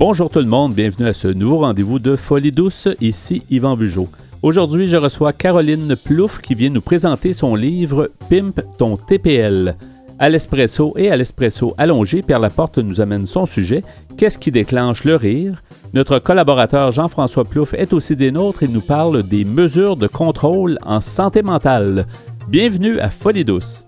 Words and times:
Bonjour 0.00 0.30
tout 0.30 0.38
le 0.38 0.46
monde, 0.46 0.72
bienvenue 0.72 1.08
à 1.08 1.12
ce 1.12 1.28
nouveau 1.28 1.58
rendez-vous 1.58 1.98
de 1.98 2.16
Folie 2.16 2.52
douce, 2.52 2.88
ici 3.02 3.42
Yvan 3.50 3.76
Bugeaud. 3.76 4.08
Aujourd'hui, 4.40 4.88
je 4.88 4.96
reçois 4.96 5.34
Caroline 5.34 5.94
Plouffe 5.94 6.38
qui 6.38 6.54
vient 6.54 6.70
nous 6.70 6.80
présenter 6.80 7.34
son 7.34 7.54
livre 7.54 8.08
Pimp 8.30 8.62
ton 8.78 8.96
TPL. 8.96 9.76
À 10.18 10.30
l'espresso 10.30 10.94
et 10.96 11.10
à 11.10 11.18
l'espresso 11.18 11.74
allongé, 11.76 12.22
Pierre 12.22 12.38
Laporte 12.38 12.78
nous 12.78 13.02
amène 13.02 13.26
son 13.26 13.44
sujet 13.44 13.82
Qu'est-ce 14.16 14.38
qui 14.38 14.50
déclenche 14.50 15.04
le 15.04 15.16
rire? 15.16 15.62
Notre 15.92 16.18
collaborateur 16.18 16.92
Jean-François 16.92 17.44
Plouffe 17.44 17.74
est 17.74 17.92
aussi 17.92 18.16
des 18.16 18.32
nôtres 18.32 18.62
et 18.62 18.68
nous 18.68 18.80
parle 18.80 19.22
des 19.22 19.44
mesures 19.44 19.98
de 19.98 20.06
contrôle 20.06 20.78
en 20.82 21.02
santé 21.02 21.42
mentale. 21.42 22.06
Bienvenue 22.48 22.98
à 23.00 23.10
Folie 23.10 23.44
douce. 23.44 23.84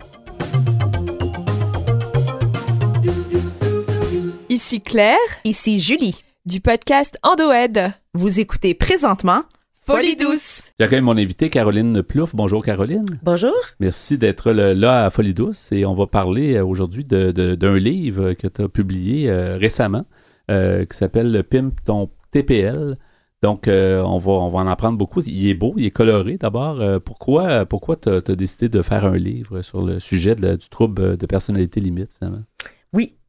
Ici 4.72 4.80
Claire. 4.80 5.18
Ici 5.44 5.78
Julie. 5.80 6.24
Du 6.46 6.62
podcast 6.62 7.18
Endoed. 7.22 7.92
Vous 8.14 8.40
écoutez 8.40 8.72
présentement 8.72 9.42
Folie 9.82 10.16
douce. 10.16 10.62
J'accueille 10.80 11.02
mon 11.02 11.18
invité 11.18 11.50
Caroline 11.50 12.02
Plouffe. 12.02 12.34
Bonjour 12.34 12.64
Caroline. 12.64 13.04
Bonjour. 13.22 13.52
Merci 13.80 14.16
d'être 14.16 14.50
là 14.50 15.04
à 15.04 15.10
Folie 15.10 15.34
douce 15.34 15.72
et 15.72 15.84
on 15.84 15.92
va 15.92 16.06
parler 16.06 16.54
euh, 16.54 16.64
aujourd'hui 16.64 17.04
d'un 17.04 17.76
livre 17.76 18.32
que 18.32 18.46
tu 18.46 18.62
as 18.62 18.68
publié 18.70 19.28
euh, 19.28 19.58
récemment 19.58 20.06
euh, 20.50 20.86
qui 20.86 20.96
s'appelle 20.96 21.44
Pimp 21.44 21.74
ton 21.84 22.08
TPL. 22.30 22.96
Donc, 23.42 23.64
on, 23.66 24.18
va, 24.18 24.32
on 24.32 24.48
va 24.48 24.60
en 24.60 24.68
apprendre 24.68 24.96
beaucoup. 24.96 25.20
Il 25.20 25.48
est 25.48 25.54
beau, 25.54 25.74
il 25.76 25.84
est 25.84 25.90
coloré 25.90 26.38
d'abord. 26.38 26.80
pourquoi 27.02 27.66
pourquoi 27.66 27.96
tu 27.96 28.08
as, 28.08 28.20
décidé 28.20 28.70
de 28.70 28.80
faire 28.80 29.04
un 29.04 29.18
livre 29.18 29.60
sur 29.60 29.82
le 29.82 30.00
sujet 30.00 30.34
du 30.34 30.68
trouble 30.70 31.18
de 31.18 31.26
personnalité 31.26 31.80
limite, 31.80 32.12
finalement? 32.16 32.44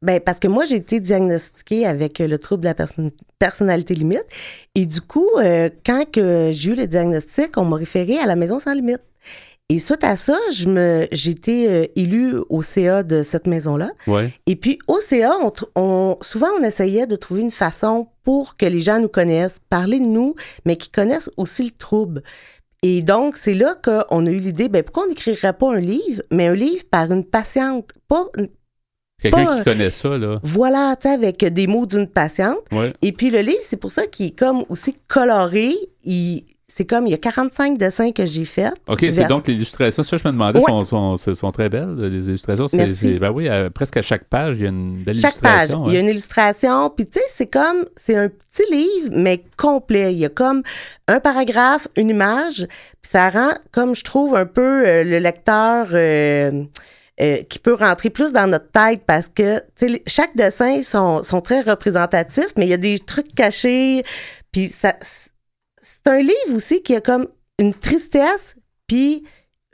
Ben 0.03 0.19
parce 0.19 0.39
que 0.39 0.49
moi 0.49 0.65
j'ai 0.65 0.75
été 0.75 0.99
diagnostiquée 0.99 1.85
avec 1.87 2.19
euh, 2.19 2.27
le 2.27 2.37
trouble 2.37 2.63
de 2.63 2.67
la 2.67 2.75
personnalité 3.39 3.93
limite 3.93 4.25
et 4.75 4.85
du 4.85 4.99
coup 4.99 5.29
euh, 5.37 5.69
quand 5.85 6.03
que 6.11 6.51
j'ai 6.51 6.71
eu 6.71 6.75
le 6.75 6.87
diagnostic, 6.87 7.57
on 7.57 7.63
m'a 7.63 7.77
référé 7.77 8.19
à 8.19 8.25
la 8.25 8.35
maison 8.35 8.59
sans 8.59 8.73
limite. 8.73 9.01
Et 9.69 9.79
suite 9.79 10.03
à 10.03 10.17
ça, 10.17 10.37
je 10.51 10.67
me 10.67 11.07
j'ai 11.13 11.31
été 11.31 11.69
euh, 11.69 11.85
élue 11.95 12.35
au 12.49 12.61
CA 12.61 13.01
de 13.01 13.23
cette 13.23 13.47
maison-là. 13.47 13.91
Ouais. 14.05 14.29
Et 14.45 14.57
puis 14.57 14.77
au 14.89 14.99
CA, 14.99 15.31
on, 15.75 16.17
souvent 16.21 16.49
on 16.59 16.63
essayait 16.63 17.07
de 17.07 17.15
trouver 17.15 17.39
une 17.39 17.49
façon 17.49 18.07
pour 18.23 18.57
que 18.57 18.65
les 18.65 18.81
gens 18.81 18.99
nous 18.99 19.07
connaissent, 19.07 19.59
parler 19.69 19.99
de 19.99 20.05
nous, 20.05 20.35
mais 20.65 20.75
qu'ils 20.75 20.91
connaissent 20.91 21.31
aussi 21.37 21.63
le 21.63 21.71
trouble. 21.71 22.23
Et 22.85 23.01
donc, 23.01 23.37
c'est 23.37 23.53
là 23.53 23.75
qu'on 23.81 24.25
a 24.25 24.29
eu 24.29 24.37
l'idée, 24.37 24.67
ben 24.67 24.83
pourquoi 24.83 25.05
on 25.05 25.07
n'écrirait 25.07 25.53
pas 25.53 25.73
un 25.73 25.79
livre, 25.79 26.21
mais 26.29 26.47
un 26.47 26.55
livre 26.55 26.83
par 26.91 27.09
une 27.13 27.23
patiente, 27.23 27.93
pas, 28.09 28.25
Quelqu'un 29.23 29.57
qui 29.57 29.63
connaît 29.63 29.89
ça, 29.89 30.17
là. 30.17 30.39
Voilà, 30.43 30.95
tu 30.99 31.07
avec 31.07 31.43
des 31.43 31.67
mots 31.67 31.85
d'une 31.85 32.07
patiente. 32.07 32.59
Et 33.01 33.11
puis 33.11 33.29
le 33.29 33.39
livre, 33.39 33.61
c'est 33.61 33.77
pour 33.77 33.91
ça 33.91 34.05
qu'il 34.05 34.27
est 34.27 34.37
comme 34.37 34.65
aussi 34.69 34.95
coloré. 35.07 35.73
c'est 36.67 36.85
comme, 36.85 37.07
il 37.07 37.11
y 37.11 37.13
a 37.13 37.17
45 37.17 37.77
dessins 37.77 38.11
que 38.11 38.25
j'ai 38.25 38.45
faits. 38.45 38.73
OK, 38.87 39.05
c'est 39.11 39.27
donc 39.27 39.47
l'illustration. 39.47 40.03
Ça, 40.03 40.17
je 40.17 40.27
me 40.27 40.33
demandais, 40.33 40.59
sont, 40.59 41.15
sont, 41.15 41.51
très 41.51 41.69
belles, 41.69 41.95
les 41.97 42.27
illustrations. 42.27 42.67
C'est, 42.67 43.19
ben 43.19 43.31
oui, 43.31 43.47
presque 43.73 43.97
à 43.97 44.01
chaque 44.01 44.25
page, 44.25 44.57
il 44.57 44.63
y 44.63 44.65
a 44.65 44.69
une 44.69 45.03
belle 45.03 45.15
chaque 45.15 45.33
illustration. 45.33 45.67
Chaque 45.67 45.77
page, 45.77 45.87
il 45.87 45.93
y 45.93 45.97
a 45.97 45.99
une 45.99 46.09
illustration. 46.09 46.89
Puis, 46.89 47.07
tu 47.07 47.19
sais, 47.19 47.25
c'est 47.29 47.47
comme, 47.47 47.85
c'est 47.95 48.17
un 48.17 48.29
petit 48.29 48.69
livre, 48.71 49.09
mais 49.11 49.43
complet. 49.57 50.13
Il 50.13 50.19
y 50.19 50.25
a 50.25 50.29
comme 50.29 50.63
un 51.07 51.19
paragraphe, 51.19 51.87
une 51.95 52.09
image. 52.09 52.67
Puis 53.01 53.11
ça 53.11 53.29
rend, 53.29 53.53
comme 53.71 53.95
je 53.95 54.03
trouve, 54.03 54.35
un 54.35 54.45
peu 54.45 54.85
euh, 54.85 55.03
le 55.03 55.19
lecteur... 55.19 55.87
Euh, 55.93 56.63
euh, 57.21 57.43
qui 57.43 57.59
peut 57.59 57.75
rentrer 57.75 58.09
plus 58.09 58.33
dans 58.33 58.47
notre 58.47 58.71
tête 58.71 59.03
parce 59.05 59.27
que 59.27 59.61
chaque 60.07 60.35
dessin 60.35 60.81
sont, 60.81 61.21
sont 61.21 61.41
très 61.41 61.61
représentatifs, 61.61 62.53
mais 62.57 62.65
il 62.65 62.69
y 62.69 62.73
a 62.73 62.77
des 62.77 62.97
trucs 62.97 63.35
cachés. 63.35 64.03
Puis 64.51 64.69
ça, 64.69 64.95
c'est 65.01 66.07
un 66.07 66.17
livre 66.17 66.55
aussi 66.55 66.81
qui 66.81 66.95
a 66.95 67.01
comme 67.01 67.27
une 67.59 67.73
tristesse, 67.73 68.55
puis 68.87 69.23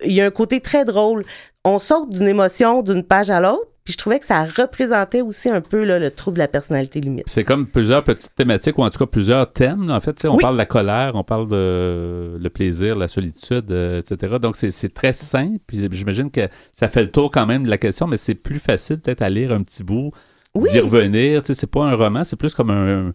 il 0.03 0.11
y 0.11 0.21
a 0.21 0.25
un 0.25 0.31
côté 0.31 0.59
très 0.59 0.83
drôle. 0.83 1.25
On 1.63 1.79
saute 1.79 2.09
d'une 2.09 2.27
émotion 2.27 2.81
d'une 2.81 3.03
page 3.03 3.29
à 3.29 3.39
l'autre, 3.39 3.71
je 3.89 3.97
trouvais 3.97 4.19
que 4.19 4.25
ça 4.25 4.45
représentait 4.45 5.21
aussi 5.21 5.49
un 5.49 5.61
peu 5.61 5.83
le 5.83 6.09
trouble 6.11 6.35
de 6.35 6.39
la 6.39 6.47
personnalité 6.47 7.01
limite. 7.01 7.25
C'est 7.27 7.43
comme 7.43 7.67
plusieurs 7.67 8.03
petites 8.03 8.33
thématiques, 8.35 8.77
ou 8.77 8.83
en 8.83 8.89
tout 8.89 8.99
cas 8.99 9.05
plusieurs 9.05 9.51
thèmes. 9.51 9.89
En 9.89 9.99
fait, 9.99 10.25
on 10.25 10.37
parle 10.37 10.55
de 10.55 10.59
la 10.59 10.65
colère, 10.65 11.11
on 11.15 11.23
parle 11.23 11.49
de 11.49 12.37
le 12.39 12.49
plaisir, 12.49 12.95
la 12.95 13.07
solitude, 13.07 13.71
euh, 13.71 13.99
etc. 13.99 14.37
Donc, 14.41 14.55
c'est 14.55 14.93
très 14.93 15.13
simple. 15.13 15.59
J'imagine 15.91 16.31
que 16.31 16.47
ça 16.73 16.87
fait 16.87 17.03
le 17.03 17.11
tour 17.11 17.31
quand 17.31 17.45
même 17.45 17.63
de 17.63 17.69
la 17.69 17.77
question, 17.77 18.07
mais 18.07 18.17
c'est 18.17 18.35
plus 18.35 18.59
facile 18.59 18.99
peut-être 18.99 19.21
à 19.21 19.29
lire 19.29 19.51
un 19.51 19.63
petit 19.63 19.83
bout 19.83 20.11
d'y 20.55 20.79
revenir. 20.79 21.41
Tu 21.41 21.47
sais, 21.47 21.53
c'est 21.53 21.67
pas 21.67 21.85
un 21.85 21.95
roman, 21.95 22.23
c'est 22.23 22.35
plus 22.35 22.53
comme 22.53 22.71
un, 22.71 23.13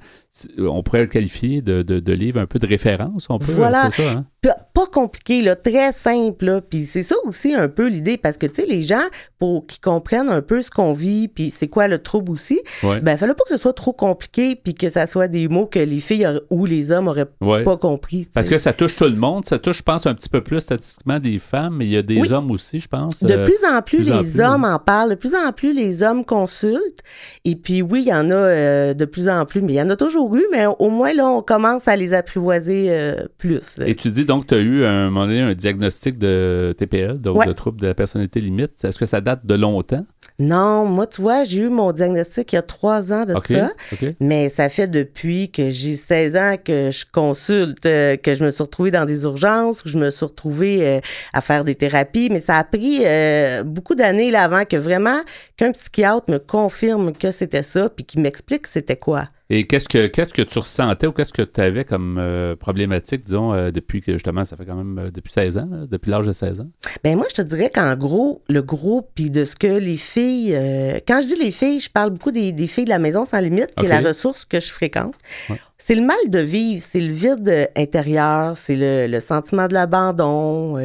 On 0.58 0.82
pourrait 0.82 1.02
le 1.02 1.08
qualifier 1.08 1.62
de, 1.62 1.82
de, 1.82 2.12
livre 2.12 2.40
un 2.40 2.46
peu 2.46 2.58
de 2.58 2.66
référence, 2.66 3.26
on 3.30 3.38
peut. 3.38 3.52
Voilà. 3.52 3.90
Ça, 3.90 4.02
hein? 4.10 4.26
Pas 4.74 4.86
compliqué, 4.86 5.40
là, 5.40 5.54
très 5.54 5.92
simple. 5.92 6.44
Là. 6.46 6.60
Puis 6.60 6.84
c'est 6.84 7.04
ça 7.04 7.14
aussi 7.24 7.54
un 7.54 7.68
peu 7.68 7.88
l'idée, 7.88 8.16
parce 8.16 8.36
que, 8.36 8.46
tu 8.46 8.62
sais, 8.62 8.66
les 8.66 8.82
gens, 8.82 9.04
pour 9.38 9.66
qu'ils 9.66 9.80
comprennent 9.80 10.28
un 10.28 10.42
peu 10.42 10.60
ce 10.60 10.70
qu'on 10.70 10.92
vit, 10.92 11.28
puis 11.28 11.50
c'est 11.50 11.68
quoi 11.68 11.86
le 11.86 11.98
trouble 11.98 12.32
aussi, 12.32 12.60
ouais. 12.82 13.00
ben, 13.00 13.16
fallait 13.16 13.34
pas 13.34 13.44
que 13.44 13.54
ce 13.54 13.62
soit 13.62 13.72
trop 13.72 13.92
compliqué, 13.92 14.56
puis 14.56 14.74
que 14.74 14.90
ça 14.90 15.06
soit 15.06 15.28
des 15.28 15.46
mots 15.46 15.66
que 15.66 15.78
les 15.78 16.00
filles 16.00 16.28
ou 16.50 16.66
les 16.66 16.90
hommes 16.90 17.08
auraient 17.08 17.30
pas 17.40 17.76
compris. 17.76 18.26
Parce 18.32 18.48
que 18.48 18.58
ça 18.58 18.72
touche 18.72 18.96
tout 18.96 19.04
le 19.04 19.16
monde. 19.16 19.44
Ça 19.44 19.58
touche, 19.58 19.78
je 19.78 19.82
pense, 19.82 20.06
un 20.06 20.14
petit 20.14 20.28
peu 20.28 20.42
plus 20.42 20.60
statistiquement 20.60 21.20
des 21.20 21.38
femmes, 21.38 21.76
mais 21.76 21.86
il 21.86 21.92
y 21.92 21.96
a 21.96 22.02
des 22.02 22.32
hommes 22.32 22.50
aussi, 22.50 22.80
je 22.80 22.88
pense. 22.88 23.22
De 23.22 23.32
euh, 23.32 23.44
plus 23.44 23.64
en 23.70 23.80
plus, 23.82 24.10
les 24.10 24.40
hommes 24.40 24.64
en 24.64 24.78
parlent. 24.78 25.10
De 25.10 25.14
plus 25.14 25.34
en 25.34 25.52
plus, 25.52 25.72
les 25.72 26.02
hommes 26.02 26.24
consultent. 26.24 27.02
Et 27.44 27.54
puis, 27.54 27.82
oui, 27.82 28.02
il 28.06 28.08
y 28.08 28.14
en 28.14 28.30
a 28.30 28.34
euh, 28.34 28.94
de 28.94 29.04
plus 29.04 29.28
en 29.28 29.46
plus, 29.46 29.62
mais 29.62 29.74
il 29.74 29.76
y 29.76 29.82
en 29.82 29.90
a 29.90 29.96
toujours 29.96 30.23
mais 30.52 30.66
au 30.66 30.90
moins, 30.90 31.12
là, 31.12 31.28
on 31.28 31.42
commence 31.42 31.88
à 31.88 31.96
les 31.96 32.12
apprivoiser 32.12 32.86
euh, 32.88 33.24
plus. 33.38 33.76
Et 33.84 33.94
tu 33.94 34.10
dis 34.10 34.24
donc, 34.24 34.46
tu 34.46 34.54
as 34.54 34.58
eu 34.58 34.84
un 34.84 35.10
moment 35.10 35.26
donné 35.26 35.40
un 35.40 35.54
diagnostic 35.54 36.18
de 36.18 36.74
TPL, 36.76 37.20
donc 37.20 37.46
de 37.46 37.52
trouble 37.52 37.80
de 37.80 37.86
la 37.86 37.94
personnalité 37.94 38.40
limite. 38.40 38.84
Est-ce 38.84 38.98
que 38.98 39.06
ça 39.06 39.20
date 39.20 39.46
de 39.46 39.54
longtemps? 39.54 40.04
Non, 40.38 40.84
moi, 40.84 41.06
tu 41.06 41.22
vois, 41.22 41.44
j'ai 41.44 41.62
eu 41.62 41.68
mon 41.68 41.92
diagnostic 41.92 42.52
il 42.52 42.56
y 42.56 42.58
a 42.58 42.62
trois 42.62 43.12
ans 43.12 43.24
de 43.24 43.34
ça. 43.46 43.70
Mais 44.20 44.48
ça 44.48 44.68
fait 44.68 44.88
depuis 44.88 45.50
que 45.50 45.70
j'ai 45.70 45.96
16 45.96 46.36
ans 46.36 46.56
que 46.62 46.90
je 46.90 47.04
consulte, 47.10 47.86
euh, 47.86 48.16
que 48.16 48.34
je 48.34 48.44
me 48.44 48.50
suis 48.50 48.62
retrouvée 48.62 48.90
dans 48.90 49.04
des 49.04 49.22
urgences, 49.22 49.82
que 49.82 49.88
je 49.88 49.98
me 49.98 50.10
suis 50.10 50.24
retrouvée 50.24 51.00
à 51.32 51.40
faire 51.40 51.64
des 51.64 51.74
thérapies. 51.74 52.28
Mais 52.30 52.40
ça 52.40 52.58
a 52.58 52.64
pris 52.64 53.04
beaucoup 53.64 53.94
d'années 53.94 54.34
avant 54.34 54.64
que 54.64 54.76
vraiment 54.76 55.20
qu'un 55.56 55.72
psychiatre 55.72 56.30
me 56.30 56.38
confirme 56.38 57.12
que 57.12 57.30
c'était 57.30 57.62
ça, 57.62 57.88
puis 57.88 58.04
qui 58.04 58.18
m'explique 58.18 58.66
c'était 58.66 58.96
quoi. 58.96 59.28
Et 59.50 59.66
qu'est-ce 59.66 59.88
que 59.88 60.06
qu'est-ce 60.06 60.32
que 60.32 60.40
tu 60.40 60.58
ressentais 60.58 61.06
ou 61.06 61.12
qu'est-ce 61.12 61.32
que 61.32 61.42
tu 61.42 61.60
avais 61.60 61.84
comme 61.84 62.16
euh, 62.18 62.56
problématique, 62.56 63.24
disons, 63.24 63.52
euh, 63.52 63.70
depuis 63.70 64.00
que 64.00 64.12
justement, 64.12 64.44
ça 64.44 64.56
fait 64.56 64.64
quand 64.64 64.76
même 64.76 64.98
euh, 64.98 65.10
depuis 65.10 65.32
16 65.32 65.58
ans, 65.58 65.68
depuis 65.90 66.10
l'âge 66.10 66.26
de 66.26 66.32
16 66.32 66.60
ans? 66.60 66.68
Ben 67.02 67.16
moi, 67.16 67.26
je 67.28 67.34
te 67.34 67.42
dirais 67.42 67.70
qu'en 67.72 67.94
gros, 67.94 68.42
le 68.48 68.62
gros, 68.62 69.06
puis 69.14 69.28
de 69.30 69.44
ce 69.44 69.54
que 69.54 69.66
les 69.66 69.98
filles. 69.98 70.58
quand 71.06 71.20
je 71.20 71.26
dis 71.26 71.36
les 71.36 71.50
filles, 71.50 71.80
je 71.80 71.90
parle 71.90 72.10
beaucoup 72.10 72.30
des, 72.30 72.52
filles 72.66 72.86
de 72.86 72.90
la 72.90 72.98
maison 72.98 73.26
sans 73.26 73.40
limite, 73.40 73.74
qui 73.76 73.84
est 73.84 73.88
la 73.88 74.00
ressource 74.00 74.46
que 74.46 74.60
je 74.60 74.72
fréquente. 74.72 75.14
C'est 75.76 75.94
le 75.94 76.02
mal 76.02 76.16
de 76.28 76.38
vivre, 76.38 76.82
c'est 76.82 77.00
le 77.00 77.12
vide 77.12 77.68
intérieur, 77.76 78.56
c'est 78.56 78.76
le, 78.76 79.06
le, 79.06 79.20
sentiment 79.20 79.68
de 79.68 79.74
l'abandon. 79.74 80.78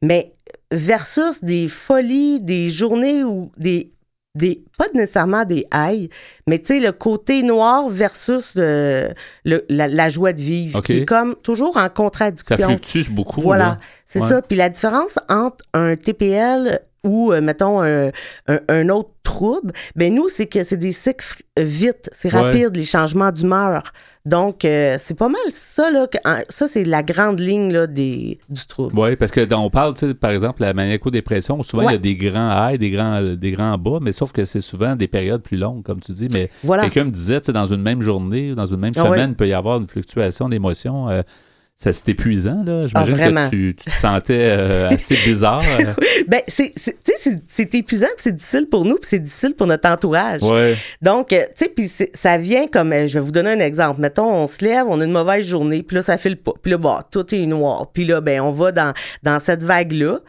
mais 0.00 0.32
versus 0.70 1.44
des 1.44 1.68
folies, 1.68 2.40
des 2.40 2.70
journées 2.70 3.24
ou 3.24 3.52
des 3.58 3.92
des 4.34 4.64
pas 4.78 4.86
nécessairement 4.94 5.44
des 5.44 5.66
haïs, 5.70 6.08
mais 6.46 6.58
tu 6.58 6.66
sais 6.66 6.80
le 6.80 6.92
côté 6.92 7.42
noir 7.42 7.88
versus 7.88 8.52
le, 8.54 9.12
la, 9.44 10.08
joie 10.08 10.32
de 10.32 10.40
vivre 10.40 10.80
qui 10.80 10.98
est 10.98 11.04
comme 11.04 11.36
toujours 11.42 11.76
en 11.76 11.88
contradiction. 11.90 12.56
Ça 12.56 12.66
fluctue 12.66 13.10
beaucoup. 13.10 13.42
Voilà, 13.42 13.76
c'est 14.06 14.20
ça. 14.20 14.40
Puis 14.42 14.56
la 14.56 14.70
différence 14.70 15.18
entre 15.28 15.64
un 15.74 15.96
TPL 15.96 16.80
ou, 17.04 17.32
euh, 17.32 17.40
mettons, 17.40 17.80
un, 17.82 18.88
autre 18.88 19.10
trouble, 19.22 19.72
ben 19.96 20.14
nous, 20.14 20.28
c'est 20.28 20.46
que 20.46 20.64
c'est 20.64 20.76
des 20.76 20.92
cycles 20.92 21.42
vite, 21.56 22.10
c'est 22.12 22.28
rapide, 22.28 22.76
les 22.76 22.82
changements 22.84 23.32
d'humeur. 23.32 23.92
Donc, 24.24 24.64
euh, 24.64 24.98
c'est 25.00 25.16
pas 25.16 25.28
mal 25.28 25.40
ça, 25.50 25.90
là. 25.90 26.06
ça, 26.48 26.68
c'est 26.68 26.84
la 26.84 27.02
grande 27.02 27.40
ligne 27.40 27.72
là, 27.72 27.88
des, 27.88 28.38
du 28.48 28.66
trouble. 28.66 28.96
Oui, 28.96 29.16
parce 29.16 29.32
que 29.32 29.52
on 29.54 29.68
parle, 29.68 29.94
par 30.14 30.30
exemple, 30.30 30.62
la 30.62 30.74
maniaco-dépression, 30.74 31.60
souvent, 31.64 31.88
il 31.88 31.92
y 31.92 31.96
a 31.96 31.98
des 31.98 32.14
grands 32.14 32.70
hauts, 32.70 32.76
des 32.76 32.90
grands, 32.90 33.20
des 33.20 33.50
grands 33.50 33.76
bas, 33.78 33.98
mais 34.00 34.12
sauf 34.12 34.30
que 34.30 34.44
c'est 34.44 34.60
souvent 34.60 34.94
des 34.94 35.08
périodes 35.08 35.42
plus 35.42 35.56
longues, 35.56 35.82
comme 35.82 36.00
tu 36.00 36.12
dis. 36.12 36.28
Mais 36.32 36.50
quelqu'un 36.80 37.04
me 37.04 37.10
disait, 37.10 37.40
dans 37.48 37.66
une 37.66 37.82
même 37.82 38.00
journée, 38.00 38.54
dans 38.54 38.66
une 38.66 38.78
même 38.78 38.92
ah 38.96 39.04
semaine, 39.04 39.30
il 39.30 39.36
peut 39.36 39.48
y 39.48 39.52
avoir 39.52 39.78
une 39.78 39.88
fluctuation 39.88 40.48
d'émotions. 40.48 41.08
Euh, 41.08 41.22
ça 41.76 41.92
c'est 41.92 42.10
épuisant, 42.10 42.62
là. 42.64 42.86
J'imagine 42.86 43.36
ah, 43.36 43.46
que 43.46 43.50
tu, 43.50 43.74
tu, 43.74 43.90
te 43.90 43.98
sentais 43.98 44.50
euh, 44.50 44.90
assez 44.90 45.16
bizarre. 45.24 45.64
ben, 46.28 46.40
c'est, 46.46 46.72
c'est 47.48 47.74
épuisant, 47.74 48.06
c'est 48.16 48.36
difficile 48.36 48.68
pour 48.70 48.84
nous, 48.84 48.94
puis 48.96 49.08
c'est 49.10 49.18
difficile 49.18 49.54
pour 49.54 49.66
notre 49.66 49.88
entourage. 49.88 50.42
Ouais. 50.42 50.76
Donc, 51.00 51.32
euh, 51.32 51.42
tu 51.56 51.64
sais, 51.64 51.68
puis 51.68 51.90
ça 52.14 52.38
vient 52.38 52.68
comme, 52.68 52.92
euh, 52.92 53.08
je 53.08 53.14
vais 53.14 53.24
vous 53.24 53.32
donner 53.32 53.50
un 53.50 53.58
exemple. 53.58 54.00
Mettons, 54.00 54.32
on 54.32 54.46
se 54.46 54.64
lève, 54.64 54.86
on 54.86 55.00
a 55.00 55.04
une 55.04 55.12
mauvaise 55.12 55.44
journée, 55.44 55.82
puis 55.82 55.96
là, 55.96 56.02
ça 56.02 56.18
file 56.18 56.36
pas. 56.36 56.52
Puis 56.62 56.70
là, 56.70 56.78
bah, 56.78 57.08
tout 57.10 57.34
est 57.34 57.46
noir. 57.46 57.90
Puis 57.92 58.04
là, 58.04 58.20
ben, 58.20 58.40
on 58.40 58.52
va 58.52 58.70
dans, 58.70 58.94
dans 59.24 59.40
cette 59.40 59.62
vague-là. 59.62 60.20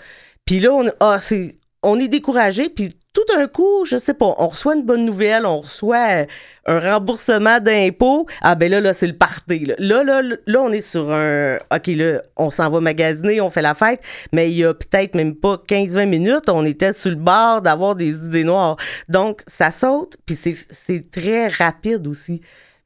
Puis 0.46 0.60
là, 0.60 0.72
on, 0.72 0.90
ah, 1.00 1.20
c'est, 1.22 1.58
on 1.84 2.00
est 2.00 2.08
découragé, 2.08 2.70
puis 2.70 2.96
tout 3.14 3.24
d'un 3.34 3.48
coup, 3.48 3.86
je 3.86 3.98
sais 3.98 4.16
pas, 4.16 4.34
on 4.40 4.48
reçoit 4.48 4.76
une 4.76 4.84
bonne 4.84 5.06
nouvelle, 5.06 5.46
on 5.46 5.60
reçoit 5.60 6.26
un 6.66 6.80
remboursement 6.80 7.60
d'impôts. 7.60 8.26
Ah 8.42 8.56
ben 8.56 8.72
là, 8.72 8.82
là, 8.82 8.94
c'est 8.94 9.06
le 9.06 9.16
party. 9.16 9.66
Là. 9.66 9.76
Là, 9.78 10.22
là, 10.24 10.62
on 10.62 10.72
est 10.72 10.82
sur 10.82 11.12
un... 11.12 11.58
OK, 11.72 11.88
là, 11.88 12.24
on 12.38 12.50
s'en 12.50 12.72
va 12.72 12.82
magasiner, 12.82 13.40
on 13.40 13.52
fait 13.52 13.62
la 13.62 13.76
fête, 13.76 14.02
mais 14.32 14.50
il 14.50 14.58
y 14.58 14.66
a 14.66 14.74
peut-être 14.74 15.16
même 15.16 15.36
pas 15.36 15.62
15-20 15.68 16.08
minutes, 16.08 16.50
on 16.50 16.66
était 16.66 16.92
sur 16.92 17.12
le 17.12 17.16
bord 17.16 17.62
d'avoir 17.62 17.96
des 17.96 18.16
idées 18.26 18.44
noires. 18.44 18.78
Donc, 19.10 19.42
ça 19.46 19.70
saute, 19.70 20.18
puis 20.26 20.36
c'est, 20.36 21.12
très 21.12 21.48
rapide 21.50 22.08
aussi. 22.08 22.42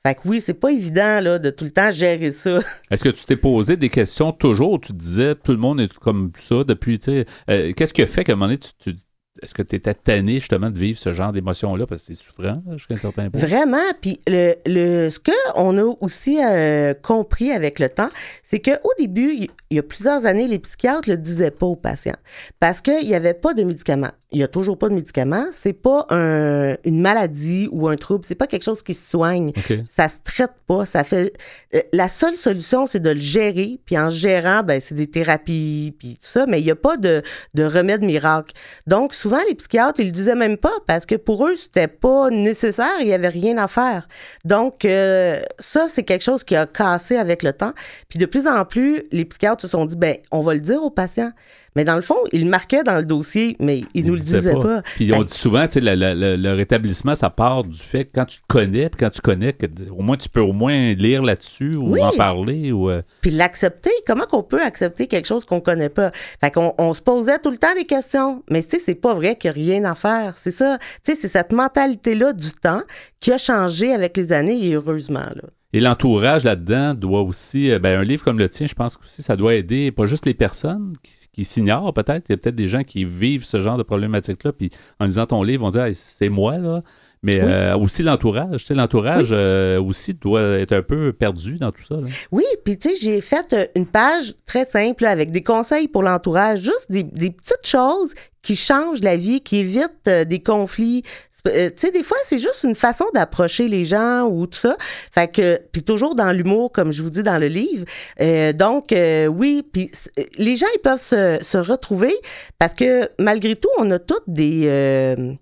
Fait 0.06 0.16
que 0.16 0.22
oui, 0.26 0.42
c'est 0.42 0.54
pas 0.54 0.72
évident 0.72 1.22
là, 1.22 1.40
de 1.40 1.50
tout 1.50 1.66
le 1.66 1.72
temps 1.72 1.90
gérer 1.90 2.32
ça. 2.32 2.60
Est-ce 2.92 3.04
que 3.04 3.10
tu 3.10 3.24
t'es 3.24 3.38
posé 3.38 3.78
des 3.78 3.90
questions 3.90 4.32
toujours? 4.34 4.80
Tu 4.82 4.92
disais, 4.92 5.36
tout 5.36 5.52
le 5.52 5.58
monde 5.58 5.80
est 5.80 5.94
comme 5.94 6.32
ça 6.38 6.64
depuis, 6.66 7.00
tu 7.00 7.06
sais, 7.12 7.26
euh, 7.50 7.74
qu'est-ce 7.74 7.94
qui 7.94 8.02
a 8.02 8.08
fait 8.08 8.24
qu'à 8.24 8.34
un 8.34 8.36
moment 8.36 8.48
donné, 8.48 8.58
tu, 8.58 8.94
tu 8.94 8.94
est-ce 9.42 9.54
que 9.54 9.62
tu 9.62 9.76
étais 9.76 9.94
tanné 9.94 10.36
justement 10.36 10.70
de 10.70 10.78
vivre 10.78 11.00
ce 11.00 11.14
genre 11.14 11.32
d'émotion-là? 11.32 11.86
Parce 11.88 12.02
que 12.02 12.08
c'est 12.08 12.24
souffrant 12.24 12.62
jusqu'à 12.74 12.96
un 12.96 12.98
certain 12.98 13.30
point? 13.30 13.40
Vraiment. 13.40 13.78
Puis 14.02 14.20
le, 14.28 14.56
le, 14.66 15.10
ce 15.10 15.20
qu'on 15.20 15.78
a 15.78 15.96
aussi 16.02 16.40
euh, 16.44 16.94
compris 16.94 17.52
avec 17.52 17.80
le 17.80 17.90
temps, 17.90 18.10
c'est 18.44 18.60
qu'au 18.60 18.92
début, 18.98 19.50
il 19.70 19.76
y 19.76 19.80
a 19.80 19.84
plusieurs 19.84 20.26
années, 20.26 20.48
les 20.48 20.60
psychiatres 20.60 21.10
ne 21.10 21.16
le 21.16 21.22
disaient 21.22 21.52
pas 21.52 21.66
aux 21.66 21.76
patients 21.76 22.18
parce 22.60 22.82
qu'il 22.82 23.06
n'y 23.06 23.16
avait 23.16 23.34
pas 23.34 23.54
de 23.54 23.64
médicaments 23.64 24.12
il 24.32 24.40
n'y 24.40 24.44
a 24.44 24.50
toujours 24.50 24.78
pas 24.78 24.90
de 24.90 24.94
médicaments. 24.94 25.46
C'est 25.54 25.74
pas 25.74 26.06
un, 26.10 26.76
une 26.84 27.00
maladie 27.00 27.70
ou 27.72 27.88
un 27.88 27.96
trouble. 27.96 28.26
C'est 28.28 28.36
pas 28.36 28.48
quelque 28.48 28.64
chose 28.64 28.84
qui 28.84 28.94
se 28.94 29.10
soigne. 29.10 29.54
Ça 29.90 30.10
se 30.10 30.18
traite 30.22 30.52
pas. 30.68 30.86
Ça 30.86 31.06
fait. 31.06 31.32
Euh, 31.74 31.82
la 31.94 32.10
seule 32.10 32.36
solution, 32.36 32.88
c'est 32.88 33.00
de 33.00 33.12
le 33.12 33.22
gérer. 33.22 33.80
Puis 33.86 33.98
en 33.98 34.10
gérant, 34.10 34.64
ben 34.64 34.82
c'est 34.82 34.96
des 34.96 35.08
thérapies 35.08 35.96
puis 35.98 36.18
tout 36.22 36.28
ça. 36.28 36.46
Mais 36.46 36.60
il 36.60 36.66
n'y 36.66 36.72
a 36.72 36.76
pas 36.76 36.98
de, 36.98 37.22
de 37.54 37.64
remède 37.64 38.04
miracle. 38.04 38.54
Donc 38.86 39.14
souvent 39.14 39.40
les 39.48 39.56
psychiatres, 39.56 40.02
ils 40.02 40.08
le 40.08 40.12
disaient 40.12 40.36
même 40.36 40.58
pas 40.58 40.74
parce 40.88 41.06
que 41.06 41.16
pour 41.16 41.48
eux 41.48 41.56
c'était 41.56 41.88
pas 41.88 42.30
nécessaire. 42.30 43.00
Il 43.00 43.08
y 43.08 43.14
avait 43.14 43.30
rien 43.30 43.58
à 43.58 43.68
faire. 43.68 44.10
Donc 44.44 44.84
euh, 44.84 45.40
ça 45.60 45.88
c'est 45.88 46.04
quelque 46.04 46.24
chose 46.24 46.44
qui 46.44 46.58
a 46.58 46.66
cassé 46.66 47.16
avec 47.16 47.44
le 47.44 47.54
temps. 47.54 47.74
Puis 48.10 48.20
de 48.20 48.26
plus 48.26 48.46
en 48.46 48.66
plus, 48.66 49.04
les 49.14 49.24
psychiatres 49.24 49.62
se 49.62 49.70
sont 49.70 49.86
dit 49.86 49.96
ben 49.96 50.18
on 50.34 50.42
va 50.42 50.54
le 50.54 50.60
dire 50.60 50.84
aux 50.84 50.92
patients. 50.92 51.32
Mais 51.78 51.84
dans 51.84 51.96
le 51.96 52.02
fond, 52.02 52.18
il 52.32 52.48
marquait 52.48 52.82
dans 52.82 52.96
le 52.96 53.04
dossier, 53.04 53.56
mais 53.60 53.84
il, 53.94 54.02
ne 54.02 54.08
nous 54.08 54.16
le 54.16 54.20
disait 54.20 54.52
pas. 54.52 54.82
Puis 54.96 55.14
on 55.14 55.22
dit 55.22 55.32
souvent, 55.32 55.64
tu 55.68 55.74
sais, 55.74 55.80
le, 55.84 56.54
rétablissement, 56.56 57.14
ça 57.14 57.30
part 57.30 57.64
du 57.66 57.78
fait 57.78 58.06
que 58.06 58.14
quand 58.16 58.26
tu 58.26 58.40
te 58.40 58.46
connais, 58.48 58.90
puis 58.90 58.98
quand 59.00 59.12
tu 59.12 59.22
connais, 59.22 59.54
que, 59.54 59.68
au 59.92 60.02
moins 60.02 60.18
tu 60.18 60.28
peux 60.28 60.42
au 60.42 60.54
moins 60.54 60.96
lire 60.96 61.22
là-dessus 61.22 61.76
ou 61.76 61.96
en 62.02 62.14
parler. 62.14 62.72
Ou, 62.72 62.90
euh, 62.90 63.04
Puis 63.22 63.30
l'accepter, 63.30 63.92
comment 64.08 64.26
qu'on 64.26 64.42
peut 64.42 64.60
accepter 64.60 65.06
quelque 65.06 65.28
chose 65.28 65.46
qu'on 65.46 65.62
connaît 65.62 65.90
pas? 65.90 66.10
Fait 66.42 66.50
qu'on 66.50 66.74
on 66.80 66.96
se 66.96 67.02
posait 67.04 67.38
tout 67.38 67.52
le 67.52 67.58
temps 67.58 67.76
des 67.76 67.86
questions. 67.86 68.42
Mais 68.50 68.64
tu 68.64 68.72
sais, 68.72 68.80
c'est 68.84 68.96
pas 68.96 69.14
vrai 69.14 69.36
qu'il 69.36 69.52
n'y 69.52 69.60
a 69.60 69.72
rien 69.72 69.86
à 69.86 69.94
faire. 69.94 70.34
C'est 70.36 70.50
ça. 70.50 70.80
Tu 71.06 71.14
sais, 71.14 71.22
c'est 71.22 71.28
cette 71.28 71.52
mentalité-là 71.52 72.34
du 72.34 72.54
temps 72.54 72.82
qui 73.20 73.32
a 73.32 73.38
changé 73.38 73.94
avec 73.94 74.18
les 74.18 74.34
années 74.34 74.66
et 74.66 74.74
heureusement. 74.74 75.20
Là. 75.20 75.44
Et 75.74 75.82
l'entourage 75.82 76.46
là-dedans 76.46 76.94
doit 76.94 77.22
aussi, 77.22 77.72
euh, 77.72 77.80
ben, 77.80 78.00
un 78.00 78.04
livre 78.04 78.24
comme 78.24 78.40
le 78.40 78.48
tien, 78.48 78.68
je 78.68 78.74
pense 78.74 78.96
que 78.96 79.06
ça 79.06 79.36
doit 79.36 79.54
aider 79.56 79.92
pas 79.92 80.06
juste 80.06 80.26
les 80.26 80.34
personnes 80.34 80.94
qui, 81.34 81.44
s'ignorent 81.44 81.94
peut-être. 81.94 82.30
Il 82.30 82.32
y 82.32 82.36
a 82.36 82.38
peut-être 82.38 82.56
des 82.56 82.70
gens 82.70 82.84
qui 82.84 83.04
vivent 83.04 83.44
ce 83.44 83.60
genre 83.60 83.78
de 83.78 83.84
problématique-là, 83.84 84.54
puis 84.54 84.70
en 85.00 85.06
lisant 85.06 85.26
ton 85.26 85.44
livre, 85.44 85.64
vont 85.64 85.70
dire 85.70 85.88
c'est 85.94 86.30
moi 86.30 86.58
là. 86.58 86.84
Mais 87.24 87.42
euh, 87.42 87.76
aussi 87.76 88.04
l'entourage, 88.04 88.62
tu 88.62 88.68
sais, 88.68 88.74
l'entourage 88.76 89.30
euh, 89.32 89.82
aussi 89.82 90.14
doit 90.14 90.42
être 90.42 90.72
un 90.72 90.84
peu 90.84 91.12
perdu 91.12 91.58
dans 91.58 91.72
tout 91.72 91.84
ça. 91.84 91.96
Oui, 92.32 92.44
puis 92.64 92.78
tu 92.78 92.92
sais, 92.92 92.96
j'ai 92.96 93.22
fait 93.22 93.72
une 93.76 93.88
page 93.88 94.36
très 94.46 94.66
simple 94.66 95.04
avec 95.04 95.32
des 95.32 95.42
conseils 95.42 95.88
pour 95.88 96.04
l'entourage, 96.04 96.60
juste 96.60 96.86
des, 96.90 97.02
des, 97.02 97.32
petites 97.32 97.66
choses 97.66 98.14
qui 98.44 98.56
changent 98.56 99.02
la 99.02 99.18
vie, 99.18 99.42
qui 99.42 99.58
évitent 99.58 100.08
des 100.08 100.40
conflits, 100.40 101.02
euh, 101.48 101.70
tu 101.70 101.76
sais, 101.78 101.92
des 101.92 102.04
fois, 102.04 102.18
c'est 102.24 102.38
juste 102.38 102.64
une 102.64 102.76
façon 102.76 103.06
d'approcher 103.14 103.68
les 103.68 103.86
gens 103.86 104.28
ou 104.28 104.48
tout 104.48 104.60
ça. 104.60 104.78
Fait 105.12 105.32
que, 105.32 105.60
puis 105.72 105.84
toujours 105.84 106.16
dans 106.16 106.32
l'humour, 106.32 106.72
comme 106.72 106.92
je 106.92 107.02
vous 107.02 107.10
dis 107.10 107.24
dans 107.24 107.38
le 107.38 107.48
livre. 107.48 107.86
Euh, 108.22 108.54
donc, 108.54 108.92
euh, 108.92 109.28
oui, 109.28 109.64
puis 109.72 109.92
les 110.38 110.56
gens, 110.56 110.68
ils 110.76 110.82
peuvent 110.82 111.00
se, 111.00 111.58
retrouver 111.58 112.16
parce 112.60 112.76
que 112.76 113.10
malgré 113.20 113.56
tout, 113.56 113.70
on 113.80 113.90
a 113.90 113.98
toutes 114.00 114.24
des 114.28 115.38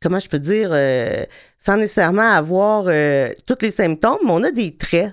comment 0.00 0.18
je 0.18 0.28
peux 0.28 0.38
dire, 0.38 0.70
sans 1.58 1.76
nécessairement 1.76 2.30
avoir 2.30 2.84
tous 3.46 3.58
les 3.60 3.70
symptômes, 3.70 4.18
mais 4.24 4.30
on 4.30 4.42
a 4.44 4.50
des 4.50 4.76
traits. 4.76 5.12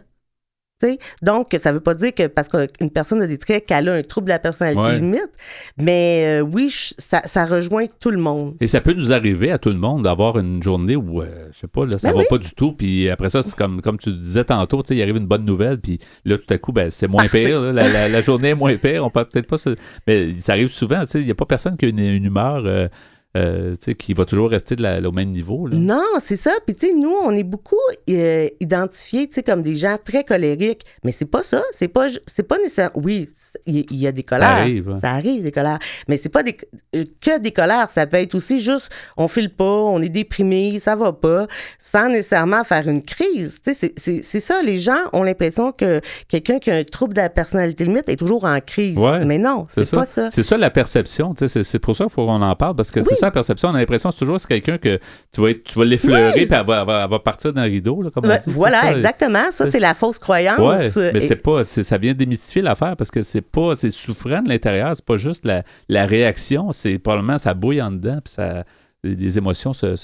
Donc, 1.21 1.55
ça 1.59 1.69
ne 1.69 1.75
veut 1.75 1.81
pas 1.81 1.93
dire 1.93 2.13
que 2.13 2.27
parce 2.27 2.49
qu'une 2.49 2.89
personne 2.89 3.21
a 3.21 3.27
des 3.27 3.37
traits 3.37 3.65
qu'elle 3.65 3.87
a 3.89 3.93
un 3.93 4.03
trouble 4.03 4.27
de 4.27 4.31
la 4.31 4.39
personnalité 4.39 4.99
limite, 4.99 5.29
mais 5.77 6.39
euh, 6.39 6.41
oui, 6.41 6.69
ça, 6.97 7.45
rejoint 7.45 7.85
tout 7.99 8.11
le 8.11 8.17
monde. 8.17 8.55
Et 8.59 8.67
ça 8.67 8.81
peut 8.81 8.93
nous 8.93 9.13
arriver 9.13 9.51
à 9.51 9.57
tout 9.57 9.69
le 9.69 9.77
monde 9.77 10.03
d'avoir 10.03 10.37
une 10.37 10.61
journée 10.61 10.95
où, 10.95 11.21
je 11.21 11.27
euh, 11.27 11.47
je 11.51 11.59
sais 11.59 11.67
pas, 11.67 11.85
là, 11.85 11.97
ça 11.97 12.09
ne 12.09 12.13
ben 12.13 12.19
va 12.19 12.25
pas 12.25 12.37
du 12.37 12.51
tout, 12.51 12.73
puis 12.73 13.09
après 13.09 13.29
ça, 13.29 13.41
c'est 13.41 13.55
comme, 13.55 13.81
comme 13.81 13.97
tu 13.97 14.11
disais 14.11 14.43
tantôt, 14.43 14.83
il 14.89 15.01
arrive 15.01 15.17
une 15.17 15.27
bonne 15.27 15.45
nouvelle, 15.45 15.79
puis 15.79 15.99
là, 16.25 16.37
tout 16.37 16.53
à 16.53 16.57
coup, 16.57 16.71
ben, 16.71 16.89
c'est 16.89 17.07
moins 17.07 17.27
pire, 17.29 17.61
la, 17.61 18.21
journée 18.21 18.49
est 18.49 18.55
moins 18.55 18.75
pire, 18.75 19.05
on 19.05 19.09
peut 19.09 19.23
peut-être 19.25 19.47
pas 19.47 19.57
se... 19.57 19.75
Mais 20.07 20.33
ça 20.39 20.53
arrive 20.53 20.67
souvent, 20.67 21.03
il 21.13 21.25
n'y 21.25 21.31
a 21.31 21.35
pas 21.35 21.45
personne 21.45 21.77
qui 21.77 21.85
a 21.85 21.89
une, 21.89 21.99
humeur... 21.99 22.63
Euh, 22.65 22.87
euh, 23.35 23.75
qui 23.97 24.13
va 24.13 24.25
toujours 24.25 24.49
rester 24.49 24.75
au 25.05 25.11
même 25.11 25.31
niveau. 25.31 25.67
Non, 25.69 26.03
c'est 26.21 26.37
ça. 26.37 26.51
Puis, 26.65 26.75
tu 26.75 26.87
sais, 26.87 26.93
nous, 26.93 27.13
on 27.23 27.31
est 27.31 27.43
beaucoup 27.43 27.75
euh, 28.09 28.47
identifiés, 28.59 29.29
comme 29.45 29.61
des 29.61 29.75
gens 29.75 29.97
très 30.03 30.23
colériques. 30.23 30.83
Mais 31.03 31.11
c'est 31.11 31.25
pas 31.25 31.43
ça. 31.43 31.61
C'est 31.73 31.89
pas, 31.89 32.07
c'est 32.33 32.43
pas 32.43 32.57
nécessaire. 32.57 32.91
Oui, 32.95 33.29
il 33.65 33.93
y, 33.95 34.07
a 34.07 34.11
des 34.11 34.23
colères. 34.23 34.49
Ça 34.49 34.55
arrive. 34.55 34.89
Hein. 34.89 34.99
Ça 35.01 35.11
arrive, 35.11 35.43
des 35.43 35.51
colères. 35.51 35.79
Mais 36.07 36.17
c'est 36.17 36.29
pas 36.29 36.43
des, 36.43 36.55
euh, 36.95 37.03
que 37.19 37.39
des 37.39 37.51
colères. 37.51 37.89
Ça 37.89 38.07
peut 38.07 38.17
être 38.17 38.35
aussi 38.35 38.59
juste, 38.59 38.89
on 39.17 39.27
file 39.27 39.53
pas, 39.53 39.65
on 39.65 40.01
est 40.01 40.09
déprimé, 40.09 40.79
ça 40.79 40.95
va 40.95 41.11
pas, 41.11 41.47
sans 41.77 42.07
nécessairement 42.07 42.63
faire 42.63 42.87
une 42.87 43.03
crise. 43.03 43.59
Tu 43.65 43.73
sais, 43.73 43.93
c'est 43.97 44.39
ça. 44.39 44.61
Les 44.63 44.77
gens 44.77 44.99
ont 45.11 45.23
l'impression 45.23 45.71
que 45.71 45.99
quelqu'un 46.29 46.59
qui 46.59 46.71
a 46.71 46.75
un 46.75 46.83
trouble 46.83 47.13
de 47.13 47.21
la 47.21 47.29
personnalité 47.29 47.83
limite 47.83 48.07
est 48.07 48.15
toujours 48.15 48.45
en 48.45 48.59
crise. 48.61 48.97
Mais 49.25 49.37
non, 49.37 49.67
c'est 49.69 49.89
pas 49.91 50.05
ça. 50.05 50.29
C'est 50.31 50.43
ça 50.43 50.57
la 50.57 50.69
perception. 50.69 51.31
C'est 51.37 51.79
pour 51.79 51.95
ça 51.95 52.05
qu'il 52.05 52.13
faut 52.13 52.25
qu'on 52.25 52.41
en 52.41 52.55
parle, 52.55 52.75
parce 52.75 52.91
que 52.91 53.01
c'est 53.01 53.24
ça 53.25 53.31
perception, 53.31 53.69
on 53.69 53.75
a 53.75 53.79
l'impression 53.79 54.09
que 54.09 54.15
c'est 54.15 54.25
toujours 54.25 54.39
quelqu'un 54.47 54.77
que 54.77 54.99
tu 55.31 55.41
vas, 55.41 55.53
tu 55.53 55.79
vas 55.79 55.85
l'effleurer, 55.85 56.45
puis 56.45 56.57
elle 56.57 56.65
va, 56.65 57.19
partir 57.19 57.53
d'un 57.53 57.63
rideau, 57.63 58.01
là, 58.01 58.11
comme 58.11 58.25
on 58.25 58.37
dit. 58.37 58.43
Voilà, 58.47 58.91
exactement. 58.91 59.51
Ça, 59.51 59.69
c'est 59.69 59.79
la 59.79 59.93
fausse 59.93 60.19
croyance. 60.19 60.95
mais 60.95 61.19
c'est 61.19 61.35
pas, 61.35 61.63
ça 61.63 61.97
vient 61.97 62.13
démystifier 62.13 62.61
l'affaire 62.61 62.95
parce 62.95 63.11
que 63.11 63.21
c'est 63.21 63.41
pas, 63.41 63.75
c'est 63.75 63.91
souffrant 63.91 64.41
de 64.41 64.49
l'intérieur, 64.49 64.91
c'est 64.95 65.05
pas 65.05 65.17
juste 65.17 65.45
la, 65.45 65.63
la 65.89 66.05
réaction, 66.05 66.71
c'est 66.71 66.97
probablement 66.99 67.37
ça 67.37 67.53
bouille 67.53 67.81
en 67.81 67.91
dedans, 67.91 68.19
puis 68.23 68.33
ça, 68.33 68.63
les, 69.03 69.37
émotions 69.37 69.73
se 69.73 69.95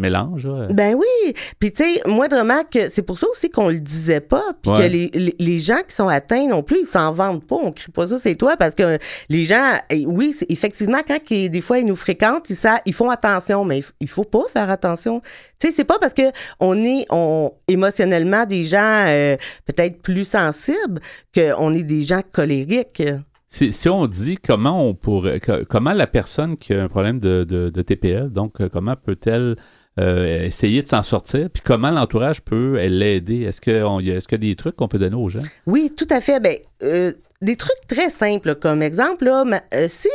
mélange. 0.00 0.48
Ben 0.70 0.94
oui. 0.94 1.34
Puis, 1.58 1.72
tu 1.72 1.84
sais, 1.84 2.00
moi, 2.06 2.28
que 2.64 2.90
c'est 2.90 3.02
pour 3.02 3.18
ça 3.18 3.26
aussi 3.30 3.50
qu'on 3.50 3.68
le 3.68 3.78
disait 3.78 4.20
pas. 4.20 4.44
Puis 4.62 4.72
que 4.72 4.82
les, 4.82 5.34
les, 5.38 5.58
gens 5.58 5.80
qui 5.86 5.94
sont 5.94 6.08
atteints 6.08 6.48
non 6.48 6.62
plus, 6.62 6.80
ils 6.80 6.86
s'en 6.86 7.12
vendent 7.12 7.44
pas. 7.44 7.56
On 7.56 7.72
crie 7.72 7.92
pas 7.92 8.06
ça, 8.06 8.18
c'est 8.18 8.34
toi. 8.34 8.56
Parce 8.56 8.74
que 8.74 8.98
les 9.28 9.44
gens, 9.44 9.74
eh, 9.90 10.06
oui, 10.06 10.34
effectivement, 10.48 11.00
quand 11.06 11.18
des 11.28 11.60
fois, 11.60 11.78
ils 11.78 11.86
nous 11.86 11.96
fréquentent, 11.96 12.48
ils, 12.50 12.56
ça, 12.56 12.80
ils 12.86 12.94
font 12.94 13.10
attention. 13.10 13.64
Mais 13.64 13.82
il 14.00 14.08
faut 14.08 14.24
pas 14.24 14.42
faire 14.52 14.70
attention. 14.70 15.20
Tu 15.58 15.68
sais, 15.68 15.74
c'est 15.74 15.84
pas 15.84 15.98
parce 15.98 16.14
que 16.14 16.32
on 16.58 16.76
est 16.82 17.06
on, 17.10 17.52
émotionnellement 17.68 18.46
des 18.46 18.64
gens 18.64 19.04
euh, 19.06 19.36
peut-être 19.66 20.00
plus 20.00 20.24
sensibles 20.24 21.00
qu'on 21.34 21.74
est 21.74 21.84
des 21.84 22.02
gens 22.02 22.22
colériques. 22.32 23.02
Si, 23.48 23.88
on 23.88 24.06
dit 24.06 24.36
comment 24.36 24.86
on 24.86 24.94
pourrait, 24.94 25.40
comment 25.68 25.92
la 25.92 26.06
personne 26.06 26.56
qui 26.56 26.72
a 26.72 26.82
un 26.82 26.88
problème 26.88 27.18
de, 27.18 27.42
de 27.44 27.82
TPL, 27.82 28.30
donc 28.30 28.60
euh, 28.60 28.68
comment 28.72 28.94
peut-elle 28.94 29.56
euh, 29.98 30.44
essayer 30.44 30.82
de 30.82 30.86
s'en 30.86 31.02
sortir, 31.02 31.50
puis 31.50 31.62
comment 31.64 31.90
l'entourage 31.90 32.42
peut 32.42 32.78
l'aider? 32.86 33.42
Est-ce 33.42 33.60
qu'il 33.60 33.74
y, 33.74 34.12
a 34.12 34.38
des 34.38 34.54
trucs 34.54 34.76
qu'on 34.76 34.86
peut 34.86 34.98
donner 34.98 35.16
aux 35.16 35.28
gens? 35.28 35.42
Oui, 35.66 35.92
tout 35.96 36.06
à 36.10 36.20
fait. 36.20 36.38
Ben, 36.38 36.56
euh, 36.82 37.12
des 37.42 37.56
trucs 37.56 37.86
très 37.88 38.08
simples, 38.10 38.54
comme 38.54 38.82
exemple, 38.82 39.24
là, 39.24 39.44
euh, 39.74 39.86
si 39.88 40.08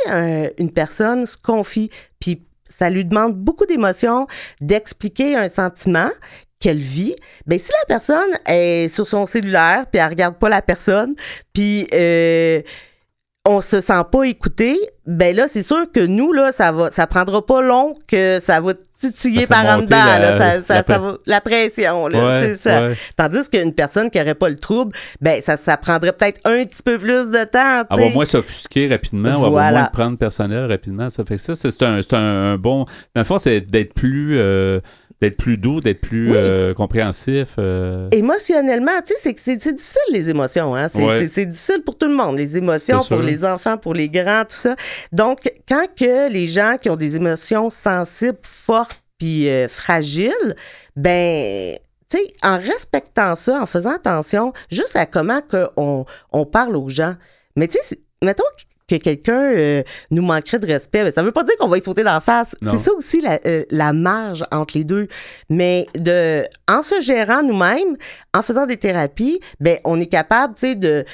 une 0.58 0.72
personne 0.72 1.26
se 1.26 1.36
confie, 1.36 1.90
puis 2.18 2.42
ça 2.68 2.88
lui 2.88 3.04
demande 3.04 3.34
beaucoup 3.36 3.66
d'émotions 3.66 4.26
d'expliquer 4.60 5.36
un 5.36 5.48
sentiment 5.48 6.10
qu'elle 6.58 6.78
vit, 6.78 7.14
ben 7.46 7.58
si 7.58 7.70
la 7.70 7.86
personne 7.86 8.30
est 8.46 8.88
sur 8.92 9.06
son 9.06 9.26
cellulaire 9.26 9.84
puis 9.92 10.00
elle 10.00 10.08
regarde 10.08 10.36
pas 10.36 10.48
la 10.48 10.62
personne, 10.62 11.14
puis 11.52 11.86
on 13.46 13.60
se 13.60 13.80
sent 13.80 14.02
pas 14.10 14.24
écouté, 14.24 14.76
ben 15.06 15.34
là, 15.34 15.46
c'est 15.50 15.62
sûr 15.62 15.86
que 15.92 16.00
nous, 16.00 16.32
là, 16.32 16.50
ça 16.52 16.72
va, 16.72 16.90
ça 16.90 17.06
prendra 17.06 17.44
pas 17.44 17.62
long 17.62 17.94
que 18.08 18.40
ça 18.44 18.60
va 18.60 18.74
titiller 18.98 19.46
par 19.46 19.64
en 19.66 19.82
dedans, 19.82 19.96
la, 19.96 20.62
ça, 20.62 20.82
va, 20.98 21.16
la 21.26 21.40
pression, 21.40 22.08
là, 22.08 22.42
c'est 22.42 22.56
ça. 22.56 22.88
Tandis 23.16 23.48
qu'une 23.48 23.72
personne 23.72 24.10
qui 24.10 24.20
aurait 24.20 24.34
pas 24.34 24.48
le 24.48 24.56
trouble, 24.56 24.96
ben, 25.20 25.40
ça, 25.42 25.56
ça 25.56 25.76
prendrait 25.76 26.12
peut-être 26.12 26.40
un 26.44 26.64
petit 26.64 26.82
peu 26.82 26.98
plus 26.98 27.30
de 27.30 27.44
temps, 27.44 27.84
Elle 27.90 28.08
va 28.08 28.10
moins 28.10 28.24
s'offusquer 28.24 28.88
rapidement, 28.88 29.40
ou 29.40 29.46
avoir 29.46 29.70
moins 29.70 29.84
de 29.84 29.90
prendre 29.90 30.18
personnel 30.18 30.64
rapidement, 30.64 31.08
ça 31.10 31.24
fait 31.24 31.36
que 31.36 31.42
ça, 31.42 31.54
c'est 31.54 31.82
un, 31.82 32.00
un, 32.12 32.56
bon, 32.56 32.84
dans 33.14 33.20
le 33.20 33.24
fond, 33.24 33.38
c'est 33.38 33.60
d'être 33.60 33.94
plus, 33.94 34.38
euh, 34.38 34.80
d'être 35.20 35.36
plus 35.38 35.56
doux, 35.56 35.80
d'être 35.80 36.00
plus 36.00 36.30
Oui. 36.30 36.36
euh, 36.36 36.74
compréhensif. 36.74 37.54
euh, 37.58 38.08
émotionnellement, 38.12 39.00
tu 39.06 39.14
sais, 39.18 39.34
c'est 39.38 39.56
difficile 39.56 40.00
les 40.12 40.28
émotions. 40.28 40.74
Hein? 40.76 40.88
C'est 40.88 41.02
Ouais. 41.04 41.22
difficile 41.26 41.82
pour 41.84 41.96
tout 41.96 42.06
le 42.08 42.14
monde, 42.14 42.36
les 42.36 42.56
émotions, 42.56 43.02
pour 43.02 43.20
les 43.20 43.44
enfants, 43.44 43.78
pour 43.78 43.94
les 43.94 44.08
grands, 44.08 44.42
tout 44.44 44.56
ça. 44.56 44.76
Donc, 45.12 45.40
quand 45.68 45.86
que 45.98 46.30
les 46.30 46.46
gens 46.46 46.76
qui 46.80 46.90
ont 46.90 46.96
des 46.96 47.16
émotions 47.16 47.70
sensibles, 47.70 48.38
fortes, 48.42 49.00
puis 49.18 49.48
euh, 49.48 49.66
fragiles, 49.68 50.54
ben, 50.94 51.76
tu 52.10 52.18
sais, 52.18 52.26
en 52.42 52.58
respectant 52.58 53.34
ça, 53.36 53.60
en 53.62 53.66
faisant 53.66 53.94
attention 53.94 54.52
juste 54.70 54.94
à 54.96 55.06
comment 55.06 55.40
que 55.40 55.68
on, 55.76 56.04
on 56.32 56.44
parle 56.46 56.76
aux 56.76 56.88
gens. 56.90 57.14
Mais 57.56 57.68
tu 57.68 57.78
sais, 57.82 57.98
mettons 58.22 58.44
que 58.88 58.96
quelqu'un 58.96 59.42
euh, 59.42 59.82
nous 60.10 60.22
manquerait 60.22 60.58
de 60.58 60.66
respect, 60.66 61.02
ben, 61.04 61.12
ça 61.12 61.22
veut 61.22 61.32
pas 61.32 61.42
dire 61.42 61.56
qu'on 61.58 61.68
va 61.68 61.78
y 61.78 61.80
sauter 61.80 62.04
d'en 62.04 62.20
face. 62.20 62.54
C'est 62.62 62.78
ça 62.78 62.92
aussi 62.92 63.20
la, 63.20 63.40
euh, 63.46 63.64
la 63.70 63.92
marge 63.92 64.44
entre 64.52 64.76
les 64.78 64.84
deux. 64.84 65.08
Mais 65.50 65.86
de, 65.96 66.44
en 66.68 66.82
se 66.82 67.00
gérant 67.00 67.42
nous-mêmes, 67.42 67.96
en 68.32 68.42
faisant 68.42 68.66
des 68.66 68.76
thérapies, 68.76 69.40
ben, 69.60 69.78
on 69.84 70.00
est 70.00 70.06
capable, 70.06 70.54
tu 70.54 70.60
sais, 70.60 70.74
de 70.74 71.04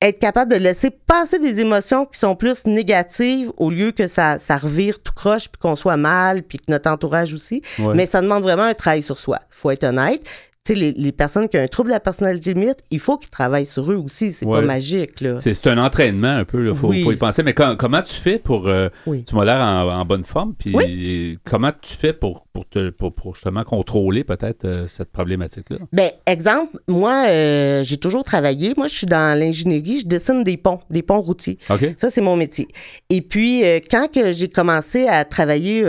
être 0.00 0.20
capable 0.20 0.52
de 0.52 0.56
laisser 0.58 0.90
passer 0.90 1.40
des 1.40 1.58
émotions 1.58 2.06
qui 2.06 2.18
sont 2.20 2.36
plus 2.36 2.64
négatives 2.66 3.50
au 3.56 3.68
lieu 3.68 3.90
que 3.90 4.06
ça, 4.06 4.38
ça 4.38 4.56
revire 4.56 5.02
tout 5.02 5.12
croche 5.12 5.48
puis 5.48 5.58
qu'on 5.60 5.74
soit 5.74 5.96
mal 5.96 6.44
puis 6.44 6.58
que 6.58 6.66
notre 6.68 6.88
entourage 6.88 7.34
aussi. 7.34 7.62
ouais. 7.80 7.94
Mais 7.94 8.06
ça 8.06 8.20
demande 8.20 8.44
vraiment 8.44 8.62
un 8.62 8.74
travail 8.74 9.02
sur 9.02 9.18
soi. 9.18 9.40
faut 9.50 9.72
être 9.72 9.82
honnête. 9.84 10.22
Sais, 10.68 10.74
les, 10.74 10.92
les 10.92 11.12
personnes 11.12 11.48
qui 11.48 11.56
ont 11.56 11.62
un 11.62 11.66
trouble 11.66 11.88
de 11.88 11.94
la 11.94 12.00
personnalité 12.00 12.52
limite, 12.52 12.78
il 12.90 12.98
faut 13.00 13.16
qu'ils 13.16 13.30
travaillent 13.30 13.64
sur 13.64 13.90
eux 13.90 13.96
aussi. 13.96 14.32
C'est 14.32 14.44
Ouais. 14.44 14.60
pas 14.60 14.66
magique, 14.66 15.20
là. 15.22 15.36
C'est 15.38 15.66
un 15.66 15.78
entraînement 15.78 16.28
un 16.36 16.44
peu, 16.44 16.68
il 16.68 16.74
faut, 16.74 16.88
Oui. 16.88 17.02
faut 17.02 17.12
y 17.12 17.16
penser. 17.16 17.42
Mais 17.42 17.54
com- 17.54 17.76
comment 17.78 18.02
tu 18.02 18.12
fais 18.14 18.38
pour. 18.38 18.68
euh, 18.68 18.90
Oui. 19.06 19.24
Tu 19.24 19.34
m'as 19.34 19.44
l'air 19.46 19.60
en, 19.60 19.88
en 20.00 20.04
bonne 20.04 20.24
forme, 20.24 20.54
puis 20.54 21.38
comment 21.44 21.70
tu 21.80 21.94
fais 21.94 22.12
pour, 22.12 22.46
pour, 22.52 22.68
te, 22.68 22.90
pour, 22.90 23.14
pour 23.14 23.34
justement 23.34 23.64
contrôler 23.64 24.24
peut-être 24.24 24.66
euh, 24.66 24.84
cette 24.88 25.10
problématique-là? 25.10 25.78
Ben, 25.92 26.10
exemple, 26.26 26.76
moi, 26.86 27.24
euh, 27.28 27.82
j'ai 27.82 27.96
toujours 27.96 28.24
travaillé. 28.24 28.74
Moi, 28.76 28.88
je 28.88 28.94
suis 28.94 29.06
dans 29.06 29.38
l'ingénierie, 29.38 30.00
je 30.00 30.06
dessine 30.06 30.44
des 30.44 30.58
ponts, 30.58 30.80
des 30.90 31.02
ponts 31.02 31.20
routiers. 31.22 31.58
Ça, 31.96 32.10
c'est 32.10 32.20
mon 32.20 32.36
métier. 32.36 32.68
Et 33.08 33.22
puis, 33.22 33.62
quand 33.90 34.12
que 34.12 34.32
j'ai 34.32 34.48
commencé 34.50 35.06
à 35.06 35.24
travailler 35.24 35.82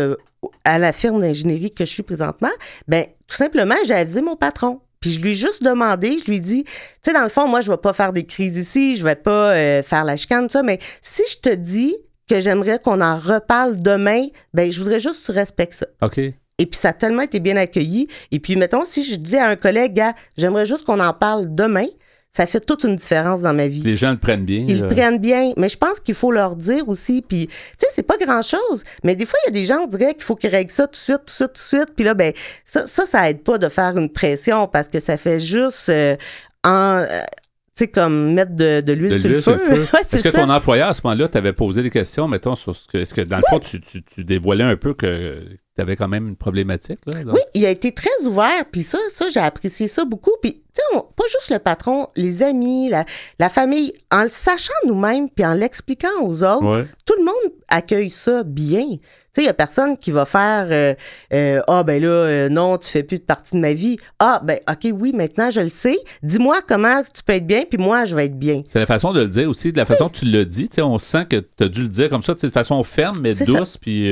à 0.63 0.79
la 0.79 0.93
firme 0.93 1.19
d'ingénierie 1.19 1.71
que 1.71 1.83
je 1.83 1.89
suis 1.91 2.03
présentement, 2.03 2.48
ben 2.88 3.05
tout 3.29 3.36
simplement, 3.36 3.75
j'ai 3.86 3.93
avisé 3.93 4.21
mon 4.21 4.36
patron. 4.36 4.81
Puis 5.00 5.12
je 5.12 5.21
lui 5.21 5.31
ai 5.31 5.36
juste 5.36 5.63
demandé, 5.63 6.17
je 6.19 6.29
lui 6.29 6.38
ai 6.38 6.39
dit, 6.41 6.63
tu 6.65 6.71
sais, 7.01 7.13
dans 7.13 7.24
le 7.24 7.29
fond, 7.29 7.48
moi, 7.48 7.62
je 7.62 7.71
vais 7.71 7.77
pas 7.77 7.93
faire 7.93 8.12
des 8.12 8.25
crises 8.25 8.57
ici, 8.57 8.98
je 8.98 9.03
vais 9.03 9.15
pas 9.15 9.53
euh, 9.53 9.81
faire 9.81 10.03
la 10.03 10.17
chicane, 10.17 10.48
tout 10.48 10.53
ça, 10.53 10.63
mais 10.63 10.79
si 11.01 11.24
je 11.31 11.38
te 11.38 11.55
dis 11.55 11.95
que 12.29 12.41
j'aimerais 12.41 12.79
qu'on 12.79 13.00
en 13.00 13.17
reparle 13.17 13.81
demain, 13.81 14.25
ben 14.53 14.71
je 14.71 14.79
voudrais 14.79 15.00
juste 15.00 15.21
que 15.21 15.27
tu 15.27 15.31
respectes 15.31 15.74
ça. 15.74 15.88
OK. 16.01 16.17
Et 16.17 16.65
puis, 16.65 16.77
ça 16.77 16.89
a 16.89 16.93
tellement 16.93 17.21
été 17.21 17.39
bien 17.39 17.55
accueilli. 17.55 18.09
Et 18.31 18.39
puis, 18.39 18.57
mettons, 18.57 18.83
si 18.86 19.03
je 19.03 19.15
dis 19.15 19.38
à 19.38 19.48
un 19.48 19.55
collègue, 19.55 19.93
gars, 19.93 20.13
j'aimerais 20.38 20.65
juste 20.65 20.83
qu'on 20.83 21.00
en 21.00 21.13
parle 21.13 21.55
demain, 21.55 21.88
ça 22.31 22.45
fait 22.45 22.59
toute 22.59 22.83
une 22.83 22.95
différence 22.95 23.41
dans 23.41 23.53
ma 23.53 23.67
vie. 23.67 23.81
Les 23.81 23.95
gens 23.95 24.12
le 24.12 24.17
prennent 24.17 24.45
bien. 24.45 24.65
Ils 24.67 24.81
le 24.81 24.88
prennent 24.88 25.17
bien, 25.17 25.51
mais 25.57 25.67
je 25.67 25.77
pense 25.77 26.00
qu'il 26.00 26.13
faut 26.15 26.31
leur 26.31 26.55
dire 26.55 26.88
aussi. 26.88 27.24
Puis, 27.27 27.48
tu 27.48 27.53
sais, 27.79 27.88
c'est 27.93 28.03
pas 28.03 28.17
grand-chose, 28.17 28.83
mais 29.03 29.15
des 29.15 29.25
fois, 29.25 29.39
il 29.45 29.50
y 29.50 29.57
a 29.57 29.59
des 29.59 29.65
gens, 29.65 29.79
on 29.83 29.88
dirait 29.88 30.13
qu'il 30.13 30.24
faut 30.24 30.36
qu'ils 30.36 30.51
règlent 30.51 30.71
ça 30.71 30.86
tout 30.86 30.91
de 30.91 30.95
suite, 30.98 31.17
tout 31.17 31.24
de 31.25 31.29
suite, 31.31 31.48
tout 31.48 31.53
de 31.53 31.79
suite. 31.79 31.95
Puis 31.95 32.05
là, 32.05 32.13
ben, 32.13 32.31
ça, 32.65 32.88
ça, 32.88 33.05
ça 33.05 33.29
aide 33.29 33.41
pas 33.43 33.57
de 33.57 33.67
faire 33.67 33.98
une 33.98 34.09
pression 34.09 34.67
parce 34.67 34.88
que 34.88 35.00
ça 35.00 35.17
fait 35.17 35.39
juste 35.39 35.89
euh, 35.89 36.15
en. 36.63 37.03
euh, 37.09 37.21
sais, 37.79 37.88
comme 37.88 38.33
mettre 38.33 38.55
de, 38.55 38.81
de 38.81 38.93
l'huile 38.93 39.19
sur, 39.19 39.29
le 39.29 39.41
sur 39.41 39.57
feu. 39.59 39.75
le 39.77 39.86
feu. 39.86 39.88
Ouais, 39.98 40.01
Est-ce 40.12 40.24
que 40.24 40.29
ton 40.29 40.50
employeur, 40.50 40.89
à 40.89 40.93
ce 40.93 41.01
moment-là, 41.03 41.27
t'avait 41.27 41.53
posé 41.53 41.81
des 41.83 41.89
questions, 41.89 42.27
mettons, 42.27 42.55
sur 42.55 42.75
ce 42.75 42.88
que. 42.88 42.98
Est-ce 43.00 43.13
que, 43.13 43.21
dans 43.21 43.38
le 43.38 43.43
fond, 43.50 43.59
tu, 43.59 43.79
tu, 43.81 44.01
tu 44.03 44.24
dévoilais 44.24 44.63
un 44.63 44.75
peu 44.75 44.93
que 44.93 45.39
tu 45.75 45.81
avais 45.81 45.95
quand 45.95 46.07
même 46.07 46.27
une 46.27 46.36
problématique, 46.36 47.00
là? 47.05 47.24
donc? 47.24 47.33
Oui, 47.36 47.41
il 47.53 47.65
a 47.65 47.69
été 47.69 47.91
très 47.91 48.09
ouvert, 48.25 48.63
puis 48.71 48.83
ça, 48.83 48.98
ça 49.12 49.25
j'ai 49.29 49.39
apprécié 49.39 49.88
ça 49.88 50.05
beaucoup. 50.05 50.31
Puis, 50.41 50.53
tu 50.53 50.62
sais, 50.75 51.00
pas 51.15 51.24
juste 51.29 51.50
le 51.51 51.59
patron, 51.59 52.07
les 52.15 52.43
amis, 52.43 52.89
la, 52.89 53.05
la 53.39 53.50
famille, 53.50 53.93
en 54.12 54.24
le 54.24 54.29
sachant 54.29 54.74
nous-mêmes, 54.86 55.29
puis 55.29 55.45
en 55.45 55.53
l'expliquant 55.53 56.09
aux 56.21 56.43
autres, 56.43 56.63
Ouais. 56.65 56.86
tout 57.05 57.15
le 57.17 57.24
monde 57.25 57.53
accueille 57.67 58.09
ça 58.09 58.43
bien. 58.43 58.86
Sais, 59.39 59.43
il 59.43 59.48
y 59.48 59.50
a 59.50 59.53
personne 59.53 59.98
qui 59.98 60.12
va 60.12 60.25
faire 60.25 60.67
euh, 60.69 60.93
euh, 61.34 61.62
Ah, 61.69 61.84
ben 61.84 62.01
là, 62.01 62.10
euh, 62.10 62.50
non, 62.50 62.77
tu 62.77 62.89
fais 62.89 63.03
plus 63.03 63.19
de 63.19 63.24
partie 63.24 63.55
de 63.55 63.62
ma 63.62 63.72
vie. 63.74 63.96
Ah, 64.19 64.41
ben, 64.43 64.60
OK, 64.69 64.89
oui, 64.93 65.13
maintenant, 65.13 65.50
je 65.50 65.62
le 65.62 65.69
sais. 65.69 65.98
Dis-moi 66.24 66.58
comment 66.67 67.01
tu 67.03 67.24
peux 67.24 67.31
être 67.34 67.48
bien, 67.48 67.63
puis 67.69 67.77
moi, 67.77 68.03
je 68.03 68.15
vais 68.15 68.25
être 68.25 68.38
bien. 68.38 68.63
C'est 68.65 68.79
la 68.79 68.86
façon 68.86 69.13
de 69.13 69.22
le 69.22 69.29
dire 69.29 69.50
aussi, 69.50 69.72
de 69.72 69.77
la 69.77 69.86
façon 69.86 70.10
que 70.10 70.17
tu 70.17 70.25
l'as 70.25 70.43
dit. 70.43 70.67
tu 70.67 70.75
sais, 70.75 70.81
On 70.81 70.98
sent 70.98 71.25
que 71.29 71.38
tu 71.38 71.63
as 71.63 71.69
dû 71.69 71.84
le 71.84 71.88
dire 71.88 72.10
comme 72.10 72.22
ça, 72.22 72.36
tu 72.36 72.41
sais, 72.41 72.48
de 72.48 72.51
façon 72.51 72.84
ferme, 72.84 73.17
mais 73.22 73.34
douce, 73.34 73.77
puis 73.77 74.08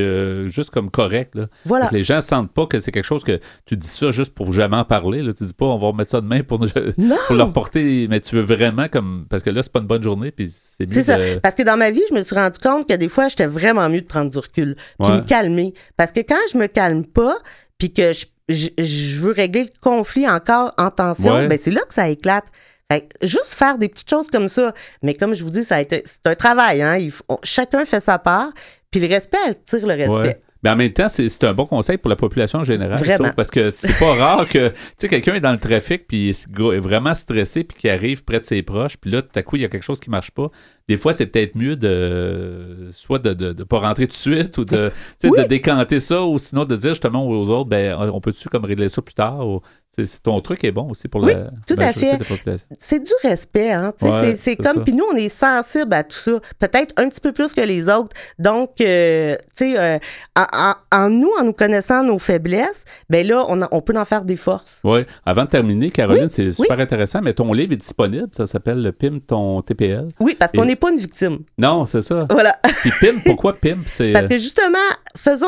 juste 0.50 0.70
comme 0.70 0.90
correct. 0.90 1.36
Là. 1.36 1.48
Voilà. 1.66 1.88
Que 1.88 1.96
les 1.96 2.06
gens 2.06 2.18
ne 2.18 2.22
sentent 2.22 2.52
pas 2.54 2.66
que 2.66 2.80
c'est 2.80 2.92
quelque 2.92 3.04
chose 3.04 3.26
que 3.26 3.40
tu 3.66 3.76
dis 3.76 3.88
ça 3.88 4.12
juste 4.12 4.34
pour 4.34 4.54
jamais 4.54 4.78
en 4.78 4.86
parler. 4.86 5.22
Là. 5.24 5.34
Tu 5.34 5.44
dis 5.44 5.54
pas, 5.54 5.66
on 5.66 5.76
va 5.76 5.88
remettre 5.88 6.12
ça 6.12 6.22
demain 6.22 6.42
pour, 6.44 6.60
nous- 6.60 6.70
pour 7.28 7.36
leur 7.36 7.52
porter, 7.52 8.08
mais 8.10 8.22
tu 8.22 8.36
veux 8.36 8.42
vraiment 8.44 8.88
comme. 8.88 9.26
Parce 9.30 9.44
que 9.44 9.50
là, 9.50 9.62
c'est 9.62 9.72
pas 9.74 9.80
une 9.80 9.88
bonne 9.88 10.04
journée, 10.04 10.32
puis 10.32 10.48
c'est 10.50 10.86
mieux 10.88 10.94
C'est 10.94 11.04
ça. 11.04 11.18
Parce 11.44 11.56
que 11.56 11.64
dans 11.64 11.76
ma 11.78 11.92
vie, 11.92 12.02
je 12.10 12.16
me 12.16 12.24
suis 12.24 12.36
rendu 12.36 12.60
compte 12.64 12.88
que 12.88 12.94
des 12.94 13.10
fois, 13.10 13.28
j'étais 13.28 13.48
vraiment 13.48 13.90
mieux 13.90 14.02
de 14.02 14.06
prendre 14.06 14.30
du 14.32 14.38
recul, 14.38 14.76
puis 15.00 15.10
Ouais. 15.10 15.17
Me 15.18 15.24
calmer. 15.28 15.74
Parce 15.98 16.12
que 16.12 16.20
quand 16.22 16.40
je 16.52 16.58
me 16.58 16.68
calme 16.68 17.06
pas, 17.06 17.38
puis 17.78 17.94
que 17.94 18.14
je, 18.14 18.26
je- 18.50 18.70
je 18.84 19.20
veux 19.20 19.32
régler 19.34 19.64
le 19.64 19.70
conflit 19.82 20.28
encore 20.28 20.74
en 20.78 20.90
tension, 20.92 21.34
Ouais. 21.36 21.48
ben 21.48 21.60
c'est 21.62 21.72
là 21.72 21.82
que 21.88 21.94
ça 21.94 22.10
éclate. 22.10 22.46
Fait 22.92 23.02
que 23.02 23.28
juste 23.28 23.54
faire 23.54 23.78
des 23.78 23.90
petites 23.90 24.10
choses 24.10 24.28
comme 24.32 24.48
ça. 24.48 24.74
Mais 25.04 25.14
comme 25.14 25.34
je 25.36 25.44
vous 25.44 25.50
dis, 25.50 25.64
ça 25.66 25.76
a 25.76 25.82
été, 25.82 26.04
c'est 26.06 26.26
un 26.30 26.36
travail. 26.36 26.82
Hein? 26.82 26.98
Il 26.98 27.12
faut- 27.12 27.24
on- 27.28 27.40
chacun 27.44 27.84
fait 27.84 28.00
sa 28.02 28.18
part, 28.18 28.52
puis 28.92 29.02
le 29.02 29.08
respect, 29.08 29.38
elle 29.48 29.56
tire 29.66 29.86
le 29.86 29.94
respect. 29.94 30.14
Ouais. 30.16 30.42
Mais 30.64 30.70
en 30.72 30.76
même 30.76 30.92
temps, 30.92 31.08
c'est 31.10 31.44
un 31.44 31.54
bon 31.54 31.66
conseil 31.66 31.98
pour 31.98 32.10
la 32.10 32.16
population 32.16 32.60
en 32.60 32.64
général. 32.64 32.98
je 33.04 33.12
trouve, 33.14 33.34
parce 33.36 33.50
que 33.52 33.70
c'est 33.70 33.98
pas 33.98 34.14
rare 34.18 34.48
que 34.50 34.70
tu 34.70 34.76
sais 34.98 35.08
quelqu'un 35.08 35.36
est 35.36 35.40
dans 35.40 35.52
le 35.52 35.60
trafic 35.60 36.08
puis 36.08 36.30
est 36.30 36.80
vraiment 36.80 37.14
stressé 37.14 37.64
puis 37.64 37.78
qui 37.78 37.90
arrive 37.90 38.24
près 38.24 38.40
de 38.40 38.46
ses 38.46 38.62
proches 38.64 38.98
puis 38.98 39.12
là 39.12 39.22
tout 39.22 39.30
à 39.36 39.44
coup 39.44 39.56
il 39.56 39.62
y 39.62 39.66
a 39.66 39.70
quelque 39.70 39.84
chose 39.84 40.00
qui 40.00 40.10
marche 40.10 40.32
pas. 40.32 40.50
Des 40.88 40.98
fois 40.98 41.14
c'est 41.14 41.26
peut-être 41.28 41.56
mieux 41.56 41.76
de 41.76 42.90
soit 42.92 43.20
de, 43.20 43.34
de, 43.34 43.54
de 43.54 43.64
pas 43.64 43.80
rentrer 43.80 44.08
tout 44.08 44.12
de 44.12 44.18
suite 44.18 44.58
ou 44.58 44.66
de 44.66 44.92
Oui. 45.24 45.32
de 45.38 45.44
décanter 45.48 46.00
ça 46.00 46.24
ou 46.24 46.38
sinon 46.40 46.66
de 46.66 46.76
dire 46.76 46.92
justement 46.92 47.28
aux 47.28 47.50
autres 47.50 47.70
ben 47.70 47.96
on 48.14 48.22
peut-tu 48.22 48.50
comme 48.50 48.66
régler 48.66 48.90
ça 48.90 49.02
plus 49.02 49.14
tard 49.16 49.48
ou 49.48 49.62
ton 50.24 50.40
truc 50.42 50.64
est 50.64 50.72
bon 50.72 50.90
aussi 50.92 51.08
pour 51.08 51.22
Oui, 51.24 51.34
la 51.34 51.50
tout 51.66 51.76
à 51.80 51.92
fait. 51.92 52.14
de 52.18 52.20
la 52.20 52.26
population. 52.26 52.68
c'est 52.80 53.00
du 53.04 53.12
respect, 53.24 53.72
hein. 53.72 53.94
Ouais, 54.02 54.38
c'est- 54.40 54.56
comme. 54.56 54.84
Puis 54.84 54.94
nous, 54.94 55.06
on 55.12 55.16
est 55.16 55.30
sensible 55.30 55.94
à 55.94 56.04
tout 56.04 56.16
ça. 56.18 56.32
Peut-être 56.60 56.94
un 56.98 57.10
petit 57.10 57.22
peu 57.22 57.32
plus 57.32 57.54
que 57.54 57.62
les 57.62 57.90
autres. 57.90 58.16
Donc, 58.40 58.80
euh, 58.82 59.36
tu 59.56 59.72
sais, 59.74 59.80
euh, 59.80 59.98
en, 60.92 61.10
nous, 61.10 61.32
en 61.40 61.44
nous 61.44 61.54
connaissant 61.54 62.04
nos 62.04 62.20
faiblesses, 62.20 62.84
ben 63.10 63.26
là, 63.26 63.46
on, 63.48 63.62
a- 63.62 63.68
on 63.72 63.82
peut 63.82 63.98
en 63.98 64.06
faire 64.06 64.24
des 64.24 64.36
forces. 64.38 64.82
Oui. 64.84 65.00
Avant 65.26 65.46
de 65.46 65.50
terminer, 65.50 65.90
Caroline, 65.92 66.24
Oui, 66.26 66.30
c'est 66.30 66.52
super 66.52 66.80
intéressant, 66.80 67.22
mais 67.24 67.34
ton 67.34 67.52
livre 67.54 67.74
est 67.74 67.78
disponible. 67.78 68.28
Ça 68.32 68.46
s'appelle 68.46 68.82
Le 68.82 68.92
Pim, 68.92 69.20
ton 69.26 69.62
TPL. 69.62 70.08
Oui, 70.20 70.36
parce 70.38 70.52
qu'on 70.52 70.66
n'est 70.66 70.76
pas 70.76 70.92
une 70.92 71.00
victime. 71.00 71.40
Non, 71.58 71.86
c'est 71.86 72.02
ça. 72.02 72.26
Voilà. 72.30 72.58
Puis 72.82 72.92
Pim, 73.00 73.16
pourquoi 73.26 73.54
Pim? 73.54 73.80
C'est. 73.86 74.12
Parce 74.14 74.28
que 74.28 74.38
justement, 74.38 74.78
faisons, 75.16 75.48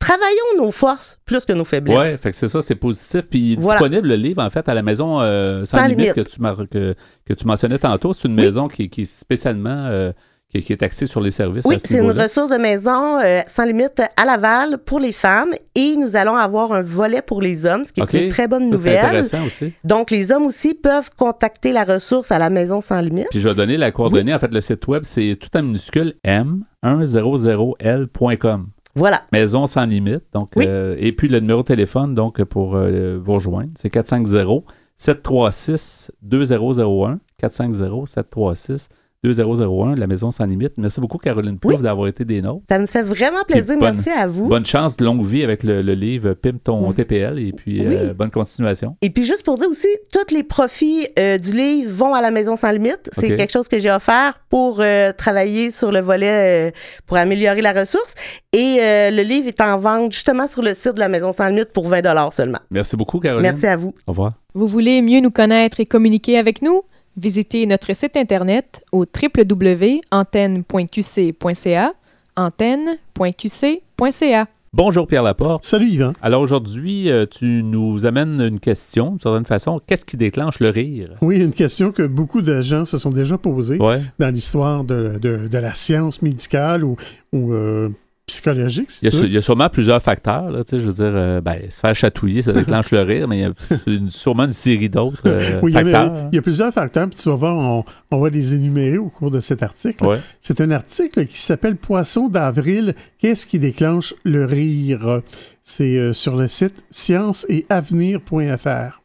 travaillons 0.00 0.56
nos 0.64 0.72
forces 0.72 1.20
plus 1.24 1.44
que 1.44 1.52
nos 1.52 1.64
faiblesses. 1.64 1.96
Ouais, 1.96 2.18
fait 2.18 2.32
que 2.32 2.36
c'est 2.36 2.48
ça, 2.48 2.62
c'est 2.62 2.74
positif. 2.74 3.28
Puis 3.30 3.38
il 3.38 3.52
est 3.52 3.60
Voilà. 3.62 3.78
disponible 3.78 4.08
le 4.08 4.16
livre, 4.16 4.42
en 4.42 4.50
fait, 4.50 4.68
à 4.68 4.74
la 4.74 4.82
maison 4.82 5.20
euh, 5.20 5.64
sans, 5.64 5.76
Sans 5.78 5.84
limite, 5.86 5.98
limite. 5.98 6.14
Que, 6.14 6.20
tu 6.22 6.40
que, 6.68 6.94
que 7.26 7.32
tu 7.34 7.46
mentionnais 7.46 7.78
tantôt. 7.78 8.12
C'est 8.12 8.26
une 8.26 8.34
Oui. 8.36 8.42
maison 8.46 8.66
qui, 8.66 8.88
qui 8.88 9.02
est 9.02 9.04
spécialement 9.04 9.84
euh, 9.86 10.10
qui, 10.52 10.62
qui 10.62 10.72
est 10.72 10.82
axée 10.82 11.06
sur 11.06 11.20
les 11.20 11.30
services. 11.30 11.64
Oui, 11.64 11.78
ce 11.78 11.86
c'est 11.86 11.98
une 11.98 12.10
ressource 12.10 12.50
de 12.50 12.56
maison 12.56 13.20
euh, 13.20 13.40
sans 13.46 13.64
limite 13.64 14.02
à 14.16 14.24
Laval 14.24 14.78
pour 14.78 14.98
les 14.98 15.12
femmes 15.12 15.52
et 15.76 15.94
nous 15.94 16.16
allons 16.16 16.34
avoir 16.34 16.72
un 16.72 16.82
volet 16.82 17.22
pour 17.22 17.40
les 17.40 17.66
hommes, 17.66 17.84
ce 17.84 17.92
qui 17.92 18.00
est 18.00 18.12
une 18.24 18.30
très 18.30 18.48
bonne 18.48 18.64
Ça, 18.64 18.70
C'est 18.70 18.76
nouvelle. 18.78 18.98
intéressant 19.04 19.46
aussi. 19.46 19.72
Donc, 19.84 20.10
les 20.10 20.32
hommes 20.32 20.46
aussi 20.46 20.74
peuvent 20.74 21.10
contacter 21.16 21.70
la 21.70 21.84
ressource 21.84 22.32
à 22.32 22.40
la 22.40 22.50
maison 22.50 22.80
sans 22.80 23.00
limite. 23.00 23.28
Puis 23.30 23.38
je 23.38 23.48
vais 23.48 23.54
donner 23.54 23.76
la 23.76 23.92
coordonnée. 23.92 24.34
En 24.34 24.40
fait, 24.40 24.52
le 24.52 24.60
site 24.60 24.84
web, 24.88 25.04
c'est 25.04 25.36
tout 25.38 25.56
en 25.56 25.62
minuscule 25.62 26.14
m100l.com. 26.26 28.66
Voilà. 28.94 29.22
Maison 29.32 29.66
sans 29.66 29.86
limite. 29.86 30.22
Donc, 30.32 30.52
Oui. 30.56 30.66
euh, 30.68 30.96
et 30.98 31.12
puis 31.12 31.28
le 31.28 31.40
numéro 31.40 31.60
de 31.62 31.66
téléphone 31.66 32.14
donc 32.14 32.42
pour 32.44 32.74
euh, 32.76 33.18
vous 33.22 33.34
rejoindre, 33.34 33.70
c'est 33.76 33.90
450 33.90 34.64
736 34.96 36.12
2001 36.22 37.18
450 37.38 38.08
736 38.08 38.88
2001 39.22 39.96
la 39.96 40.06
maison 40.06 40.30
sans 40.30 40.46
limite. 40.46 40.78
Merci 40.78 41.00
beaucoup 41.00 41.18
Caroline 41.18 41.58
Plouffe 41.58 41.76
Oui. 41.76 41.82
d'avoir 41.82 42.08
été 42.08 42.24
des 42.24 42.40
nôtres. 42.40 42.62
Ça 42.68 42.78
me 42.78 42.86
fait 42.86 43.02
vraiment 43.02 43.42
plaisir. 43.46 43.76
bonne- 43.78 43.94
Merci 43.96 44.10
à 44.10 44.26
vous. 44.26 44.48
Bonne 44.48 44.64
chance, 44.64 44.98
longue 45.00 45.22
vie 45.24 45.44
avec 45.44 45.62
le, 45.62 45.82
le 45.82 45.92
livre 45.92 46.32
Pim 46.32 46.54
ton 46.62 46.88
Oui. 46.88 46.94
TPL 46.94 47.38
et 47.38 47.52
puis 47.52 47.80
Oui. 47.86 47.94
euh, 47.96 48.14
bonne 48.14 48.30
continuation. 48.30 48.96
Et 49.02 49.10
puis 49.10 49.24
juste 49.24 49.42
pour 49.42 49.58
dire 49.58 49.68
aussi, 49.68 49.88
tous 50.12 50.34
les 50.34 50.42
profits 50.42 51.06
euh, 51.18 51.36
du 51.38 51.52
livre 51.52 51.92
vont 51.92 52.14
à 52.14 52.22
la 52.22 52.30
Maison 52.30 52.56
sans 52.56 52.70
limite. 52.70 53.10
C'est 53.12 53.36
quelque 53.36 53.52
chose 53.52 53.68
que 53.68 53.78
j'ai 53.78 53.90
offert 53.90 54.40
pour 54.48 54.78
euh, 54.80 55.12
travailler 55.12 55.70
sur 55.70 55.92
le 55.92 56.00
volet 56.00 56.68
euh, 56.68 56.70
pour 57.06 57.16
améliorer 57.18 57.60
la 57.60 57.72
ressource. 57.72 58.14
Et 58.52 58.78
euh, 58.80 59.10
le 59.10 59.22
livre 59.22 59.48
est 59.48 59.60
en 59.60 59.78
vente 59.78 60.12
justement 60.12 60.48
sur 60.48 60.62
le 60.62 60.72
site 60.74 60.94
de 60.94 61.00
la 61.00 61.08
Maison 61.08 61.32
sans 61.32 61.48
limite 61.48 61.72
pour 61.72 61.86
20 61.88 62.30
seulement. 62.32 62.58
Merci 62.70 62.96
beaucoup 62.96 63.18
Caroline. 63.20 63.42
Merci 63.52 63.66
à 63.66 63.76
vous. 63.76 63.94
Au 64.06 64.12
revoir. 64.12 64.32
Vous 64.54 64.66
voulez 64.66 65.02
mieux 65.02 65.20
nous 65.20 65.30
connaître 65.30 65.78
et 65.80 65.86
communiquer 65.86 66.38
avec 66.38 66.62
nous? 66.62 66.82
Visitez 67.16 67.66
notre 67.66 67.94
site 67.94 68.16
internet 68.16 68.84
au 68.92 69.04
www.antenne.qc.ca, 69.04 71.92
antenne.qc.ca. 72.36 74.46
Bonjour 74.72 75.08
Pierre 75.08 75.24
Laporte. 75.24 75.64
Salut 75.64 75.88
Yvan. 75.88 76.12
Alors 76.22 76.42
aujourd'hui, 76.42 77.10
euh, 77.10 77.26
tu 77.26 77.64
nous 77.64 78.06
amènes 78.06 78.40
une 78.40 78.60
question, 78.60 79.10
d'une 79.10 79.18
certaine 79.18 79.44
façon. 79.44 79.80
Qu'est-ce 79.84 80.04
qui 80.04 80.16
déclenche 80.16 80.60
le 80.60 80.68
rire? 80.68 81.16
Oui, 81.22 81.38
une 81.38 81.52
question 81.52 81.90
que 81.90 82.06
beaucoup 82.06 82.40
de 82.40 82.60
gens 82.60 82.84
se 82.84 82.96
sont 82.96 83.10
déjà 83.10 83.36
posées 83.36 83.78
dans 83.78 84.32
l'histoire 84.32 84.84
de, 84.84 85.48
la 85.52 85.74
science 85.74 86.22
médicale 86.22 86.84
ou, 86.84 86.96
euh, 87.34 87.88
psychologique. 88.30 88.90
il, 89.02 89.32
y 89.32 89.36
a, 89.36 89.42
sûrement 89.42 89.68
plusieurs 89.68 90.00
facteurs. 90.00 90.50
Là, 90.50 90.62
je 90.70 90.76
veux 90.76 90.92
dire, 90.92 91.12
euh, 91.14 91.40
ben, 91.40 91.58
se 91.68 91.80
faire 91.80 91.94
chatouiller, 91.94 92.42
ça 92.42 92.52
déclenche 92.52 92.92
le 92.92 93.02
rire, 93.02 93.26
mais 93.26 93.38
il 93.38 93.42
y 93.42 93.96
a 93.98 94.00
sûrement 94.10 94.44
une 94.44 94.52
série 94.52 94.88
d'autres 94.88 95.26
euh, 95.26 95.60
facteurs. 95.72 96.28
Il 96.32 96.36
y, 96.36 96.38
a, 96.38 96.42
plusieurs 96.42 96.72
facteurs, 96.72 97.08
puis 97.08 97.18
tu 97.18 97.28
vas 97.28 97.34
voir, 97.34 97.84
on, 98.10 98.20
va 98.20 98.30
les 98.30 98.54
énumérer 98.54 98.98
au 98.98 99.08
cours 99.08 99.30
de 99.30 99.40
cet 99.40 99.62
article. 99.62 100.04
C'est 100.40 100.60
un 100.60 100.70
article 100.70 101.26
qui 101.26 101.38
s'appelle 101.38 101.76
Poisson 101.76 102.28
d'avril, 102.28 102.94
qu'est-ce 103.18 103.46
qui 103.46 103.58
déclenche 103.58 104.14
le 104.24 104.44
rire? 104.44 105.22
C'est 105.62 105.96
euh, 105.96 106.12
sur 106.12 106.36
le 106.36 106.46
site 106.46 106.84
science 106.90 107.46
et 107.48 107.66
avenir.fr. 107.68 109.02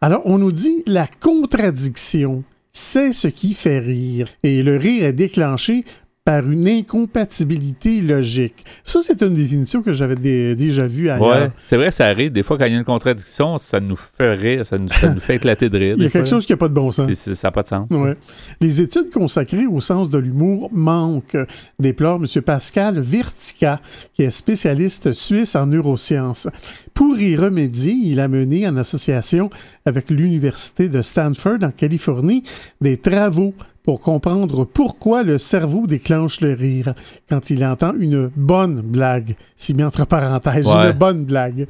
Alors, 0.00 0.22
on 0.24 0.38
nous 0.38 0.52
dit 0.52 0.82
la 0.86 1.06
contradiction 1.20 2.44
c'est 2.78 3.12
ce 3.12 3.28
qui 3.28 3.54
fait 3.54 3.78
rire. 3.78 4.28
Et 4.42 4.62
le 4.62 4.76
rire 4.76 5.06
est 5.06 5.14
déclenché 5.14 5.86
par 6.26 6.44
une 6.50 6.66
incompatibilité 6.66 8.00
logique. 8.00 8.64
Ça, 8.82 8.98
c'est 9.00 9.22
une 9.22 9.34
définition 9.34 9.80
que 9.80 9.92
j'avais 9.92 10.16
déjà 10.56 10.84
vue 10.84 11.08
ailleurs. 11.08 11.24
Ouais, 11.24 11.50
c'est 11.60 11.76
vrai, 11.76 11.92
ça 11.92 12.06
arrive. 12.06 12.32
Des 12.32 12.42
fois, 12.42 12.58
quand 12.58 12.64
il 12.64 12.72
y 12.72 12.74
a 12.74 12.78
une 12.78 12.84
contradiction, 12.84 13.58
ça 13.58 13.78
nous 13.78 13.94
fait 13.94 14.32
rire, 14.32 14.66
ça 14.66 14.76
nous, 14.76 14.88
fait 15.20 15.36
éclater 15.36 15.68
de 15.68 15.78
rire. 15.78 15.94
il 15.96 16.02
y 16.02 16.06
a 16.06 16.10
quelque 16.10 16.28
chose 16.28 16.44
qui 16.44 16.52
n'a 16.52 16.56
pas 16.56 16.66
de 16.66 16.74
bon 16.74 16.90
sens. 16.90 17.14
ça 17.14 17.46
n'a 17.46 17.52
pas 17.52 17.62
de 17.62 17.68
sens. 17.68 17.88
Ouais. 17.92 18.16
Les 18.60 18.80
études 18.80 19.10
consacrées 19.10 19.68
au 19.68 19.80
sens 19.80 20.10
de 20.10 20.18
l'humour 20.18 20.68
manquent, 20.72 21.38
déplore 21.78 22.16
M. 22.20 22.42
Pascal 22.42 22.98
Vertica, 22.98 23.80
qui 24.12 24.24
est 24.24 24.30
spécialiste 24.30 25.12
suisse 25.12 25.54
en 25.54 25.66
neurosciences. 25.66 26.48
Pour 26.92 27.16
y 27.20 27.36
remédier, 27.36 27.92
il 27.92 28.18
a 28.18 28.26
mené, 28.26 28.66
en 28.66 28.76
association 28.78 29.48
avec 29.84 30.10
l'Université 30.10 30.88
de 30.88 31.02
Stanford 31.02 31.58
en 31.62 31.70
Californie, 31.70 32.42
des 32.80 32.96
travaux 32.96 33.54
pour 33.86 34.00
comprendre 34.00 34.64
pourquoi 34.64 35.22
le 35.22 35.38
cerveau 35.38 35.86
déclenche 35.86 36.40
le 36.40 36.54
rire 36.54 36.92
quand 37.28 37.50
il 37.50 37.64
entend 37.64 37.94
une 37.94 38.28
bonne 38.34 38.80
blague, 38.80 39.36
si 39.54 39.74
mis 39.74 39.84
entre 39.84 40.04
parenthèses, 40.04 40.66
une 40.66 40.90
bonne 40.90 41.24
blague. 41.24 41.68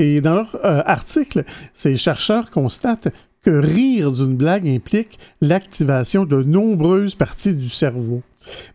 Et 0.00 0.20
dans 0.20 0.34
leur 0.34 0.56
euh, 0.64 0.82
article, 0.84 1.44
ces 1.72 1.94
chercheurs 1.94 2.50
constatent 2.50 3.14
que 3.42 3.50
rire 3.50 4.10
d'une 4.10 4.34
blague 4.34 4.66
implique 4.66 5.16
l'activation 5.40 6.24
de 6.24 6.42
nombreuses 6.42 7.14
parties 7.14 7.54
du 7.54 7.68
cerveau. 7.68 8.22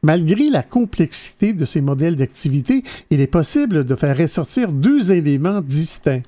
Malgré 0.01 0.49
la 0.49 0.63
complexité 0.63 1.51
de 1.51 1.65
ces 1.65 1.81
modèles 1.81 2.15
d'activité, 2.15 2.83
il 3.09 3.19
est 3.19 3.27
possible 3.27 3.83
de 3.83 3.95
faire 3.95 4.17
ressortir 4.17 4.71
deux 4.71 5.11
éléments 5.11 5.59
distincts. 5.59 6.21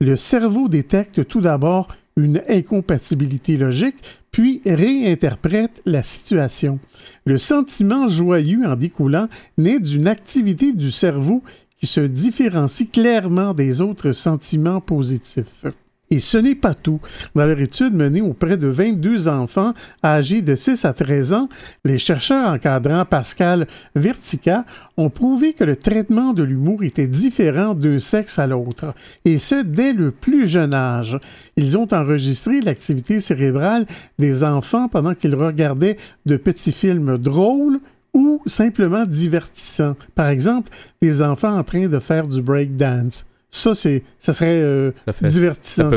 Le 0.00 0.16
cerveau 0.16 0.68
détecte 0.68 1.26
tout 1.26 1.40
d'abord 1.40 1.88
une 2.16 2.42
incompatibilité 2.48 3.56
logique, 3.56 3.96
puis 4.30 4.62
réinterprète 4.64 5.82
la 5.84 6.02
situation. 6.02 6.78
Le 7.24 7.38
sentiment 7.38 8.08
joyeux 8.08 8.64
en 8.66 8.76
découlant 8.76 9.28
naît 9.58 9.80
d'une 9.80 10.08
activité 10.08 10.72
du 10.72 10.90
cerveau 10.90 11.42
qui 11.78 11.86
se 11.86 12.00
différencie 12.00 12.90
clairement 12.90 13.54
des 13.54 13.80
autres 13.80 14.12
sentiments 14.12 14.80
positifs. 14.80 15.66
Et 16.10 16.20
ce 16.20 16.38
n'est 16.38 16.54
pas 16.54 16.74
tout. 16.74 17.00
Dans 17.34 17.46
leur 17.46 17.58
étude 17.58 17.94
menée 17.94 18.20
auprès 18.20 18.56
de 18.56 18.68
22 18.68 19.26
enfants 19.28 19.72
âgés 20.04 20.42
de 20.42 20.54
6 20.54 20.84
à 20.84 20.92
13 20.92 21.32
ans, 21.32 21.48
les 21.84 21.98
chercheurs 21.98 22.48
encadrant 22.48 23.04
Pascal 23.04 23.66
Vertica 23.94 24.64
ont 24.96 25.10
prouvé 25.10 25.54
que 25.54 25.64
le 25.64 25.76
traitement 25.76 26.32
de 26.32 26.42
l'humour 26.42 26.84
était 26.84 27.06
différent 27.06 27.74
d'un 27.74 27.98
sexe 27.98 28.38
à 28.38 28.46
l'autre, 28.46 28.94
et 29.24 29.38
ce 29.38 29.62
dès 29.62 29.92
le 29.92 30.10
plus 30.10 30.46
jeune 30.46 30.74
âge. 30.74 31.18
Ils 31.56 31.76
ont 31.78 31.88
enregistré 31.92 32.60
l'activité 32.60 33.20
cérébrale 33.20 33.86
des 34.18 34.44
enfants 34.44 34.88
pendant 34.88 35.14
qu'ils 35.14 35.34
regardaient 35.34 35.96
de 36.26 36.36
petits 36.36 36.72
films 36.72 37.18
drôles, 37.18 37.80
ou 38.14 38.40
simplement 38.46 39.04
divertissants. 39.04 39.96
Par 40.14 40.28
exemple, 40.28 40.70
des 41.02 41.20
enfants 41.20 41.58
en 41.58 41.64
train 41.64 41.88
de 41.88 41.98
faire 41.98 42.28
du 42.28 42.40
break 42.40 42.76
dance. 42.76 43.26
Ça, 43.54 43.72
c'est, 43.72 44.02
ça 44.18 44.32
serait 44.32 44.60
euh, 44.60 44.90
divertissant. 45.22 45.90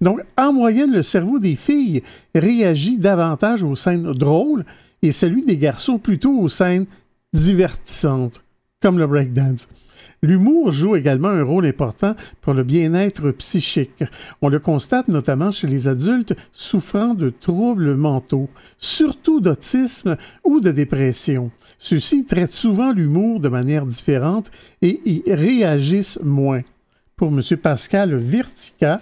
Donc, 0.00 0.20
en 0.36 0.52
moyenne, 0.52 0.92
le 0.92 1.02
cerveau 1.02 1.38
des 1.38 1.54
filles 1.54 2.02
réagit 2.34 2.98
davantage 2.98 3.62
aux 3.62 3.76
scènes 3.76 4.10
drôles 4.10 4.64
et 5.00 5.12
celui 5.12 5.42
des 5.42 5.56
garçons 5.56 5.98
plutôt 5.98 6.36
aux 6.36 6.48
scènes 6.48 6.86
divertissantes, 7.32 8.42
comme 8.82 8.98
le 8.98 9.06
breakdance. 9.06 9.68
L'humour 10.22 10.70
joue 10.70 10.96
également 10.96 11.28
un 11.28 11.42
rôle 11.42 11.64
important 11.64 12.14
pour 12.42 12.52
le 12.52 12.62
bien-être 12.62 13.30
psychique. 13.30 14.04
On 14.42 14.50
le 14.50 14.58
constate 14.58 15.08
notamment 15.08 15.50
chez 15.50 15.66
les 15.66 15.88
adultes 15.88 16.34
souffrant 16.52 17.14
de 17.14 17.30
troubles 17.30 17.94
mentaux, 17.94 18.50
surtout 18.78 19.40
d'autisme 19.40 20.16
ou 20.44 20.60
de 20.60 20.72
dépression. 20.72 21.50
Ceux-ci 21.78 22.26
traitent 22.26 22.52
souvent 22.52 22.92
l'humour 22.92 23.40
de 23.40 23.48
manière 23.48 23.86
différente 23.86 24.50
et 24.82 25.00
y 25.06 25.22
réagissent 25.26 26.20
moins. 26.22 26.62
Pour 27.16 27.28
M. 27.28 27.40
Pascal 27.56 28.14
Vertica, 28.14 29.00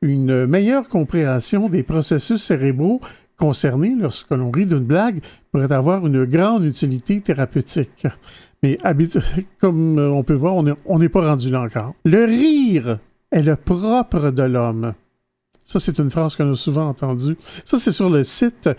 une 0.00 0.46
meilleure 0.46 0.88
compréhension 0.88 1.68
des 1.68 1.82
processus 1.82 2.42
cérébraux 2.42 3.00
concernés 3.36 3.94
lorsque 3.98 4.30
l'on 4.30 4.50
rit 4.50 4.66
d'une 4.66 4.78
blague 4.78 5.20
pourrait 5.50 5.72
avoir 5.72 6.06
une 6.06 6.24
grande 6.24 6.64
utilité 6.64 7.20
thérapeutique. 7.20 8.06
Mais 8.64 8.78
comme 9.60 9.98
on 9.98 10.22
peut 10.22 10.32
voir, 10.32 10.54
on 10.86 10.98
n'est 10.98 11.08
pas 11.10 11.28
rendu 11.28 11.50
là 11.50 11.60
encore. 11.60 11.92
Le 12.06 12.24
rire 12.24 12.98
est 13.30 13.42
le 13.42 13.56
propre 13.56 14.30
de 14.30 14.42
l'homme. 14.42 14.94
Ça, 15.66 15.80
c'est 15.80 15.98
une 15.98 16.10
phrase 16.10 16.34
qu'on 16.34 16.50
a 16.50 16.54
souvent 16.54 16.88
entendue. 16.88 17.36
Ça, 17.66 17.78
c'est 17.78 17.92
sur 17.92 18.08
le 18.08 18.24
site 18.24 18.70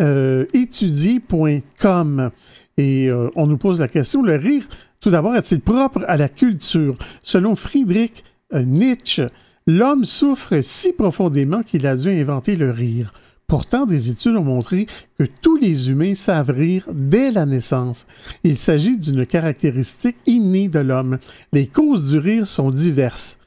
euh, 0.00 0.46
étudier.com. 0.54 2.30
Et 2.78 3.10
euh, 3.10 3.28
on 3.36 3.46
nous 3.46 3.58
pose 3.58 3.80
la 3.82 3.88
question, 3.88 4.22
le 4.22 4.36
rire, 4.36 4.66
tout 5.00 5.10
d'abord, 5.10 5.36
est-il 5.36 5.60
propre 5.60 6.02
à 6.08 6.16
la 6.16 6.30
culture? 6.30 6.96
Selon 7.22 7.56
Friedrich 7.56 8.24
euh, 8.54 8.62
Nietzsche, 8.62 9.26
l'homme 9.66 10.06
souffre 10.06 10.60
si 10.62 10.94
profondément 10.94 11.62
qu'il 11.62 11.86
a 11.86 11.94
dû 11.94 12.08
inventer 12.08 12.56
le 12.56 12.70
rire. 12.70 13.12
Pourtant, 13.48 13.86
des 13.86 14.10
études 14.10 14.34
ont 14.36 14.42
montré 14.42 14.86
que 15.18 15.24
tous 15.24 15.56
les 15.56 15.90
humains 15.90 16.14
savent 16.14 16.50
rire 16.50 16.84
dès 16.92 17.30
la 17.30 17.46
naissance. 17.46 18.06
Il 18.42 18.56
s'agit 18.56 18.98
d'une 18.98 19.24
caractéristique 19.24 20.16
innée 20.26 20.68
de 20.68 20.80
l'homme. 20.80 21.18
Les 21.52 21.68
causes 21.68 22.10
du 22.10 22.18
rire 22.18 22.46
sont 22.46 22.70
diverses. 22.70 23.38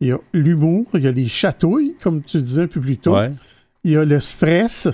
Il 0.00 0.08
y 0.08 0.12
a 0.12 0.18
l'humour, 0.32 0.86
il 0.94 1.02
y 1.02 1.08
a 1.08 1.12
les 1.12 1.26
chatouilles, 1.26 1.96
comme 2.00 2.22
tu 2.22 2.38
disais 2.38 2.62
un 2.62 2.66
peu 2.68 2.80
plus 2.80 2.98
tôt. 2.98 3.16
Il 3.82 3.92
y 3.92 3.96
a 3.96 4.04
le 4.04 4.20
stress, 4.20 4.88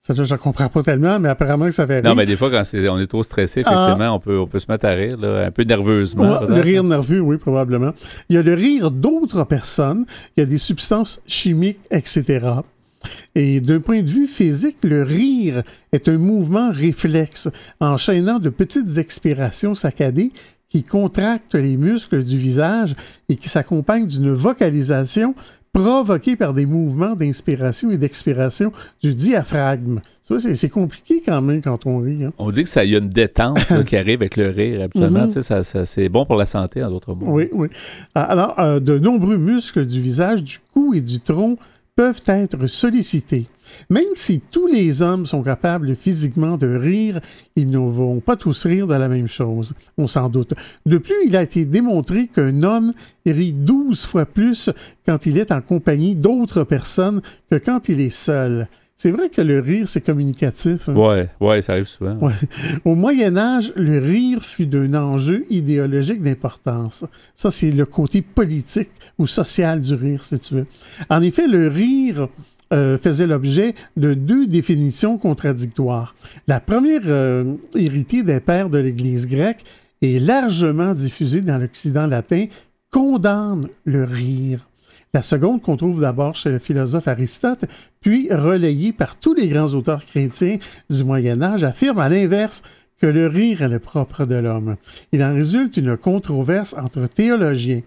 ça, 0.00 0.14
je 0.14 0.32
ne 0.32 0.38
comprends 0.38 0.68
pas 0.68 0.82
tellement, 0.82 1.20
mais 1.20 1.28
apparemment, 1.28 1.70
ça 1.70 1.86
fait 1.86 1.96
rire. 1.96 2.04
Non, 2.04 2.14
mais 2.14 2.24
des 2.24 2.36
fois, 2.36 2.50
quand 2.50 2.62
on 2.72 2.98
est 2.98 3.06
trop 3.06 3.22
stressé, 3.22 3.60
effectivement, 3.60 3.96
ah. 4.00 4.12
on, 4.14 4.20
peut, 4.20 4.38
on 4.38 4.46
peut 4.46 4.58
se 4.58 4.70
mettre 4.70 4.86
à 4.86 4.90
rire, 4.90 5.18
un 5.22 5.50
peu 5.50 5.64
nerveusement. 5.64 6.40
le 6.40 6.60
rire 6.60 6.82
nerveux, 6.82 7.20
oui, 7.20 7.36
probablement. 7.36 7.92
Il 8.28 8.36
y 8.36 8.38
a 8.38 8.42
le 8.42 8.54
rire 8.54 8.90
d'autres 8.90 9.44
personnes, 9.44 10.04
il 10.36 10.40
y 10.40 10.42
a 10.44 10.46
des 10.46 10.56
substances 10.56 11.20
chimiques, 11.26 11.80
etc. 11.90 12.40
Et 13.34 13.60
d'un 13.60 13.80
point 13.80 14.02
de 14.02 14.08
vue 14.08 14.26
physique, 14.26 14.78
le 14.82 15.02
rire 15.02 15.62
est 15.92 16.08
un 16.08 16.18
mouvement 16.18 16.70
réflexe, 16.70 17.48
enchaînant 17.80 18.38
de 18.38 18.48
petites 18.48 18.98
expirations 18.98 19.74
saccadées 19.74 20.30
qui 20.68 20.82
contractent 20.82 21.54
les 21.54 21.76
muscles 21.76 22.22
du 22.22 22.36
visage 22.36 22.94
et 23.28 23.36
qui 23.36 23.48
s'accompagnent 23.48 24.06
d'une 24.06 24.32
vocalisation 24.32 25.34
provoqué 25.72 26.36
par 26.36 26.54
des 26.54 26.66
mouvements 26.66 27.14
d'inspiration 27.14 27.90
et 27.90 27.96
d'expiration 27.96 28.72
du 29.02 29.14
diaphragme. 29.14 30.00
Ça, 30.22 30.36
c'est 30.38 30.68
compliqué 30.68 31.22
quand 31.24 31.40
même 31.40 31.62
quand 31.62 31.86
on 31.86 31.98
rit. 31.98 32.24
Hein. 32.24 32.32
On 32.38 32.50
dit 32.50 32.64
que 32.64 32.68
ça 32.68 32.84
y 32.84 32.94
a 32.94 32.98
une 32.98 33.08
détente 33.08 33.58
qui 33.86 33.96
arrive 33.96 34.20
avec 34.20 34.36
le 34.36 34.48
rire. 34.48 34.82
Absolument, 34.82 35.26
mhm. 35.26 35.42
ça, 35.42 35.62
c'est 35.62 36.08
bon 36.08 36.26
pour 36.26 36.36
la 36.36 36.46
santé, 36.46 36.82
en 36.82 36.90
d'autres 36.90 37.14
mots. 37.14 37.26
Oui, 37.28 37.48
oui. 37.52 37.68
Ah, 38.14 38.24
alors, 38.24 38.58
euh, 38.58 38.80
de 38.80 38.98
nombreux 38.98 39.36
muscles 39.36 39.86
du 39.86 40.00
visage, 40.00 40.42
du 40.42 40.58
cou 40.72 40.94
et 40.94 41.00
du 41.00 41.20
tronc 41.20 41.56
peuvent 41.98 42.22
être 42.28 42.68
sollicités. 42.68 43.48
Même 43.90 44.14
si 44.14 44.38
tous 44.38 44.68
les 44.68 45.02
hommes 45.02 45.26
sont 45.26 45.42
capables 45.42 45.96
physiquement 45.96 46.56
de 46.56 46.68
rire, 46.68 47.20
ils 47.56 47.68
ne 47.68 47.78
vont 47.78 48.20
pas 48.20 48.36
tous 48.36 48.66
rire 48.66 48.86
de 48.86 48.94
la 48.94 49.08
même 49.08 49.26
chose, 49.26 49.74
on 49.96 50.06
s'en 50.06 50.28
doute. 50.28 50.54
De 50.86 50.98
plus, 50.98 51.16
il 51.26 51.36
a 51.36 51.42
été 51.42 51.64
démontré 51.64 52.28
qu'un 52.28 52.62
homme 52.62 52.92
rit 53.26 53.52
douze 53.52 54.04
fois 54.04 54.26
plus 54.26 54.70
quand 55.06 55.26
il 55.26 55.38
est 55.38 55.50
en 55.50 55.60
compagnie 55.60 56.14
d'autres 56.14 56.62
personnes 56.62 57.20
que 57.50 57.56
quand 57.56 57.88
il 57.88 57.98
est 57.98 58.14
seul. 58.14 58.68
C'est 59.00 59.12
vrai 59.12 59.28
que 59.28 59.40
le 59.40 59.60
rire, 59.60 59.86
c'est 59.86 60.00
communicatif. 60.00 60.88
Hein? 60.88 60.96
Ouais, 60.96 61.28
ouais, 61.40 61.62
ça 61.62 61.74
arrive 61.74 61.86
souvent. 61.86 62.18
Au 62.84 62.96
Moyen 62.96 63.36
Âge, 63.36 63.72
le 63.76 64.00
rire 64.00 64.42
fut 64.42 64.66
d'un 64.66 64.92
enjeu 64.94 65.46
idéologique 65.50 66.20
d'importance. 66.20 67.04
Ça, 67.32 67.52
c'est 67.52 67.70
le 67.70 67.86
côté 67.86 68.22
politique 68.22 68.90
ou 69.16 69.28
social 69.28 69.78
du 69.78 69.94
rire, 69.94 70.24
si 70.24 70.40
tu 70.40 70.54
veux. 70.54 70.66
En 71.08 71.20
effet, 71.20 71.46
le 71.46 71.68
rire 71.68 72.26
euh, 72.72 72.98
faisait 72.98 73.28
l'objet 73.28 73.76
de 73.96 74.14
deux 74.14 74.48
définitions 74.48 75.16
contradictoires. 75.16 76.16
La 76.48 76.58
première, 76.58 77.02
euh, 77.06 77.54
héritée 77.76 78.24
des 78.24 78.40
pères 78.40 78.68
de 78.68 78.78
l'Église 78.78 79.28
grecque, 79.28 79.62
et 80.02 80.18
largement 80.18 80.92
diffusée 80.92 81.40
dans 81.40 81.58
l'Occident 81.58 82.08
latin, 82.08 82.46
condamne 82.90 83.68
le 83.84 84.02
rire. 84.02 84.68
La 85.14 85.22
seconde, 85.22 85.62
qu'on 85.62 85.76
trouve 85.76 86.02
d'abord 86.02 86.34
chez 86.34 86.50
le 86.50 86.58
philosophe 86.58 87.08
Aristote, 87.08 87.64
puis 88.00 88.28
relayée 88.30 88.92
par 88.92 89.16
tous 89.16 89.32
les 89.32 89.48
grands 89.48 89.72
auteurs 89.74 90.04
chrétiens 90.04 90.58
du 90.90 91.04
Moyen 91.04 91.40
Âge, 91.40 91.64
affirme 91.64 91.98
à 91.98 92.08
l'inverse 92.08 92.62
que 93.00 93.06
le 93.06 93.26
rire 93.26 93.62
est 93.62 93.68
le 93.68 93.78
propre 93.78 94.26
de 94.26 94.34
l'homme. 94.34 94.76
Il 95.12 95.22
en 95.22 95.32
résulte 95.32 95.76
une 95.76 95.96
controverse 95.96 96.74
entre 96.74 97.06
théologiens. 97.06 97.82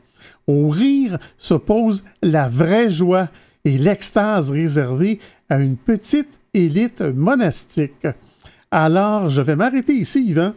Au 0.47 0.69
rire 0.69 1.19
s'oppose 1.37 2.03
la 2.23 2.47
vraie 2.47 2.89
joie 2.89 3.29
et 3.65 3.77
l'extase 3.77 4.51
réservée 4.51 5.19
à 5.49 5.59
une 5.59 5.77
petite 5.77 6.39
élite 6.53 7.01
monastique. 7.01 8.07
Alors, 8.71 9.29
je 9.29 9.41
vais 9.41 9.55
m'arrêter 9.55 9.93
ici, 9.93 10.25
Yvan, 10.25 10.53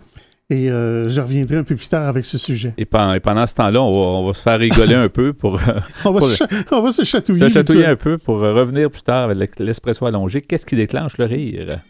et 0.50 0.70
euh, 0.70 1.08
je 1.08 1.20
reviendrai 1.22 1.56
un 1.56 1.64
peu 1.64 1.74
plus 1.74 1.88
tard 1.88 2.06
avec 2.06 2.24
ce 2.26 2.36
sujet. 2.36 2.74
Et 2.76 2.84
pendant, 2.84 3.46
ce 3.46 3.54
temps-là, 3.54 3.82
on 3.82 4.26
va, 4.26 4.34
se 4.34 4.42
faire 4.42 4.58
rigoler 4.58 4.94
un 4.94 5.08
peu 5.08 5.32
pour. 5.32 5.58
on, 6.04 6.10
va 6.10 6.92
se 6.92 7.02
chatouiller. 7.02 7.48
Se 7.48 7.54
chatouiller 7.54 7.86
un 7.86 7.96
peu 7.96 8.18
pour 8.18 8.40
revenir 8.40 8.90
plus 8.90 9.02
tard 9.02 9.30
avec 9.30 9.58
l'espresso 9.58 10.04
allongé. 10.04 10.42
Qu'est-ce 10.42 10.66
qui 10.66 10.76
déclenche 10.76 11.16
le 11.16 11.24
rire? 11.24 11.80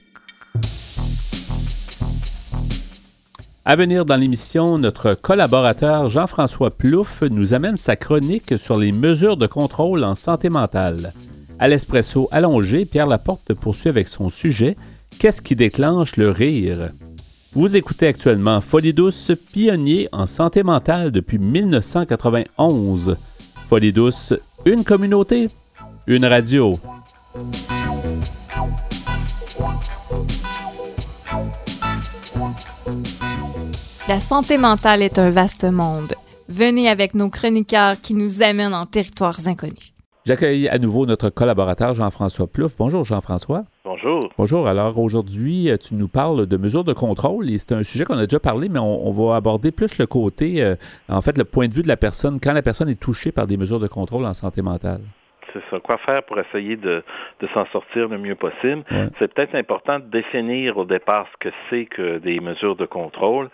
À 3.65 3.77
venir 3.77 4.05
dans 4.05 4.17
l'émission, 4.17 4.79
notre 4.79 5.15
collaborateur 5.15 6.09
Jean-François 6.09 6.71
Plouffe 6.71 7.23
nous 7.23 7.55
amène 7.55 7.79
sa 7.79 7.97
chronique 7.97 8.59
sur 8.59 8.77
les 8.77 8.93
mesures 8.93 9.37
de 9.37 9.47
contrôle 9.47 10.05
en 10.05 10.15
santé 10.15 10.49
mentale. 10.51 11.13
À 11.59 11.67
l'espresso 11.67 12.29
allongé, 12.31 12.85
Pierre 12.85 13.07
Laporte 13.07 13.55
poursuit 13.55 13.89
avec 13.89 14.07
son 14.07 14.29
sujet 14.29 14.77
Qu'est-ce 15.19 15.41
qui 15.41 15.57
déclenche 15.57 16.17
le 16.17 16.31
rire? 16.31 16.91
Vous 17.55 17.77
écoutez 17.77 18.09
actuellement 18.09 18.61
Folie 18.61 18.93
douce, 18.93 19.31
pionnier 19.53 20.09
en 20.13 20.27
santé 20.27 20.63
mentale 20.63 21.13
depuis 21.13 21.39
1991. 21.39 23.17
Folie 23.69 23.93
douce, 23.93 24.35
une 24.65 24.83
communauté, 24.83 25.49
une 26.07 26.25
radio. 26.25 26.79
La 34.09 34.21
santé 34.21 34.59
mentale 34.59 35.03
est 35.03 35.19
un 35.19 35.31
vaste 35.31 35.65
monde. 35.65 36.15
Venez 36.49 36.89
avec 36.89 37.15
nos 37.15 37.31
chroniqueurs 37.31 38.01
qui 38.01 38.15
nous 38.15 38.43
amènent 38.43 38.75
en 38.75 38.85
territoires 38.85 39.47
inconnus. 39.47 39.94
J'accueille 40.27 40.69
à 40.69 40.79
nouveau 40.79 41.05
notre 41.05 41.29
collaborateur 41.29 41.93
Jean-François 41.93 42.47
Plouf. 42.47 42.75
Bonjour 42.79 43.05
Jean-François. 43.05 43.65
Bonjour. 43.85 44.31
Bonjour. 44.39 44.67
Alors 44.67 44.99
aujourd'hui, 44.99 45.69
euh, 45.69 45.77
tu 45.77 45.95
nous 45.97 46.09
parles 46.09 46.47
de 46.47 46.57
mesures 46.57 46.83
de 46.83 46.95
contrôle 46.95 47.51
et 47.51 47.59
c'est 47.59 47.73
un 47.73 47.83
sujet 47.83 48.07
qu'on 48.07 48.17
a 48.17 48.25
déjà 48.25 48.41
parlé, 48.41 48.71
mais 48.71 48.79
on, 48.79 49.11
va 49.11 49.37
aborder 49.37 49.71
plus 49.71 49.99
le 49.99 50.07
côté, 50.07 50.63
euh, 50.63 50.77
en 51.11 51.21
fait, 51.21 51.37
le 51.37 51.45
point 51.45 51.69
de 51.69 51.75
vue 51.75 51.83
de 51.83 51.89
la 51.89 51.99
personne 51.99 52.41
quand 52.41 52.55
la 52.55 52.63
personne 52.63 52.89
est 52.89 52.99
touchée 52.99 53.33
par 53.33 53.47
des 53.47 53.59
mesures 53.59 53.81
de 53.81 53.87
contrôle 53.87 54.25
en 54.25 54.33
santé 54.33 54.63
mentale 54.63 55.03
c'est 55.55 55.63
ça. 55.71 55.81
Quoi 55.81 55.97
faire 55.99 56.23
pour 56.25 56.39
essayer 56.39 56.77
de, 56.77 57.03
s'en 57.55 57.65
sortir 57.67 58.09
le 58.09 58.19
mieux 58.19 58.35
possible? 58.35 58.83
C'est 59.19 59.33
peut-être 59.33 59.55
important 59.55 59.99
de 59.99 60.05
définir 60.05 60.77
au 60.77 60.85
départ 60.85 61.27
ce 61.33 61.49
que 61.49 61.55
c'est 61.71 61.87
que 61.87 62.19
des 62.19 62.41
mesures 62.41 62.77
de 62.77 62.87
contrôle. 62.87 63.49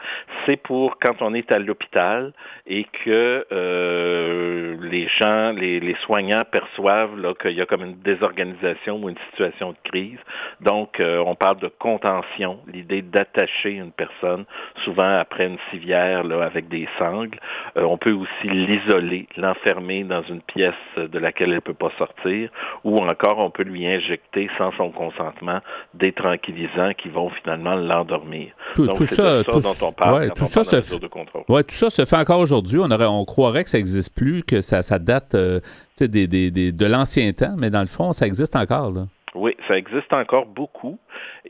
C'est 0.46 0.56
pour 0.56 0.98
quand 0.98 1.20
on 1.20 1.34
est 1.34 1.52
à 1.52 1.58
l'hôpital 1.58 2.32
et 2.66 2.84
que 3.04 3.46
euh, 3.52 4.76
les 4.80 5.08
gens, 5.08 5.52
les, 5.52 5.96
soignants 6.06 6.44
perçoivent 6.50 7.34
qu'il 7.40 7.52
y 7.52 7.60
a 7.60 7.66
comme 7.66 7.84
une 7.84 8.00
désorganisation 8.00 9.02
ou 9.02 9.08
une 9.08 9.18
situation 9.30 9.72
de 9.72 9.76
crise. 9.84 10.18
Donc, 10.60 11.00
euh, 11.00 11.22
on 11.26 11.34
parle 11.34 11.58
de 11.58 11.68
contention, 11.68 12.60
l'idée 12.66 13.02
d'attacher 13.02 13.72
une 13.72 13.92
personne, 13.92 14.44
souvent 14.84 15.18
après 15.18 15.46
une 15.46 15.58
civière 15.70 16.24
là, 16.24 16.44
avec 16.44 16.68
des 16.68 16.88
sangles. 16.98 17.38
Euh, 17.76 17.82
on 17.82 17.98
peut 17.98 18.12
aussi 18.12 18.48
l'isoler, 18.48 19.26
l'enfermer 19.36 20.04
dans 20.04 20.22
une 20.22 20.40
pièce 20.40 20.74
de 20.96 21.18
laquelle 21.18 21.50
elle 21.50 21.56
ne 21.56 21.60
peut 21.60 21.74
pas 21.74 21.89
sortir, 21.98 22.50
ou 22.85 22.98
encore 22.98 23.38
on 23.38 23.50
peut 23.50 23.62
lui 23.62 23.87
injecter 23.87 24.48
sans 24.59 24.72
son 24.72 24.90
consentement 24.90 25.61
des 25.94 26.12
tranquillisants 26.12 26.92
qui 26.94 27.09
vont 27.09 27.31
finalement 27.31 27.74
l'endormir. 27.74 28.53
Tout, 28.74 28.87
Donc, 28.87 28.98
ça, 28.98 29.42
ça 29.44 29.61
dont 29.61 29.87
on 29.87 29.92
parle 29.92 30.31
tout 30.33 30.44
ça 30.44 30.64
se 30.64 30.98
de 30.98 31.07
contrôle. 31.07 31.42
Ouais, 31.48 31.62
tout 31.62 31.74
ça 31.74 31.90
se 31.90 32.05
fait 32.05 32.16
encore 32.16 32.40
aujourd'hui. 32.40 32.79
On, 32.79 32.90
on 32.90 33.24
croirait 33.24 33.64
que 33.64 33.70
ça 33.70 33.79
n'existe 33.79 34.14
plus, 34.14 34.42
que 34.42 34.61
ça, 34.61 34.83
ça 34.83 34.98
date 34.98 35.35
euh, 35.35 35.61
des, 36.00 36.26
des, 36.26 36.50
de 36.72 36.87
l'ancien 36.87 37.33
temps, 37.33 37.55
mais 37.57 37.70
dans 37.70 37.81
le 37.81 37.87
fond, 37.87 38.12
ça 38.12 38.26
existe 38.26 38.57
encore. 38.57 38.90
Là. 38.90 39.07
Oui, 39.35 39.57
ça 39.68 39.76
existe 39.76 40.12
encore 40.12 40.46
beaucoup 40.46 40.98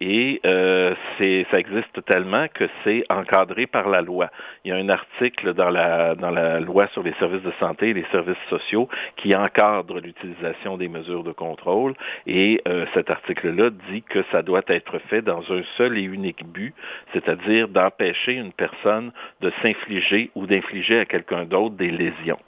et 0.00 0.40
euh, 0.46 0.94
ça 1.18 1.58
existe 1.58 2.04
tellement 2.06 2.46
que 2.52 2.68
c'est 2.84 3.04
encadré 3.10 3.66
par 3.66 3.88
la 3.88 4.00
loi. 4.00 4.30
Il 4.64 4.70
y 4.70 4.72
a 4.72 4.76
un 4.76 4.88
article 4.88 5.54
dans 5.54 5.70
la, 5.70 6.60
loi 6.60 6.86
sur 6.88 7.02
les 7.02 7.12
services 7.14 7.42
de 7.42 7.52
santé 7.58 7.90
et 7.90 7.94
les 7.94 8.06
services 8.12 8.36
sociaux 8.48 8.88
qui 9.16 9.34
encadre 9.34 10.00
l'utilisation 10.00 10.76
des 10.76 10.88
mesures 10.88 11.24
de 11.24 11.32
contrôle 11.32 11.94
et 12.26 12.60
euh, 12.68 12.86
cet 12.94 13.10
article-là 13.10 13.70
dit 13.90 14.02
que 14.02 14.24
ça 14.30 14.42
doit 14.42 14.62
être 14.68 14.98
fait 15.10 15.22
dans 15.22 15.40
un 15.52 15.62
seul 15.76 15.98
et 15.98 16.02
unique 16.02 16.44
but, 16.46 16.74
c'est-à-dire 17.12 17.68
d'empêcher 17.68 18.34
une 18.34 18.52
personne 18.52 19.12
de 19.40 19.52
s'infliger 19.62 20.30
ou 20.34 20.46
d'infliger 20.46 21.00
à 21.00 21.04
quelqu'un 21.04 21.44
d'autre 21.44 21.76
des 21.76 21.90
lésions. 21.90 22.38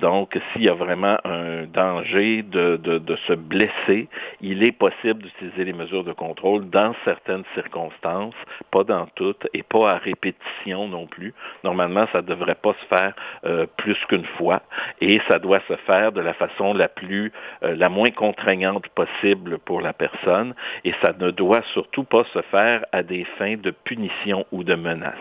Donc, 0.00 0.38
s'il 0.52 0.62
y 0.62 0.68
a 0.68 0.74
vraiment 0.74 1.16
un 1.24 1.64
danger 1.64 2.42
de 2.42 3.16
se 3.26 3.32
blesser, 3.32 4.08
il 4.40 4.62
est 4.62 4.72
possible 4.72 5.22
d'utiliser 5.22 5.64
les 5.64 5.72
mesures 5.72 6.04
de 6.04 6.12
contrôle 6.12 6.53
dans 6.60 6.94
certaines 7.04 7.44
circonstances, 7.54 8.34
pas 8.70 8.84
dans 8.84 9.06
toutes, 9.14 9.46
et 9.52 9.62
pas 9.62 9.92
à 9.92 9.98
répétition 9.98 10.88
non 10.88 11.06
plus. 11.06 11.34
Normalement, 11.62 12.06
ça 12.12 12.22
ne 12.22 12.26
devrait 12.26 12.54
pas 12.54 12.74
se 12.80 12.86
faire 12.86 13.14
euh, 13.44 13.66
plus 13.76 13.96
qu'une 14.08 14.26
fois, 14.36 14.62
et 15.00 15.20
ça 15.28 15.38
doit 15.38 15.60
se 15.68 15.76
faire 15.76 16.12
de 16.12 16.20
la 16.20 16.34
façon 16.34 16.74
la 16.74 16.88
euh, 17.04 17.28
la 17.76 17.88
moins 17.88 18.10
contraignante 18.10 18.88
possible 18.88 19.58
pour 19.58 19.80
la 19.80 19.92
personne, 19.92 20.54
et 20.84 20.94
ça 21.02 21.12
ne 21.18 21.30
doit 21.30 21.62
surtout 21.72 22.04
pas 22.04 22.24
se 22.32 22.40
faire 22.42 22.84
à 22.92 23.02
des 23.02 23.24
fins 23.38 23.56
de 23.56 23.70
punition 23.70 24.46
ou 24.52 24.64
de 24.64 24.74
menace. 24.74 25.14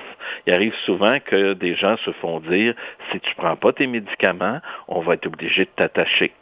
Il 0.48 0.54
arrive 0.54 0.76
souvent 0.86 1.20
que 1.20 1.54
des 1.54 1.76
gens 1.76 1.98
se 1.98 2.12
font 2.12 2.40
dire, 2.40 2.74
si 3.12 3.20
tu 3.20 3.30
ne 3.32 3.36
prends 3.36 3.56
pas 3.56 3.74
tes 3.74 3.88
médicaments, 3.88 4.60
on 4.88 5.02
va 5.02 5.16
être 5.16 5.28
obligé 5.28 5.66
de 5.66 5.72
t'attacher 5.76 6.34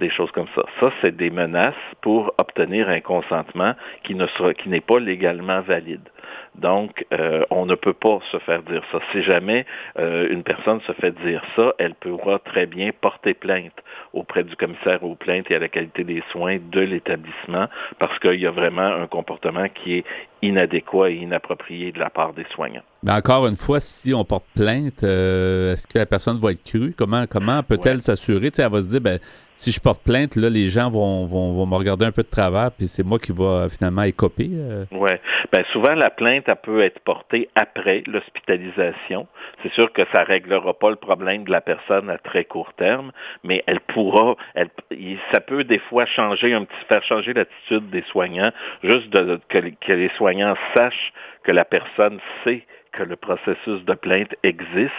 des 0.00 0.10
choses 0.10 0.32
comme 0.32 0.48
ça. 0.54 0.64
Ça, 0.80 0.90
c'est 1.00 1.16
des 1.16 1.30
menaces 1.30 1.74
pour 2.00 2.34
obtenir 2.40 2.88
un 2.88 3.00
consentement 3.00 3.74
qui 4.02 4.14
n'est 4.14 4.80
pas 4.80 4.98
légalement 4.98 5.60
valide. 5.60 6.08
Donc, 6.54 7.06
euh, 7.12 7.44
on 7.50 7.66
ne 7.66 7.74
peut 7.74 7.92
pas 7.92 8.18
se 8.32 8.38
faire 8.38 8.62
dire 8.62 8.82
ça. 8.92 8.98
Si 9.12 9.22
jamais 9.22 9.66
euh, 9.98 10.28
une 10.30 10.42
personne 10.42 10.80
se 10.82 10.92
fait 10.92 11.12
dire 11.24 11.42
ça, 11.56 11.74
elle 11.78 11.94
pourra 11.94 12.38
très 12.38 12.66
bien 12.66 12.90
porter 13.00 13.34
plainte 13.34 13.72
auprès 14.12 14.44
du 14.44 14.56
commissaire 14.56 15.02
aux 15.04 15.14
plaintes 15.14 15.50
et 15.50 15.54
à 15.54 15.58
la 15.58 15.68
qualité 15.68 16.04
des 16.04 16.22
soins 16.30 16.58
de 16.60 16.80
l'établissement 16.80 17.66
parce 17.98 18.18
qu'il 18.18 18.40
y 18.40 18.46
a 18.46 18.50
vraiment 18.50 18.82
un 18.82 19.06
comportement 19.06 19.68
qui 19.68 19.98
est 19.98 20.04
inadéquat 20.42 21.10
et 21.10 21.16
inapproprié 21.16 21.92
de 21.92 21.98
la 21.98 22.10
part 22.10 22.32
des 22.32 22.46
soignants. 22.54 22.82
Mais 23.02 23.12
encore 23.12 23.46
une 23.46 23.56
fois, 23.56 23.80
si 23.80 24.12
on 24.12 24.24
porte 24.24 24.44
plainte, 24.54 25.04
euh, 25.04 25.72
est-ce 25.72 25.86
que 25.86 25.98
la 25.98 26.06
personne 26.06 26.38
va 26.38 26.52
être 26.52 26.64
crue? 26.64 26.94
Comment, 26.96 27.26
comment 27.26 27.62
peut-elle 27.62 28.02
s'assurer? 28.02 28.50
Elle 28.58 28.68
va 28.68 28.82
se 28.82 28.88
dire, 28.88 29.00
ben, 29.00 29.18
si 29.54 29.72
je 29.72 29.80
porte 29.80 30.02
plainte, 30.02 30.36
là, 30.36 30.48
les 30.48 30.68
gens 30.68 30.90
vont, 30.90 31.26
vont, 31.26 31.66
me 31.66 31.74
regarder 31.74 32.06
un 32.06 32.12
peu 32.12 32.22
de 32.22 32.28
travers, 32.28 32.70
puis 32.72 32.88
c'est 32.88 33.02
moi 33.02 33.18
qui 33.18 33.32
va 33.32 33.68
finalement 33.68 34.02
écoper. 34.02 34.50
Oui. 34.92 35.10
Ben, 35.52 35.64
souvent, 35.72 35.94
la 35.94 36.10
plainte 36.20 36.50
peut 36.62 36.82
être 36.82 37.00
portée 37.00 37.48
après 37.54 38.02
l'hospitalisation. 38.06 39.26
C'est 39.62 39.72
sûr 39.72 39.90
que 39.90 40.02
ça 40.12 40.20
ne 40.20 40.26
réglera 40.26 40.74
pas 40.74 40.90
le 40.90 40.96
problème 40.96 41.44
de 41.44 41.50
la 41.50 41.62
personne 41.62 42.10
à 42.10 42.18
très 42.18 42.44
court 42.44 42.74
terme, 42.74 43.10
mais 43.42 43.64
elle 43.66 43.80
pourra, 43.80 44.36
elle, 44.54 44.68
ça 45.32 45.40
peut 45.40 45.64
des 45.64 45.78
fois 45.78 46.04
changer 46.04 46.52
un 46.52 46.64
petit, 46.64 46.84
faire 46.90 47.02
changer 47.04 47.32
l'attitude 47.32 47.88
des 47.88 48.02
soignants, 48.02 48.52
juste 48.84 49.10
que 49.48 49.92
les 49.92 50.10
soignants 50.18 50.56
sachent 50.76 51.14
que 51.42 51.52
la 51.52 51.64
personne 51.64 52.20
sait 52.44 52.66
que 52.92 53.02
le 53.02 53.16
processus 53.16 53.84
de 53.84 53.94
plainte 53.94 54.34
existe, 54.42 54.90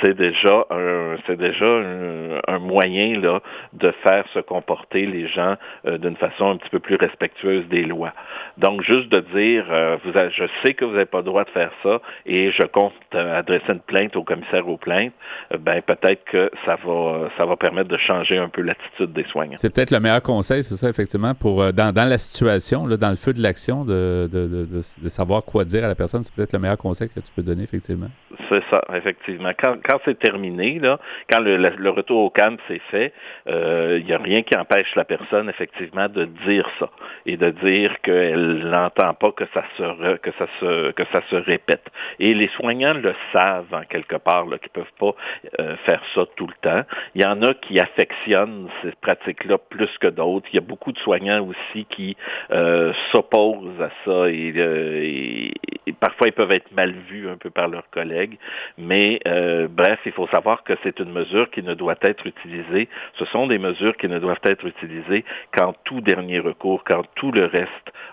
c'est 0.00 0.14
déjà 0.14 0.66
un 0.70 1.16
c'est 1.26 1.36
déjà 1.36 1.66
un, 1.66 2.58
moyen 2.58 3.18
là 3.18 3.40
de 3.72 3.90
faire 4.02 4.24
se 4.34 4.38
comporter 4.38 5.06
les 5.06 5.26
gens 5.28 5.56
euh, 5.86 5.98
d'une 5.98 6.16
façon 6.16 6.50
un 6.50 6.56
petit 6.56 6.70
peu 6.70 6.78
plus 6.78 6.96
respectueuse 6.96 7.66
des 7.68 7.82
lois. 7.82 8.12
Donc 8.58 8.82
juste 8.82 9.08
de 9.08 9.20
dire 9.20 9.64
euh, 9.70 9.96
vous 10.04 10.12
je 10.12 10.44
sais 10.62 10.74
que 10.74 10.84
vous 10.84 10.92
n'avez 10.92 11.06
pas 11.06 11.18
le 11.18 11.24
droit 11.24 11.44
de 11.44 11.50
faire 11.50 11.70
ça 11.82 12.00
et 12.26 12.52
je 12.52 12.62
compte 12.64 12.92
euh, 13.14 13.38
adresser 13.38 13.72
une 13.72 13.80
plainte 13.80 14.16
au 14.16 14.22
commissaire 14.22 14.68
aux 14.68 14.76
plaintes, 14.76 15.12
ben 15.58 15.80
peut-être 15.82 16.24
que 16.24 16.50
ça 16.64 16.76
va 16.84 17.30
ça 17.36 17.46
va 17.46 17.56
permettre 17.56 17.88
de 17.88 17.96
changer 17.96 18.38
un 18.38 18.48
peu 18.48 18.62
l'attitude 18.62 19.12
des 19.12 19.24
soignants. 19.24 19.56
C'est 19.56 19.74
peut-être 19.74 19.90
le 19.90 20.00
meilleur 20.00 20.22
conseil, 20.22 20.62
c'est 20.62 20.76
ça 20.76 20.88
effectivement 20.88 21.34
pour 21.34 21.72
dans, 21.72 21.92
dans 21.92 22.08
la 22.08 22.18
situation 22.18 22.86
là, 22.86 22.96
dans 22.96 23.10
le 23.10 23.16
feu 23.16 23.32
de 23.32 23.42
l'action 23.42 23.84
de, 23.84 24.28
de, 24.30 24.46
de, 24.46 24.66
de, 24.66 25.08
savoir 25.08 25.44
quoi 25.44 25.64
dire 25.64 25.84
à 25.84 25.88
la 25.88 25.94
personne, 25.94 26.22
c'est 26.22 26.34
peut-être 26.34 26.52
le 26.52 26.58
meilleur 26.58 26.76
conseil 26.78 27.08
que 27.08 27.19
tu 27.20 27.32
peux 27.34 27.42
donner, 27.42 27.64
effectivement. 27.64 28.08
C'est 28.48 28.62
ça, 28.70 28.82
effectivement. 28.94 29.52
Quand, 29.56 29.76
c'est 30.04 30.18
terminé, 30.18 30.78
là, 30.78 30.98
quand 31.30 31.40
le, 31.40 31.90
retour 31.90 32.24
au 32.24 32.30
calme 32.30 32.56
s'est 32.68 32.80
fait, 32.90 33.12
il 33.46 33.52
euh, 33.52 34.00
n'y 34.00 34.12
a 34.12 34.18
rien 34.18 34.42
qui 34.42 34.56
empêche 34.56 34.94
la 34.96 35.04
personne, 35.04 35.48
effectivement, 35.48 36.08
de 36.08 36.24
dire 36.46 36.68
ça 36.78 36.90
et 37.26 37.36
de 37.36 37.50
dire 37.50 38.00
qu'elle 38.02 38.68
n'entend 38.68 39.14
pas 39.14 39.32
que 39.32 39.44
ça 39.52 39.64
se 39.76 40.16
que 40.16 40.30
ça 40.38 40.46
se 40.60 40.92
que 40.92 41.04
ça 41.12 41.22
se 41.30 41.36
répète. 41.36 41.86
Et 42.18 42.34
les 42.34 42.48
soignants 42.48 42.94
le 42.94 43.14
savent 43.32 43.72
en 43.72 43.82
quelque 43.82 44.16
part, 44.16 44.46
qu'ils 44.60 44.70
peuvent 44.70 44.84
pas 44.98 45.14
euh, 45.60 45.76
faire 45.84 46.02
ça 46.14 46.22
tout 46.36 46.46
le 46.46 46.54
temps. 46.60 46.82
Il 47.14 47.22
y 47.22 47.24
en 47.24 47.42
a 47.42 47.54
qui 47.54 47.78
affectionnent 47.78 48.68
ces 48.82 48.92
pratiques-là 49.00 49.58
plus 49.58 49.90
que 50.00 50.08
d'autres. 50.08 50.48
Il 50.52 50.56
y 50.56 50.58
a 50.58 50.62
beaucoup 50.62 50.92
de 50.92 50.98
soignants 50.98 51.46
aussi 51.46 51.84
qui 51.86 52.16
euh, 52.50 52.92
s'opposent 53.12 53.80
à 53.80 53.90
ça 54.04 54.28
et, 54.30 55.52
parfois 55.92 56.28
ils 56.28 56.32
peuvent 56.32 56.52
être 56.52 56.72
mal 56.72 56.94
vus 57.08 57.28
un 57.28 57.36
peu 57.36 57.50
par 57.50 57.68
leurs 57.68 57.88
collègues. 57.90 58.38
Mais 58.78 59.20
euh, 59.26 59.68
bref, 59.68 59.98
il 60.06 60.12
faut 60.12 60.28
savoir 60.28 60.64
que 60.64 60.74
c'est 60.82 60.98
une 60.98 61.12
mesure 61.12 61.50
qui 61.50 61.62
ne 61.62 61.74
doit 61.74 61.96
être 62.02 62.26
utilisée. 62.26 62.88
Ce 63.18 63.24
sont 63.26 63.46
des 63.46 63.58
mesures 63.58 63.96
qui 63.96 64.08
ne 64.08 64.18
doivent 64.18 64.40
être 64.44 64.66
utilisées 64.66 65.24
qu'en 65.56 65.74
tout 65.84 66.00
dernier 66.00 66.40
recours, 66.40 66.84
quand 66.84 67.02
tout 67.14 67.32
le 67.32 67.46
reste 67.46 67.70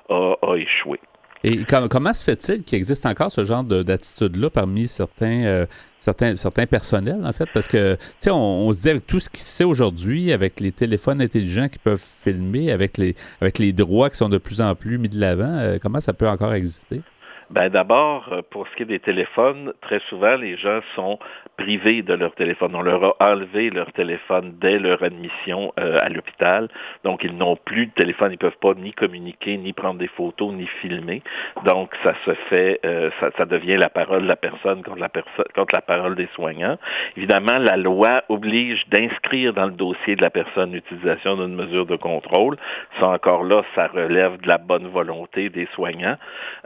a, 0.10 0.56
échoué. 0.56 1.00
Et 1.44 1.60
comment 1.90 2.14
se 2.14 2.24
fait-il 2.24 2.64
qu'il 2.64 2.78
existe 2.78 3.06
encore 3.06 3.32
ce 3.32 3.46
genre 3.46 3.64
d'attitude-là 3.64 4.50
parmi 4.50 4.88
certains, 4.88 5.44
euh, 5.46 5.66
certains, 5.98 6.36
certains 6.36 6.66
personnels, 6.66 7.22
en 7.24 7.32
fait? 7.32 7.48
Parce 7.54 7.68
que, 7.68 7.96
tu 7.96 8.02
sais, 8.18 8.32
on, 8.32 8.74
se 8.74 8.82
dit 8.82 8.90
avec 8.90 9.06
tout 9.06 9.20
ce 9.20 9.30
qui 9.30 9.42
se 9.42 9.50
sait 9.50 9.64
aujourd'hui, 9.64 10.32
avec 10.32 10.60
les 10.60 10.72
téléphones 10.72 11.22
intelligents 11.22 11.70
qui 11.70 11.78
peuvent 11.78 12.04
filmer, 12.04 12.72
avec 12.72 12.98
les, 12.98 13.16
avec 13.40 13.60
les 13.60 13.72
droits 13.72 14.10
qui 14.10 14.18
sont 14.18 14.30
de 14.30 14.40
plus 14.40 14.62
en 14.62 14.74
plus 14.74 14.98
mis 14.98 15.10
de 15.10 15.20
l'avant, 15.20 15.58
euh, 15.60 15.78
comment 15.80 16.00
ça 16.00 16.14
peut 16.14 16.28
encore 16.28 16.54
exister? 16.54 17.02
Ben 17.50 17.70
d'abord, 17.70 18.28
euh, 18.34 18.42
pour 18.50 18.68
ce 18.68 18.76
qui 18.76 18.84
est 18.84 18.88
des 18.88 19.00
téléphones, 19.00 19.74
très 19.82 20.00
souvent 20.10 20.36
les 20.36 20.58
gens 20.58 20.82
sont 20.96 21.18
privés 21.58 22.02
de 22.02 22.14
leur 22.14 22.36
téléphone. 22.36 22.76
On 22.76 22.82
leur 22.82 23.04
a 23.04 23.32
enlevé 23.32 23.70
leur 23.70 23.92
téléphone 23.94 24.56
dès 24.60 24.78
leur 24.80 25.02
admission 25.02 25.74
euh, 25.80 25.96
à 26.02 26.10
l'hôpital, 26.10 26.68
donc 27.06 27.24
ils 27.24 27.36
n'ont 27.36 27.56
plus 27.56 27.88
de 27.88 27.92
téléphone, 27.94 28.34
ils 28.34 28.38
peuvent 28.38 28.58
pas 28.62 28.74
ni 28.74 28.92
communiquer, 28.92 29.58
ni 29.58 29.72
prendre 29.72 29.98
des 29.98 30.08
photos, 30.08 30.54
ni 30.54 30.68
filmer. 30.82 31.24
Donc 31.66 31.96
ça 32.04 32.14
se 32.26 32.34
fait, 32.50 32.82
euh, 32.86 33.10
ça, 33.22 33.30
ça, 33.38 33.46
devient 33.46 33.78
la 33.78 33.90
parole 33.90 34.24
de 34.24 34.28
la 34.28 34.36
personne 34.36 34.84
contre 34.84 35.00
la 35.00 35.10
personne 35.10 35.46
contre 35.56 35.74
la 35.74 35.82
parole 35.82 36.16
des 36.16 36.28
soignants. 36.36 36.78
Évidemment, 37.16 37.58
la 37.60 37.78
loi 37.78 38.24
oblige 38.28 38.88
d'inscrire 38.90 39.54
dans 39.54 39.66
le 39.66 39.72
dossier 39.72 40.18
de 40.18 40.22
la 40.22 40.30
personne 40.30 40.74
l'utilisation 40.74 41.38
d'une 41.38 41.56
mesure 41.56 41.86
de 41.86 41.96
contrôle. 41.96 42.58
Ça 43.00 43.08
encore 43.08 43.46
là, 43.46 43.64
ça 43.74 43.88
relève 43.88 44.38
de 44.42 44.48
la 44.48 44.58
bonne 44.58 44.88
volonté 44.88 45.50
des 45.50 45.68
soignants. 45.74 46.18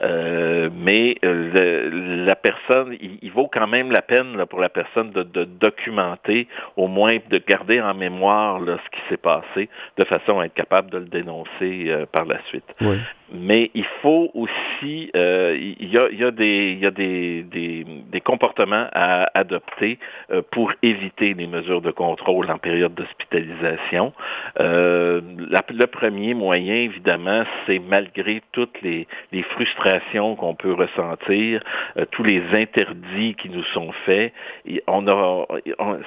Euh, 0.02 0.70
mais 0.76 1.16
euh, 1.24 2.26
la 2.26 2.36
personne, 2.36 2.96
il, 3.00 3.32
vaut 3.32 3.48
quand 3.48 3.68
même 3.68 3.92
la 3.92 4.02
peine 4.02 4.46
pour 4.50 4.60
la 4.60 4.70
personne 4.70 5.12
de, 5.12 5.44
documenter, 5.44 6.48
au 6.76 6.88
moins 6.88 7.18
de 7.30 7.38
garder 7.38 7.82
en 7.82 7.94
mémoire 7.94 8.60
ce 8.60 8.90
qui 8.98 9.02
s'est 9.10 9.18
passé, 9.18 9.70
de 9.98 10.04
façon 10.04 10.40
à 10.40 10.46
être 10.46 10.54
capable 10.54 10.90
de 10.92 10.98
le 10.98 11.06
dénoncer 11.06 11.86
euh, 11.88 12.06
par 12.12 12.26
la 12.26 12.42
suite. 12.46 12.66
Mais 13.34 13.72
il 13.74 13.86
faut 14.02 14.30
aussi, 14.34 15.10
euh, 15.16 15.58
il, 15.80 15.90
y 15.90 15.98
a, 15.98 16.10
il, 16.12 16.20
y 16.20 16.24
a, 16.24 16.32
des, 16.32 16.72
il 16.74 16.80
y 16.80 16.86
a 16.86 16.92
des, 16.92 17.44
des, 17.44 17.86
des 17.86 18.22
comportements 18.22 18.88
à 18.92 19.30
adopter 19.34 20.00
euh, 20.32 20.42
pour 20.52 20.72
éviter 20.82 21.34
les 21.34 21.48
mesures 21.48 21.82
de 21.82 21.92
contrôle 21.92 22.50
en 22.52 22.58
période 22.58 22.94
d'hospitalisation. 22.94 24.14
Euh, 24.60 25.22
le 25.70 25.86
premier 25.88 26.34
moyen, 26.34 26.76
évidemment, 26.76 27.44
c'est 27.66 27.80
malgré 27.80 28.42
toutes 28.52 28.82
les, 28.82 29.08
frustrations 29.52 30.36
qu'on 30.36 30.56
peut 30.56 30.74
ressentir, 30.74 31.64
euh, 31.98 32.06
tous 32.12 32.24
les 32.24 32.42
interdits 32.54 33.36
qui 33.36 33.50
nous 33.50 33.64
sont 33.66 33.92
faits, 34.06 34.34
on 34.88 35.08
a, 35.08 35.46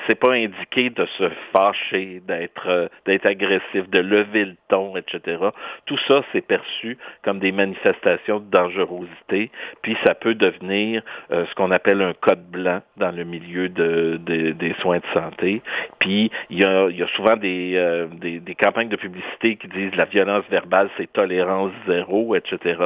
c'est 0.06 0.14
pas 0.14 0.32
indiqué 0.32 0.90
de 0.90 1.06
se 1.18 1.30
fâcher, 1.52 2.22
d'être, 2.26 2.68
euh, 2.68 2.88
d'être 3.06 3.26
agressif, 3.26 3.88
de 3.90 3.98
lever 3.98 4.44
le 4.44 4.56
ton, 4.68 4.96
etc. 4.96 5.38
Tout 5.86 5.98
ça, 6.06 6.22
c'est 6.32 6.46
perçu 6.46 6.98
comme 7.22 7.38
des 7.38 7.52
manifestations 7.52 8.40
de 8.40 8.50
dangerosité, 8.50 9.50
puis 9.82 9.96
ça 10.04 10.14
peut 10.14 10.34
devenir 10.34 11.02
euh, 11.30 11.44
ce 11.46 11.54
qu'on 11.54 11.70
appelle 11.70 12.02
un 12.02 12.14
code 12.14 12.44
blanc 12.50 12.80
dans 12.96 13.10
le 13.10 13.24
milieu 13.24 13.68
de, 13.68 14.18
des 14.24 14.74
soins 14.80 14.98
de 14.98 15.06
santé. 15.12 15.62
Puis 15.98 16.30
il 16.50 16.58
y 16.58 16.64
a, 16.64 16.88
il 16.88 16.96
y 16.96 17.02
a 17.02 17.08
souvent 17.08 17.36
des, 17.36 17.72
euh, 17.76 18.06
des, 18.06 18.40
des, 18.40 18.54
campagnes 18.54 18.88
de 18.88 18.96
publicité 18.96 19.56
qui 19.56 19.68
disent 19.68 19.94
la 19.96 20.04
violence 20.04 20.44
verbale, 20.50 20.88
c'est 20.96 21.12
tolérance 21.12 21.72
zéro, 21.86 22.34
etc. 22.34 22.76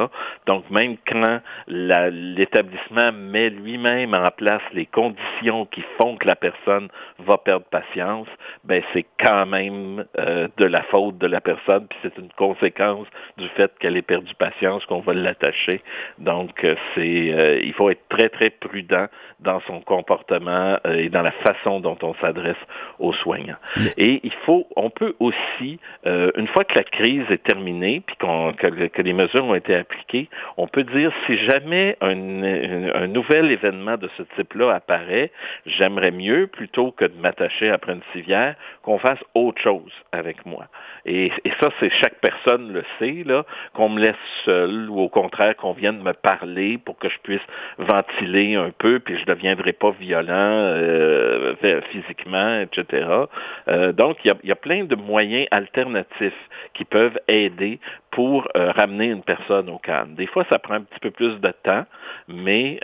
Donc 0.47 0.69
même 0.71 0.97
quand 1.07 1.41
l'établissement 1.67 3.13
met 3.13 3.51
lui-même 3.51 4.15
en 4.15 4.31
place 4.31 4.63
les 4.73 4.87
conditions 4.87 5.67
qui 5.67 5.83
font 5.99 6.17
que 6.17 6.27
la 6.27 6.37
personne 6.37 6.89
va 7.19 7.39
perdre 7.39 7.67
patience, 7.67 8.29
ben 8.65 8.83
c'est 8.93 9.07
quand 9.21 9.47
même 9.47 10.05
euh, 10.19 10.49
de 10.57 10.65
la 10.65 10.83
faute 10.85 11.19
de 11.19 11.27
la 11.27 11.41
personne, 11.41 11.87
puis 11.89 11.99
c'est 12.03 12.17
une 12.19 12.33
conséquence 12.37 13.07
du 13.37 13.49
fait 13.49 13.73
qu'elle 13.79 13.97
ait 13.97 14.03
perdu 14.19 14.35
patience 14.35 14.85
qu'on 14.87 15.01
va 15.01 15.15
l'attacher. 15.15 15.81
Donc, 16.19 16.65
euh, 16.65 16.75
c'est, 16.95 17.33
euh, 17.33 17.61
il 17.63 17.73
faut 17.73 17.91
être 17.91 18.03
très, 18.09 18.29
très 18.29 18.51
prudent 18.51 19.07
dans 19.41 19.61
son 19.61 19.81
comportement 19.81 20.79
euh, 20.87 20.95
et 20.95 21.09
dans 21.09 21.23
la 21.23 21.31
façon 21.31 21.81
dont 21.81 21.97
on 22.03 22.15
s'adresse 22.15 22.57
aux 22.99 23.13
soignants. 23.13 23.57
Et 23.97 24.21
il 24.25 24.33
faut, 24.45 24.67
on 24.77 24.91
peut 24.91 25.15
aussi, 25.21 25.79
une 26.05 26.47
fois 26.49 26.65
que 26.65 26.75
la 26.75 26.85
crise 26.85 27.25
est 27.31 27.43
terminée, 27.43 28.03
puis 28.05 28.17
que, 28.17 29.03
les 29.03 29.13
mesures 29.13 29.45
ont 29.45 29.55
été 29.55 29.75
appliquées, 29.75 30.29
on 30.57 30.67
peut 30.67 30.83
dire 30.83 31.13
si 31.27 31.37
jamais 31.39 31.97
un, 32.01 32.13
un 32.13 33.07
nouvel 33.07 33.51
événement 33.51 33.97
de 33.97 34.09
ce 34.17 34.23
type-là 34.37 34.75
apparaît, 34.75 35.31
j'aimerais 35.67 36.11
mieux, 36.11 36.47
plutôt 36.47 36.91
que 36.91 37.05
de 37.05 37.15
m'attacher 37.21 37.71
après 37.71 37.93
une 37.93 38.03
civière, 38.13 38.57
qu'on 38.83 38.99
fasse 38.99 39.21
autre 39.35 39.61
chose 39.63 39.93
avec 40.13 40.45
moi. 40.45 40.67
Et, 41.05 41.31
et 41.45 41.53
ça, 41.61 41.71
c'est 41.79 41.91
chaque 41.91 42.21
personne 42.21 42.73
le 42.73 42.85
sait, 42.99 43.23
là, 43.25 43.45
qu'on 43.75 43.89
me 43.89 44.01
seul 44.45 44.89
ou 44.91 45.01
au 45.01 45.09
contraire 45.09 45.57
qu'on 45.57 45.73
vienne 45.73 46.03
me 46.03 46.13
parler 46.13 46.79
pour 46.79 46.99
que 46.99 47.09
je 47.09 47.19
puisse 47.23 47.43
ventiler 47.79 48.57
un 48.57 48.71
peu, 48.77 48.99
puis 49.01 49.17
je 49.17 49.21
ne 49.21 49.35
deviendrai 49.35 49.73
pas 49.73 49.91
violent 49.91 50.33
euh, 50.33 51.55
physiquement, 51.91 52.61
etc. 52.61 53.09
Euh, 53.69 53.93
donc, 53.93 54.19
il 54.25 54.35
y, 54.45 54.53
a, 54.53 54.57
plein 54.57 54.85
de 54.85 54.97
moyens 54.97 55.47
alternatifs 55.51 56.49
qui 56.75 56.85
peuvent 56.85 57.19
aider 57.29 57.79
pour 58.11 58.49
euh, 58.57 58.73
ramener 58.73 59.07
une 59.07 59.23
personne 59.23 59.69
au 59.69 59.79
calme. 59.79 60.15
Des 60.15 60.27
fois, 60.27 60.45
ça 60.49 60.59
prend 60.59 60.75
un 60.75 60.83
petit 60.83 61.01
peu 61.01 61.11
plus 61.11 61.39
de 61.41 61.53
temps, 61.63 61.85
mais 62.27 62.81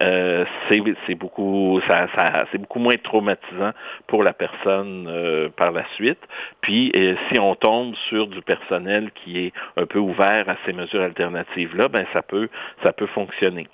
c'est 0.69 1.15
beaucoup, 1.15 1.81
c'est 1.87 2.59
beaucoup 2.59 2.79
moins 2.79 2.97
traumatisant 2.97 3.73
pour 4.07 4.23
la 4.23 4.33
personne 4.33 5.51
par 5.57 5.73
la 5.73 5.85
suite. 5.95 6.21
Puis, 6.61 6.93
si 7.29 7.39
on 7.39 7.55
tombe 7.55 7.95
sur 8.09 8.27
du 8.27 8.43
personnel 8.43 9.11
qui 9.15 9.47
est 9.47 9.53
un 9.77 9.87
peu 9.87 9.99
ouvert 9.99 10.49
à 10.49 10.57
ces 10.67 10.73
mesures 10.73 11.03
alternatives-là, 11.15 11.89
ben 11.89 12.07
ça 12.13 12.23
peut, 12.23 12.49
ça 12.83 12.93
peut 12.93 13.07
fonctionner. 13.07 13.67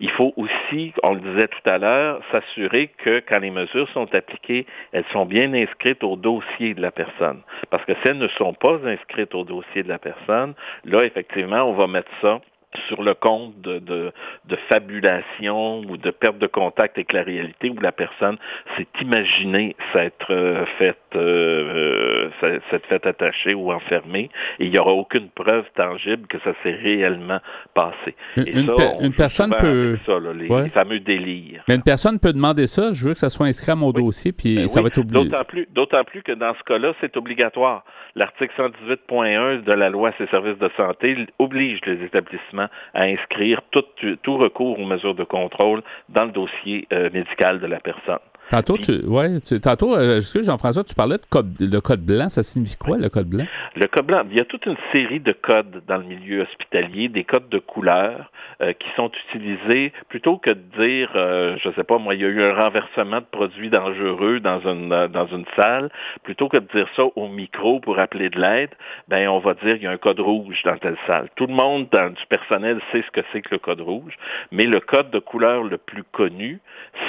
Il 0.00 0.10
faut 0.10 0.32
aussi, 0.36 0.92
on 1.02 1.14
le 1.14 1.20
disait 1.20 1.48
tout 1.48 1.68
à 1.68 1.78
l'heure, 1.78 2.20
s'assurer 2.30 2.88
que 2.98 3.22
quand 3.26 3.40
les 3.40 3.50
mesures 3.50 3.88
sont 3.90 4.12
appliquées, 4.14 4.66
elles 4.92 5.04
sont 5.12 5.26
bien 5.26 5.52
inscrites 5.54 6.04
au 6.04 6.16
dossier 6.16 6.74
de 6.74 6.80
la 6.80 6.92
personne. 6.92 7.40
Parce 7.70 7.84
que 7.84 7.92
si 7.94 8.08
elles 8.08 8.18
ne 8.18 8.28
sont 8.28 8.54
pas 8.54 8.78
inscrites 8.86 9.34
au 9.34 9.44
dossier 9.44 9.82
de 9.82 9.88
la 9.88 9.98
personne, 9.98 10.54
là, 10.84 11.04
effectivement, 11.04 11.62
on 11.64 11.72
va 11.74 11.86
mettre 11.86 12.10
ça 12.20 12.40
sur 12.88 13.02
le 13.02 13.14
compte 13.14 13.60
de, 13.60 13.78
de, 13.78 14.12
de, 14.46 14.56
fabulation 14.68 15.80
ou 15.80 15.96
de 15.96 16.10
perte 16.10 16.38
de 16.38 16.46
contact 16.46 16.96
avec 16.96 17.12
la 17.12 17.22
réalité 17.22 17.70
où 17.70 17.80
la 17.80 17.92
personne 17.92 18.36
s'est 18.76 18.86
imaginée 19.00 19.76
s'être 19.92 20.32
euh, 20.32 20.64
faite 20.78 20.98
euh, 21.14 22.30
euh 22.42 22.60
s'être 22.70 22.86
fait 22.86 23.06
attacher 23.06 23.54
ou 23.54 23.72
enfermer 23.72 24.30
et 24.58 24.66
il 24.66 24.70
n'y 24.70 24.78
aura 24.78 24.92
aucune 24.92 25.28
preuve 25.28 25.64
tangible 25.74 26.26
que 26.26 26.38
ça 26.40 26.52
s'est 26.62 26.74
réellement 26.74 27.40
passé. 27.74 28.14
Et 28.36 28.50
une, 28.50 28.66
ça, 28.66 28.92
une 29.00 29.14
personne 29.14 29.54
peut 29.58 29.98
ça, 30.04 30.18
les, 30.34 30.68
fameux 30.70 31.00
délires. 31.00 31.62
Mais 31.68 31.76
une 31.76 31.82
personne 31.82 32.18
peut 32.18 32.32
demander 32.32 32.66
ça, 32.66 32.92
je 32.92 33.06
veux 33.06 33.12
que 33.12 33.18
ça 33.18 33.30
soit 33.30 33.46
inscrit 33.46 33.72
à 33.72 33.76
mon 33.76 33.92
dossier 33.92 34.32
puis 34.32 34.56
ben 34.56 34.68
ça 34.68 34.80
va 34.80 34.88
être 34.88 34.98
obligé. 34.98 35.24
D'autant 35.24 35.44
plus, 35.44 35.68
d'autant 35.70 36.04
plus 36.04 36.22
que 36.22 36.32
dans 36.32 36.54
ce 36.54 36.62
cas-là, 36.64 36.92
c'est 37.00 37.16
obligatoire. 37.16 37.84
L'article 38.16 38.52
118.1 38.56 39.62
de 39.62 39.72
la 39.72 39.90
loi 39.90 40.12
sur 40.12 40.24
les 40.24 40.30
services 40.30 40.58
de 40.58 40.70
santé 40.76 41.16
oblige 41.38 41.80
les 41.86 42.04
établissements 42.04 42.63
à 42.94 43.04
inscrire 43.04 43.60
tout, 43.70 44.36
recours 44.36 44.78
aux 44.78 44.86
mesures 44.86 45.14
de 45.14 45.24
contrôle 45.24 45.82
dans 46.08 46.24
le 46.24 46.32
dossier 46.32 46.86
euh, 46.92 47.10
médical 47.12 47.60
de 47.60 47.66
la 47.66 47.80
personne. 47.80 48.18
Tantôt, 48.50 48.76
tu, 48.78 49.04
ouais, 49.06 49.40
tu, 49.40 49.58
tantôt, 49.60 49.96
euh, 49.96 50.20
Jean-François, 50.20 50.84
tu 50.84 50.94
parlais 50.94 51.16
de 51.16 51.24
code, 51.28 51.54
le 51.58 51.80
code 51.80 52.04
blanc. 52.04 52.28
Ça 52.28 52.42
signifie 52.42 52.76
quoi, 52.76 52.98
le 52.98 53.08
code 53.08 53.28
blanc? 53.28 53.44
Le 53.74 53.86
code 53.86 54.06
blanc, 54.06 54.22
il 54.30 54.36
y 54.36 54.40
a 54.40 54.44
toute 54.44 54.66
une 54.66 54.76
série 54.92 55.20
de 55.20 55.32
codes 55.32 55.82
dans 55.86 55.96
le 55.96 56.04
milieu 56.04 56.42
hospitalier, 56.42 57.08
des 57.08 57.24
codes 57.24 57.48
de 57.48 57.58
couleur 57.58 58.30
euh, 58.60 58.72
qui 58.72 58.88
sont 58.96 59.10
utilisés 59.28 59.92
plutôt 60.08 60.36
que 60.36 60.50
de 60.50 60.62
dire, 60.78 61.10
euh, 61.16 61.56
je 61.62 61.68
ne 61.68 61.74
sais 61.74 61.84
pas, 61.84 61.98
moi, 61.98 62.14
il 62.14 62.20
y 62.20 62.24
a 62.24 62.28
eu 62.28 62.42
un 62.42 62.54
renversement 62.54 63.18
de 63.18 63.26
produits 63.30 63.70
dangereux 63.70 64.40
dans 64.40 64.60
une, 64.60 65.08
dans 65.08 65.26
une 65.26 65.44
salle, 65.56 65.90
plutôt 66.22 66.48
que 66.48 66.58
de 66.58 66.66
dire 66.74 66.88
ça 66.94 67.04
au 67.16 67.28
micro 67.28 67.80
pour 67.80 67.98
appeler 67.98 68.30
de 68.30 68.38
l'aide, 68.38 68.70
ben 69.08 69.28
on 69.28 69.38
va 69.38 69.54
dire 69.54 69.74
qu'il 69.74 69.84
y 69.84 69.86
a 69.86 69.90
un 69.90 69.96
code 69.96 70.20
rouge 70.20 70.62
dans 70.64 70.76
telle 70.76 70.96
salle. 71.06 71.28
Tout 71.36 71.46
le 71.46 71.54
monde 71.54 71.88
dans 71.90 72.10
du 72.10 72.26
personnel 72.28 72.80
sait 72.92 73.02
ce 73.02 73.10
que 73.10 73.26
c'est 73.32 73.40
que 73.40 73.50
le 73.52 73.58
code 73.58 73.80
rouge, 73.80 74.16
mais 74.52 74.66
le 74.66 74.80
code 74.80 75.10
de 75.10 75.18
couleur 75.18 75.62
le 75.64 75.78
plus 75.78 76.04
connu, 76.04 76.60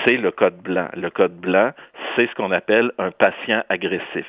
c'est 0.03 0.17
le 0.17 0.31
code 0.31 0.57
blanc. 0.57 0.87
Le 0.95 1.09
code 1.09 1.24
blanc, 1.33 1.71
c'est 2.15 2.27
ce 2.27 2.35
qu'on 2.35 2.51
appelle 2.51 2.91
un 2.97 3.11
patient 3.11 3.63
agressif. 3.69 4.25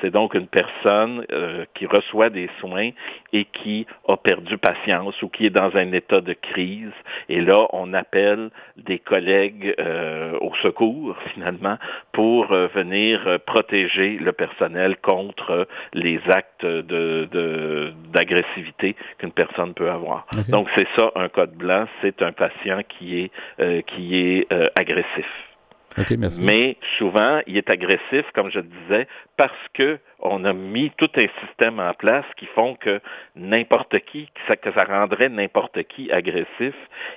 C'est 0.00 0.10
donc 0.10 0.34
une 0.34 0.46
personne 0.46 1.26
euh, 1.32 1.64
qui 1.74 1.86
reçoit 1.86 2.30
des 2.30 2.48
soins 2.60 2.90
et 3.32 3.46
qui 3.46 3.84
a 4.06 4.16
perdu 4.16 4.56
patience 4.56 5.20
ou 5.22 5.28
qui 5.28 5.46
est 5.46 5.50
dans 5.50 5.74
un 5.76 5.90
état 5.92 6.20
de 6.20 6.34
crise. 6.34 6.92
Et 7.28 7.40
là, 7.40 7.66
on 7.72 7.92
appelle 7.94 8.50
des 8.76 9.00
collègues 9.00 9.74
euh, 9.80 10.38
au 10.40 10.54
secours, 10.62 11.16
finalement, 11.34 11.78
pour 12.12 12.52
euh, 12.52 12.68
venir 12.68 13.40
protéger 13.46 14.18
le 14.18 14.30
personnel 14.32 14.96
contre 14.98 15.66
les 15.94 16.20
actes 16.28 16.64
d'agressivité 16.64 18.92
de, 18.92 18.98
qu'une 19.18 19.32
personne 19.32 19.74
peut 19.74 19.90
avoir. 19.90 20.28
Donc, 20.48 20.68
c'est 20.74 20.86
ça, 20.94 21.10
un 21.16 21.28
code 21.28 21.54
blanc, 21.54 21.86
c'est 22.02 22.22
un 22.22 22.30
patient 22.32 22.82
qui 22.88 23.20
est, 23.20 23.32
qui 23.86 24.16
est 24.16 24.46
agressif. 24.76 25.26
Mais 26.44 26.76
souvent, 26.98 27.40
il 27.46 27.56
est 27.56 27.70
agressif, 27.70 28.24
comme 28.34 28.50
je 28.50 28.60
le 28.60 28.66
disais, 28.66 29.08
parce 29.36 29.52
que 29.74 29.98
on 30.20 30.44
a 30.44 30.52
mis 30.52 30.90
tout 30.96 31.10
un 31.16 31.26
système 31.46 31.78
en 31.78 31.94
place 31.94 32.24
qui 32.36 32.46
font 32.46 32.74
que 32.74 33.00
n'importe 33.36 33.98
qui, 34.00 34.28
que 34.46 34.72
ça, 34.72 34.84
rendrait 34.84 35.28
n'importe 35.28 35.82
qui 35.84 36.10
agressif 36.10 36.74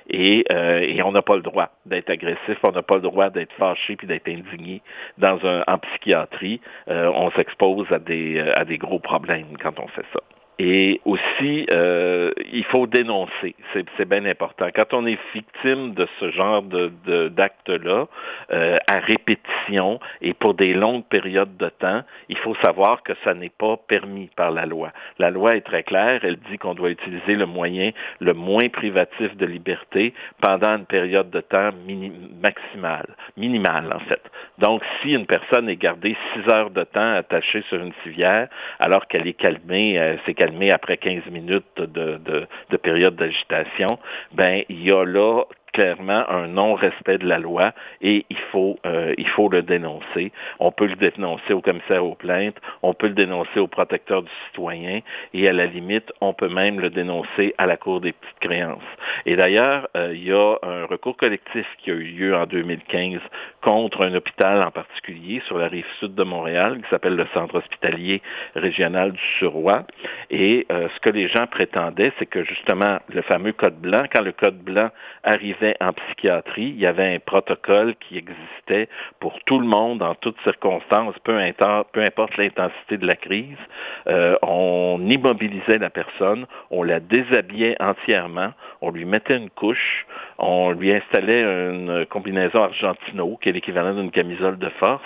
et, 0.08 0.44
euh, 0.52 1.02
on 1.04 1.12
n'a 1.12 1.22
pas 1.22 1.36
le 1.36 1.42
droit 1.42 1.70
d'être 1.84 2.10
agressif, 2.10 2.58
on 2.62 2.70
n'a 2.70 2.82
pas 2.82 2.96
le 2.96 3.00
droit 3.00 3.30
d'être 3.30 3.52
fâché 3.54 3.96
puis 3.96 4.06
d'être 4.06 4.28
indigné 4.28 4.82
dans 5.18 5.44
un, 5.44 5.64
en 5.66 5.78
psychiatrie. 5.78 6.60
Euh, 6.88 7.10
on 7.12 7.30
s'expose 7.32 7.90
à 7.90 7.98
des, 7.98 8.38
à 8.56 8.64
des 8.64 8.78
gros 8.78 9.00
problèmes 9.00 9.56
quand 9.60 9.80
on 9.80 9.88
fait 9.88 10.06
ça. 10.12 10.20
Et 10.58 11.00
aussi, 11.04 11.66
euh, 11.70 12.30
il 12.52 12.64
faut 12.64 12.86
dénoncer. 12.86 13.54
C'est 13.72 14.08
bien 14.08 14.24
important. 14.26 14.68
Quand 14.74 14.92
on 14.92 15.06
est 15.06 15.18
victime 15.34 15.94
de 15.94 16.06
ce 16.20 16.30
genre 16.30 16.62
de, 16.62 17.28
d'actes-là, 17.28 18.06
euh, 18.52 18.78
à 18.88 18.98
répétition 19.00 19.98
et 20.20 20.34
pour 20.34 20.54
des 20.54 20.74
longues 20.74 21.04
périodes 21.04 21.56
de 21.56 21.68
temps, 21.68 22.02
il 22.28 22.36
faut 22.38 22.54
savoir 22.56 23.02
que 23.02 23.12
ça 23.24 23.34
n'est 23.34 23.48
pas 23.48 23.76
permis 23.76 24.28
par 24.36 24.50
la 24.50 24.66
loi. 24.66 24.92
La 25.18 25.30
loi 25.30 25.56
est 25.56 25.62
très 25.62 25.82
claire. 25.82 26.20
Elle 26.22 26.36
dit 26.50 26.58
qu'on 26.58 26.74
doit 26.74 26.90
utiliser 26.90 27.34
le 27.34 27.46
moyen 27.46 27.90
le 28.20 28.34
moins 28.34 28.68
privatif 28.68 29.36
de 29.36 29.46
liberté 29.46 30.14
pendant 30.40 30.76
une 30.76 30.86
période 30.86 31.30
de 31.30 31.40
temps 31.40 31.70
maximale, 32.40 33.16
minimale 33.36 33.92
en 33.92 34.00
fait. 34.00 34.22
Donc, 34.58 34.82
si 35.00 35.12
une 35.12 35.26
personne 35.26 35.68
est 35.68 35.76
gardée 35.76 36.16
six 36.32 36.48
heures 36.50 36.70
de 36.70 36.84
temps 36.84 37.14
attachée 37.14 37.62
sur 37.68 37.80
une 37.82 37.92
civière 38.04 38.48
alors 38.78 39.06
qu'elle 39.06 39.26
est 39.26 39.32
calmée, 39.32 39.98
euh, 39.98 40.16
c'est 40.26 40.34
calmer 40.42 40.72
après 40.72 40.96
15 40.96 41.26
minutes 41.30 41.64
de, 41.78 42.20
de 42.70 42.76
période 42.76 43.14
d'agitation, 43.14 43.98
ben 44.32 44.64
il 44.68 44.82
y 44.82 44.90
a 44.90 45.04
là 45.04 45.44
clairement 45.72 46.28
un 46.28 46.48
non-respect 46.48 47.18
de 47.18 47.26
la 47.26 47.38
loi 47.38 47.72
et 48.00 48.26
il 48.30 48.38
faut, 48.50 48.78
euh, 48.86 49.14
il 49.18 49.28
faut 49.28 49.48
le 49.48 49.62
dénoncer. 49.62 50.32
On 50.60 50.70
peut 50.70 50.86
le 50.86 50.96
dénoncer 50.96 51.52
au 51.52 51.60
commissaire 51.60 52.04
aux 52.04 52.14
plaintes, 52.14 52.56
on 52.82 52.94
peut 52.94 53.08
le 53.08 53.14
dénoncer 53.14 53.58
au 53.58 53.66
protecteur 53.66 54.22
du 54.22 54.30
citoyen 54.46 55.00
et 55.34 55.48
à 55.48 55.52
la 55.52 55.66
limite, 55.66 56.12
on 56.20 56.34
peut 56.34 56.48
même 56.48 56.80
le 56.80 56.90
dénoncer 56.90 57.54
à 57.58 57.66
la 57.66 57.76
Cour 57.76 58.00
des 58.00 58.12
petites 58.12 58.38
créances. 58.40 58.82
Et 59.26 59.36
d'ailleurs, 59.36 59.88
euh, 59.96 60.12
il 60.14 60.24
y 60.24 60.32
a 60.32 60.56
un 60.62 60.84
recours 60.84 61.16
collectif 61.16 61.66
qui 61.78 61.90
a 61.90 61.94
eu 61.94 62.04
lieu 62.04 62.36
en 62.36 62.46
2015 62.46 63.20
contre 63.62 64.04
un 64.04 64.14
hôpital 64.14 64.62
en 64.62 64.70
particulier 64.70 65.42
sur 65.46 65.58
la 65.58 65.68
rive 65.68 65.86
sud 66.00 66.14
de 66.14 66.22
Montréal 66.22 66.80
qui 66.82 66.90
s'appelle 66.90 67.16
le 67.16 67.26
Centre 67.32 67.56
hospitalier 67.56 68.20
régional 68.54 69.12
du 69.12 69.22
Suroît. 69.38 69.84
Et 70.30 70.66
euh, 70.70 70.88
ce 70.94 71.00
que 71.00 71.10
les 71.10 71.28
gens 71.28 71.46
prétendaient, 71.46 72.12
c'est 72.18 72.26
que 72.26 72.44
justement, 72.44 72.98
le 73.08 73.22
fameux 73.22 73.52
code 73.52 73.80
blanc, 73.80 74.04
quand 74.12 74.22
le 74.22 74.32
code 74.32 74.58
blanc 74.58 74.90
arrivait 75.22 75.61
en 75.80 75.92
psychiatrie, 75.92 76.68
il 76.68 76.80
y 76.80 76.86
avait 76.86 77.14
un 77.14 77.18
protocole 77.18 77.94
qui 77.96 78.16
existait 78.18 78.88
pour 79.20 79.38
tout 79.44 79.58
le 79.58 79.66
monde 79.66 80.02
en 80.02 80.14
toutes 80.14 80.40
circonstances, 80.42 81.14
peu, 81.24 81.38
importe 81.38 82.36
l'intensité 82.36 82.96
de 82.98 83.06
la 83.06 83.16
crise. 83.16 83.56
Euh, 84.08 84.36
on 84.42 85.00
immobilisait 85.08 85.78
la 85.78 85.90
personne, 85.90 86.46
on 86.70 86.82
la 86.82 87.00
déshabillait 87.00 87.76
entièrement, 87.80 88.52
on 88.80 88.90
lui 88.90 89.04
mettait 89.04 89.36
une 89.36 89.50
couche, 89.50 90.06
on 90.38 90.72
lui 90.72 90.92
installait 90.92 91.42
une 91.42 92.06
combinaison 92.06 92.64
Argentino, 92.64 93.38
qui 93.40 93.48
est 93.48 93.52
l'équivalent 93.52 93.94
d'une 93.94 94.10
camisole 94.10 94.58
de 94.58 94.68
force, 94.68 95.02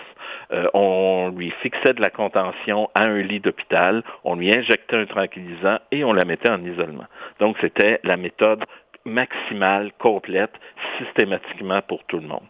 euh, 0.52 0.68
on 0.74 1.32
lui 1.36 1.50
fixait 1.62 1.94
de 1.94 2.00
la 2.00 2.10
contention 2.10 2.88
à 2.94 3.02
un 3.02 3.18
lit 3.18 3.40
d'hôpital, 3.40 4.02
on 4.24 4.36
lui 4.36 4.54
injectait 4.54 4.96
un 4.96 5.06
tranquillisant 5.06 5.78
et 5.90 6.04
on 6.04 6.12
la 6.12 6.24
mettait 6.24 6.50
en 6.50 6.62
isolement. 6.64 7.06
Donc 7.40 7.56
c'était 7.60 8.00
la 8.04 8.16
méthode 8.16 8.64
maximale, 9.06 9.92
complète, 9.98 10.52
systématiquement 10.98 11.80
pour 11.82 12.04
tout 12.04 12.18
le 12.18 12.26
monde. 12.26 12.46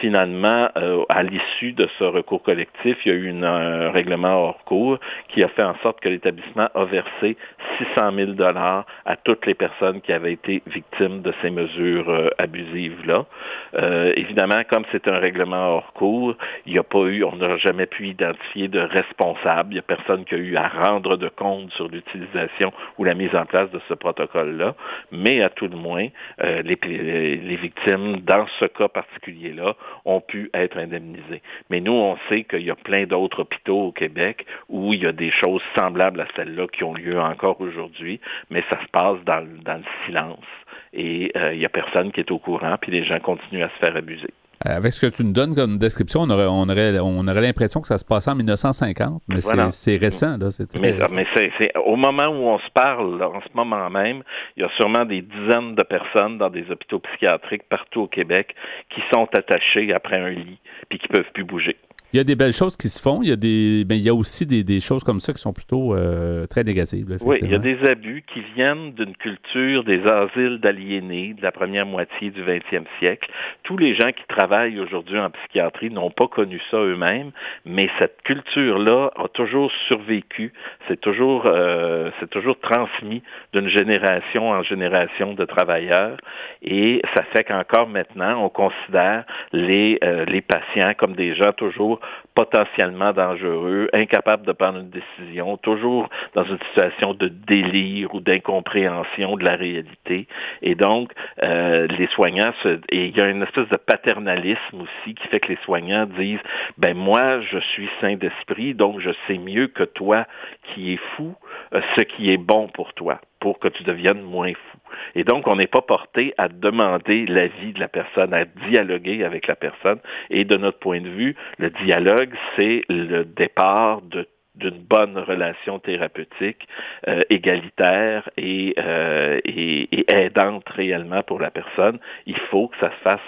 Finalement, 0.00 0.68
euh, 0.76 1.04
à 1.08 1.22
l'issue 1.22 1.72
de 1.72 1.88
ce 1.98 2.04
recours 2.04 2.42
collectif, 2.42 2.98
il 3.04 3.12
y 3.12 3.14
a 3.14 3.18
eu 3.18 3.44
un 3.44 3.90
règlement 3.90 4.34
hors 4.44 4.64
cours 4.64 4.98
qui 5.28 5.42
a 5.42 5.48
fait 5.48 5.62
en 5.62 5.74
sorte 5.82 6.00
que 6.00 6.08
l'établissement 6.08 6.68
a 6.74 6.84
versé 6.84 7.36
600 7.78 8.12
000 8.14 8.32
dollars 8.32 8.86
à 9.04 9.16
toutes 9.16 9.46
les 9.46 9.54
personnes 9.54 10.00
qui 10.00 10.12
avaient 10.12 10.32
été 10.32 10.62
victimes 10.66 11.22
de 11.22 11.32
ces 11.42 11.50
mesures 11.50 12.08
euh, 12.08 12.28
abusives-là. 12.38 13.26
Euh, 13.74 14.12
évidemment, 14.16 14.62
comme 14.68 14.84
c'est 14.92 15.06
un 15.08 15.18
règlement 15.18 15.76
hors 15.76 15.92
cours, 15.92 16.34
il 16.66 16.72
n'y 16.72 16.78
a 16.78 16.82
pas 16.82 17.04
eu, 17.04 17.24
on 17.24 17.36
n'a 17.36 17.56
jamais 17.58 17.86
pu 17.86 18.08
identifier 18.08 18.68
de 18.68 18.80
responsable. 18.80 19.70
Il 19.70 19.74
n'y 19.74 19.78
a 19.78 19.82
personne 19.82 20.24
qui 20.24 20.34
a 20.34 20.38
eu 20.38 20.56
à 20.56 20.68
rendre 20.68 21.16
de 21.16 21.28
compte 21.28 21.70
sur 21.72 21.88
l'utilisation 21.88 22.72
ou 22.98 23.04
la 23.04 23.14
mise 23.14 23.34
en 23.34 23.46
place 23.46 23.70
de 23.70 23.80
ce 23.88 23.94
protocole-là. 23.94 24.74
Mais 25.12 25.42
à 25.42 25.50
tout 25.50 25.68
le 25.68 25.76
moins, 25.76 25.99
euh, 26.42 26.62
les, 26.62 27.56
victimes, 27.56 28.20
dans 28.20 28.46
ce 28.58 28.66
cas 28.66 28.88
particulier-là, 28.88 29.74
ont 30.04 30.20
pu 30.20 30.50
être 30.54 30.78
indemnisées. 30.78 31.42
Mais 31.68 31.80
nous, 31.80 31.92
on 31.92 32.16
sait 32.28 32.44
qu'il 32.44 32.62
y 32.62 32.70
a 32.70 32.76
plein 32.76 33.04
d'autres 33.04 33.40
hôpitaux 33.42 33.80
au 33.88 33.92
Québec 33.92 34.46
où 34.68 34.92
il 34.92 35.02
y 35.02 35.06
a 35.06 35.12
des 35.12 35.30
choses 35.30 35.62
semblables 35.74 36.20
à 36.20 36.26
celles-là 36.36 36.66
qui 36.68 36.84
ont 36.84 36.94
lieu 36.94 37.20
encore 37.20 37.60
aujourd'hui, 37.60 38.20
mais 38.50 38.62
ça 38.70 38.78
se 38.80 38.88
passe 38.88 39.18
dans, 39.24 39.40
le 39.40 39.82
silence. 40.06 40.44
Et 40.92 41.32
euh, 41.36 41.52
il 41.52 41.58
n'y 41.58 41.66
a 41.66 41.68
personne 41.68 42.12
qui 42.12 42.20
est 42.20 42.30
au 42.30 42.38
courant, 42.38 42.76
puis 42.80 42.90
les 42.92 43.04
gens 43.04 43.20
continuent 43.20 43.62
à 43.62 43.68
se 43.70 43.78
faire 43.78 43.96
abuser. 43.96 44.30
Euh, 44.68 44.76
avec 44.76 44.92
ce 44.92 45.06
que 45.06 45.14
tu 45.14 45.24
nous 45.24 45.32
donnes 45.32 45.54
comme 45.54 45.78
description, 45.78 46.20
on 46.20 46.28
aurait, 46.30 46.44
on 46.44 46.68
aurait, 46.68 46.98
on 46.98 47.26
aurait 47.26 47.40
l'impression 47.40 47.80
que 47.80 47.86
ça 47.86 47.96
se 47.96 48.04
passait 48.04 48.30
en 48.30 48.34
1950, 48.34 49.22
mais 49.28 49.40
c'est 49.40 49.96
récent. 49.96 50.36
Là, 50.36 50.48
mais, 50.78 50.94
mais 51.12 51.26
c'est, 51.34 51.74
au 51.78 51.96
moment 51.96 52.26
où 52.26 52.46
on 52.46 52.58
se 52.58 52.70
parle, 52.74 53.22
en 53.22 53.40
ce 53.40 53.48
moment 53.54 53.88
même, 53.88 54.22
il 54.56 54.62
y 54.62 54.66
a 54.66 54.68
sûrement 54.76 55.06
des 55.06 55.22
dizaines 55.22 55.74
de 55.74 55.82
personnes 55.82 56.36
dans 56.36 56.50
des 56.50 56.70
hôpitaux 56.70 56.98
psychiatriques 56.98 57.62
partout 57.70 58.02
au 58.02 58.06
Québec 58.06 58.54
qui 58.90 59.00
sont 59.10 59.28
attachées 59.34 59.94
après 59.94 60.18
un 60.18 60.28
lit 60.28 60.58
puis 60.90 60.98
qui 60.98 61.08
peuvent 61.08 61.30
plus 61.32 61.44
bouger. 61.44 61.76
Il 62.12 62.16
y 62.16 62.20
a 62.20 62.24
des 62.24 62.34
belles 62.34 62.52
choses 62.52 62.76
qui 62.76 62.88
se 62.88 63.00
font. 63.00 63.22
Il 63.22 63.28
y 63.28 63.32
a, 63.32 63.36
des, 63.36 63.84
ben, 63.84 63.94
il 63.94 64.02
y 64.02 64.08
a 64.08 64.14
aussi 64.14 64.44
des, 64.44 64.64
des, 64.64 64.80
choses 64.80 65.04
comme 65.04 65.20
ça 65.20 65.32
qui 65.32 65.38
sont 65.38 65.52
plutôt 65.52 65.94
euh, 65.94 66.44
très 66.48 66.64
négatives. 66.64 67.06
oui, 67.24 67.38
il 67.40 67.50
y 67.50 67.54
a 67.54 67.58
des 67.58 67.78
abus 67.86 68.24
qui 68.32 68.40
viennent 68.56 68.92
d'une 68.94 69.14
culture 69.14 69.84
des 69.84 70.04
asiles 70.04 70.58
d'aliénés 70.58 71.34
de 71.34 71.42
la 71.42 71.52
première 71.52 71.86
moitié 71.86 72.30
du 72.30 72.42
20e 72.42 72.84
siècle. 72.98 73.30
Tous 73.62 73.76
les 73.76 73.94
gens 73.94 74.10
qui 74.10 74.24
travaillent 74.26 74.80
aujourd'hui 74.80 75.20
en 75.20 75.30
psychiatrie 75.30 75.90
n'ont 75.90 76.10
pas 76.10 76.26
connu 76.26 76.60
ça 76.72 76.78
eux-mêmes, 76.78 77.30
mais 77.64 77.88
cette 78.00 78.22
culture-là 78.24 79.12
a 79.16 79.28
toujours 79.28 79.70
survécu. 79.86 80.52
C'est 80.88 81.00
toujours, 81.00 81.44
euh, 81.46 82.10
c'est 82.18 82.30
toujours 82.30 82.58
transmis 82.58 83.22
d'une 83.52 83.68
génération 83.68 84.50
en 84.50 84.64
génération 84.64 85.34
de 85.34 85.44
travailleurs. 85.44 86.16
Et 86.62 87.02
ça 87.14 87.22
fait 87.32 87.44
qu'encore 87.44 87.88
maintenant, 87.88 88.44
on 88.44 88.48
considère 88.48 89.24
les, 89.52 89.98
euh, 90.02 90.24
les 90.24 90.40
patients 90.40 90.92
comme 90.98 91.14
des 91.14 91.36
gens 91.36 91.52
toujours 91.52 91.99
potentiellement 92.34 93.12
dangereux, 93.12 93.88
incapable 93.92 94.46
de 94.46 94.52
prendre 94.52 94.78
une 94.78 94.90
décision, 94.90 95.56
toujours 95.56 96.08
dans 96.34 96.44
une 96.44 96.58
situation 96.68 97.14
de 97.14 97.28
délire 97.28 98.14
ou 98.14 98.20
d'incompréhension 98.20 99.36
de 99.36 99.44
la 99.44 99.56
réalité. 99.56 100.26
Et 100.62 100.74
donc, 100.74 101.12
euh, 101.42 101.86
les 101.86 102.06
soignants, 102.08 102.52
et 102.90 103.06
il 103.06 103.16
y 103.16 103.20
a 103.20 103.28
une 103.28 103.42
espèce 103.42 103.68
de 103.68 103.76
paternalisme 103.76 104.82
aussi 104.82 105.14
qui 105.14 105.28
fait 105.28 105.40
que 105.40 105.48
les 105.48 105.58
soignants 105.64 106.06
disent, 106.06 106.40
ben 106.78 106.96
moi, 106.96 107.40
je 107.40 107.58
suis 107.58 107.88
saint 108.00 108.16
d'esprit, 108.16 108.74
donc 108.74 109.00
je 109.00 109.10
sais 109.26 109.38
mieux 109.38 109.66
que 109.66 109.84
toi 109.84 110.26
qui 110.62 110.94
es 110.94 111.00
fou, 111.16 111.34
euh, 111.74 111.80
ce 111.96 112.02
qui 112.02 112.30
est 112.30 112.38
bon 112.38 112.68
pour 112.68 112.92
toi. 112.94 113.20
Pour 113.40 113.58
que 113.58 113.68
tu 113.68 113.82
deviennes 113.82 114.22
moins 114.22 114.52
fou. 114.52 114.78
Et 115.14 115.24
donc, 115.24 115.46
on 115.46 115.56
n'est 115.56 115.66
pas 115.66 115.82
porté 115.82 116.34
à 116.38 116.48
demander 116.48 117.26
l'avis 117.26 117.72
de 117.72 117.80
la 117.80 117.88
personne, 117.88 118.34
à 118.34 118.44
dialoguer 118.44 119.24
avec 119.24 119.46
la 119.46 119.56
personne. 119.56 119.98
Et 120.28 120.44
de 120.44 120.56
notre 120.56 120.78
point 120.78 121.00
de 121.00 121.08
vue, 121.08 121.34
le 121.58 121.70
dialogue, 121.70 122.34
c'est 122.56 122.82
le 122.88 123.24
départ 123.24 124.02
d'une 124.02 124.78
bonne 124.78 125.16
relation 125.16 125.78
thérapeutique 125.78 126.68
euh, 127.08 127.22
égalitaire 127.30 128.28
euh, 128.38 129.40
et, 129.44 129.98
et, 129.98 130.12
aidante 130.12 130.68
réellement 130.68 131.22
pour 131.22 131.40
la 131.40 131.50
personne, 131.50 131.98
il 132.26 132.36
faut 132.36 132.68
que 132.68 132.76
ça 132.78 132.90
se 132.90 133.02
fasse 133.02 133.20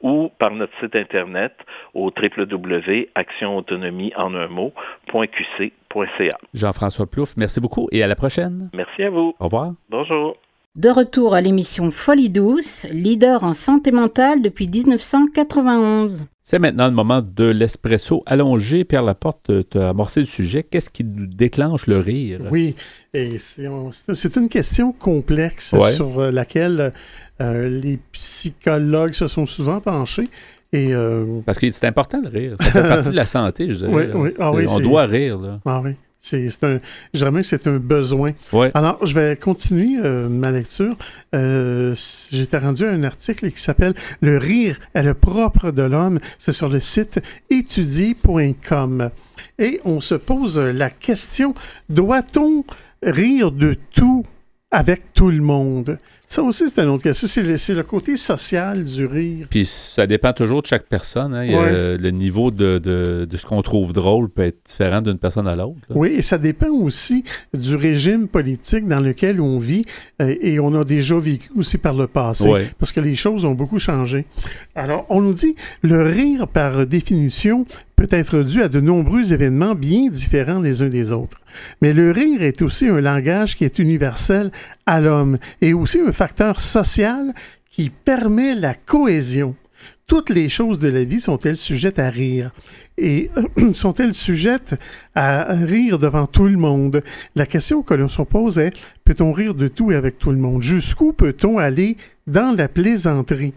ou 0.00 0.30
par 0.38 0.52
notre 0.52 0.72
site 0.80 0.96
Internet 0.96 1.52
au 1.92 2.06
www.actionautonomie 2.06 4.14
en 4.16 4.34
un 4.34 4.48
mot.qc.ca. 4.48 6.38
Jean-François 6.54 7.06
Plouf, 7.06 7.36
merci 7.36 7.60
beaucoup 7.60 7.90
et 7.92 8.02
à 8.02 8.06
la 8.06 8.16
prochaine. 8.16 8.70
Merci 8.72 9.02
à 9.02 9.10
vous. 9.10 9.34
Au 9.38 9.44
revoir. 9.44 9.72
Bonjour. 9.90 10.38
De 10.76 10.90
retour 10.90 11.34
à 11.34 11.40
l'émission 11.40 11.90
Folie 11.90 12.30
douce, 12.30 12.86
leader 12.92 13.42
en 13.42 13.52
santé 13.52 13.90
mentale 13.90 14.42
depuis 14.42 14.68
1991. 14.68 16.26
C'est 16.42 16.60
maintenant 16.60 16.86
le 16.86 16.94
moment 16.94 17.20
de 17.20 17.44
l'espresso 17.44 18.22
allongé. 18.26 18.84
Pierre 18.84 19.02
Laporte, 19.02 19.50
tu 19.70 19.78
as 19.78 19.88
amorcé 19.88 20.20
le 20.20 20.26
sujet. 20.26 20.62
Qu'est-ce 20.62 20.88
qui 20.88 21.02
déclenche 21.04 21.86
le 21.88 21.98
rire? 21.98 22.40
Oui, 22.50 22.76
et 23.12 23.38
c'est 23.38 24.36
une 24.36 24.48
question 24.48 24.92
complexe 24.92 25.74
sur 25.96 26.20
euh, 26.20 26.30
laquelle 26.30 26.92
euh, 27.40 27.68
les 27.68 27.98
psychologues 28.12 29.14
se 29.14 29.26
sont 29.26 29.46
souvent 29.46 29.80
penchés. 29.80 30.28
Et 30.72 30.94
euh, 30.94 31.40
Parce 31.44 31.58
que 31.58 31.70
c'est 31.70 31.86
important 31.86 32.20
de 32.20 32.28
rire. 32.28 32.54
Ça 32.60 32.70
fait 32.70 32.88
partie 32.88 33.10
de 33.10 33.16
la 33.16 33.26
santé, 33.26 33.72
je 33.72 33.84
dirais. 33.84 33.92
Oui, 33.92 34.04
oui. 34.14 34.30
Ah, 34.38 34.52
oui 34.52 34.64
On 34.68 34.78
doit 34.80 35.06
rire. 35.06 35.38
Là. 35.38 35.60
Ah 35.64 35.80
oui. 35.84 35.96
C'est 36.20 36.64
un, 36.64 36.80
je 37.14 37.18
dirais 37.18 37.30
même 37.30 37.42
que 37.42 37.48
c'est 37.48 37.66
un 37.66 37.78
besoin. 37.78 38.32
Alors, 38.74 39.04
je 39.06 39.14
vais 39.14 39.36
continuer 39.36 39.98
euh, 40.02 40.28
ma 40.28 40.50
lecture. 40.50 40.96
Euh, 41.34 41.94
J'étais 42.30 42.58
rendu 42.58 42.84
à 42.84 42.90
un 42.90 43.04
article 43.04 43.50
qui 43.50 43.62
s'appelle 43.62 43.94
Le 44.20 44.36
rire 44.36 44.78
est 44.94 45.02
le 45.02 45.14
propre 45.14 45.70
de 45.70 45.82
l'homme. 45.82 46.18
C'est 46.38 46.52
sur 46.52 46.68
le 46.68 46.80
site 46.80 47.20
étudie.com. 47.50 49.10
Et 49.58 49.80
on 49.84 50.00
se 50.00 50.14
pose 50.14 50.58
la 50.58 50.90
question, 50.90 51.54
doit-on 51.88 52.64
rire 53.02 53.52
de 53.52 53.74
tout? 53.94 54.26
Avec 54.70 55.12
tout 55.14 55.30
le 55.30 55.40
monde? 55.40 55.98
Ça 56.30 56.42
aussi, 56.42 56.68
c'est 56.68 56.82
un 56.82 56.88
autre 56.88 57.04
question. 57.04 57.26
C'est 57.26 57.74
le, 57.74 57.82
côté 57.82 58.14
social 58.18 58.84
du 58.84 59.06
rire. 59.06 59.46
Puis 59.48 59.64
ça 59.64 60.06
dépend 60.06 60.34
toujours 60.34 60.60
de 60.60 60.66
chaque 60.66 60.86
personne. 60.86 61.34
Hein. 61.34 61.46
le 61.46 62.10
niveau 62.10 62.50
de, 62.50 62.76
de, 62.78 63.36
ce 63.36 63.46
qu'on 63.46 63.62
trouve 63.62 63.94
drôle 63.94 64.28
peut 64.28 64.42
être 64.42 64.58
différent 64.66 65.00
d'une 65.00 65.16
personne 65.16 65.48
à 65.48 65.56
l'autre. 65.56 65.78
Oui, 65.88 66.08
et 66.08 66.22
ça 66.22 66.36
dépend 66.36 66.68
aussi 66.68 67.24
du 67.54 67.76
régime 67.76 68.28
politique 68.28 68.86
dans 68.86 69.00
lequel 69.00 69.40
on 69.40 69.58
vit 69.58 69.86
euh, 70.20 70.34
et 70.42 70.60
on 70.60 70.74
a 70.74 70.84
déjà 70.84 71.18
vécu 71.18 71.48
aussi 71.56 71.78
par 71.78 71.94
le 71.94 72.06
passé. 72.06 72.68
Parce 72.78 72.92
que 72.92 73.00
les 73.00 73.14
choses 73.14 73.46
ont 73.46 73.54
beaucoup 73.54 73.78
changé. 73.78 74.26
Alors, 74.74 75.06
on 75.08 75.22
nous 75.22 75.32
dit, 75.32 75.56
le 75.80 76.02
rire, 76.02 76.46
par 76.46 76.86
définition, 76.86 77.64
peut 77.98 78.06
être 78.10 78.44
dû 78.44 78.62
à 78.62 78.68
de 78.68 78.78
nombreux 78.78 79.32
événements 79.32 79.74
bien 79.74 80.08
différents 80.08 80.60
les 80.60 80.82
uns 80.82 80.88
des 80.88 81.10
autres. 81.10 81.40
Mais 81.82 81.92
le 81.92 82.12
rire 82.12 82.42
est 82.42 82.62
aussi 82.62 82.86
un 82.86 83.00
langage 83.00 83.56
qui 83.56 83.64
est 83.64 83.80
universel 83.80 84.52
à 84.86 85.00
l'homme 85.00 85.36
et 85.60 85.74
aussi 85.74 85.98
un 85.98 86.12
facteur 86.12 86.60
social 86.60 87.34
qui 87.72 87.90
permet 87.90 88.54
la 88.54 88.74
cohésion. 88.74 89.56
Toutes 90.06 90.30
les 90.30 90.48
choses 90.48 90.78
de 90.78 90.88
la 90.88 91.02
vie 91.02 91.18
sont-elles 91.18 91.56
sujettes 91.56 91.98
à 91.98 92.08
rire? 92.08 92.52
Et 92.98 93.30
sont-elles 93.72 94.14
sujettes 94.14 94.76
à 95.16 95.52
rire 95.54 95.98
devant 95.98 96.28
tout 96.28 96.46
le 96.46 96.56
monde? 96.56 97.02
La 97.34 97.46
question 97.46 97.82
que 97.82 97.94
l'on 97.94 98.06
se 98.06 98.22
pose 98.22 98.58
est, 98.58 98.70
peut-on 99.04 99.32
rire 99.32 99.54
de 99.54 99.66
tout 99.66 99.90
et 99.90 99.96
avec 99.96 100.18
tout 100.18 100.30
le 100.30 100.38
monde? 100.38 100.62
Jusqu'où 100.62 101.12
peut-on 101.12 101.58
aller 101.58 101.96
dans 102.28 102.54
la 102.56 102.68
plaisanterie? 102.68 103.54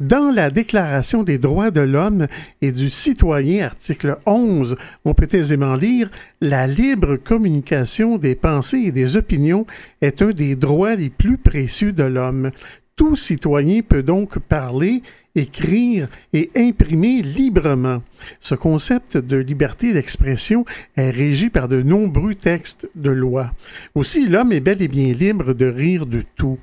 Dans 0.00 0.30
la 0.30 0.50
Déclaration 0.50 1.24
des 1.24 1.38
droits 1.38 1.70
de 1.70 1.80
l'homme 1.80 2.26
et 2.62 2.72
du 2.72 2.88
citoyen, 2.88 3.66
article 3.66 4.18
11, 4.26 4.76
on 5.04 5.14
peut 5.14 5.28
aisément 5.32 5.74
lire 5.74 6.10
La 6.40 6.66
libre 6.66 7.16
communication 7.16 8.18
des 8.18 8.34
pensées 8.34 8.84
et 8.86 8.92
des 8.92 9.16
opinions 9.16 9.66
est 10.00 10.22
un 10.22 10.30
des 10.30 10.56
droits 10.56 10.94
les 10.94 11.10
plus 11.10 11.38
précieux 11.38 11.92
de 11.92 12.04
l'homme. 12.04 12.50
Tout 12.96 13.16
citoyen 13.16 13.82
peut 13.82 14.02
donc 14.02 14.38
parler, 14.38 15.02
écrire 15.34 16.08
et 16.32 16.50
imprimer 16.56 17.22
librement. 17.22 18.02
Ce 18.40 18.54
concept 18.54 19.16
de 19.16 19.36
liberté 19.36 19.92
d'expression 19.92 20.64
est 20.96 21.10
régi 21.10 21.48
par 21.48 21.68
de 21.68 21.82
nombreux 21.82 22.34
textes 22.34 22.88
de 22.96 23.10
loi. 23.10 23.52
Aussi, 23.94 24.26
l'homme 24.26 24.52
est 24.52 24.60
bel 24.60 24.82
et 24.82 24.88
bien 24.88 25.12
libre 25.12 25.54
de 25.54 25.66
rire 25.66 26.06
de 26.06 26.22
tout. 26.34 26.58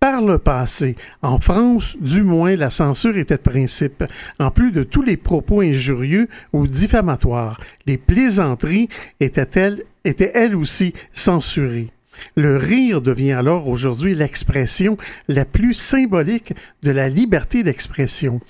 Par 0.00 0.22
le 0.22 0.38
passé, 0.38 0.96
en 1.20 1.38
France, 1.38 1.98
du 2.00 2.22
moins, 2.22 2.56
la 2.56 2.70
censure 2.70 3.18
était 3.18 3.36
de 3.36 3.42
principe. 3.42 4.02
En 4.38 4.50
plus 4.50 4.72
de 4.72 4.82
tous 4.82 5.02
les 5.02 5.18
propos 5.18 5.60
injurieux 5.60 6.26
ou 6.54 6.66
diffamatoires, 6.66 7.60
les 7.84 7.98
plaisanteries 7.98 8.88
étaient-elles 9.20 9.84
étaient 10.06 10.32
elles 10.32 10.56
aussi 10.56 10.94
censurées. 11.12 11.90
Le 12.34 12.56
rire 12.56 13.02
devient 13.02 13.32
alors 13.32 13.68
aujourd'hui 13.68 14.14
l'expression 14.14 14.96
la 15.28 15.44
plus 15.44 15.74
symbolique 15.74 16.54
de 16.82 16.92
la 16.92 17.10
liberté 17.10 17.62
d'expression 17.62 18.40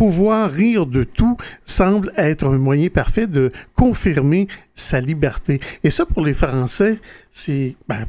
pouvoir 0.00 0.50
rire 0.50 0.86
de 0.86 1.04
tout 1.04 1.36
semble 1.66 2.10
être 2.16 2.46
un 2.46 2.56
moyen 2.56 2.88
parfait 2.88 3.26
de 3.26 3.50
confirmer 3.74 4.48
sa 4.74 4.98
liberté. 4.98 5.60
Et 5.84 5.90
ça, 5.90 6.06
pour 6.06 6.24
les 6.24 6.32
Français, 6.32 6.96
c'est 7.30 7.76
ben, 7.86 8.06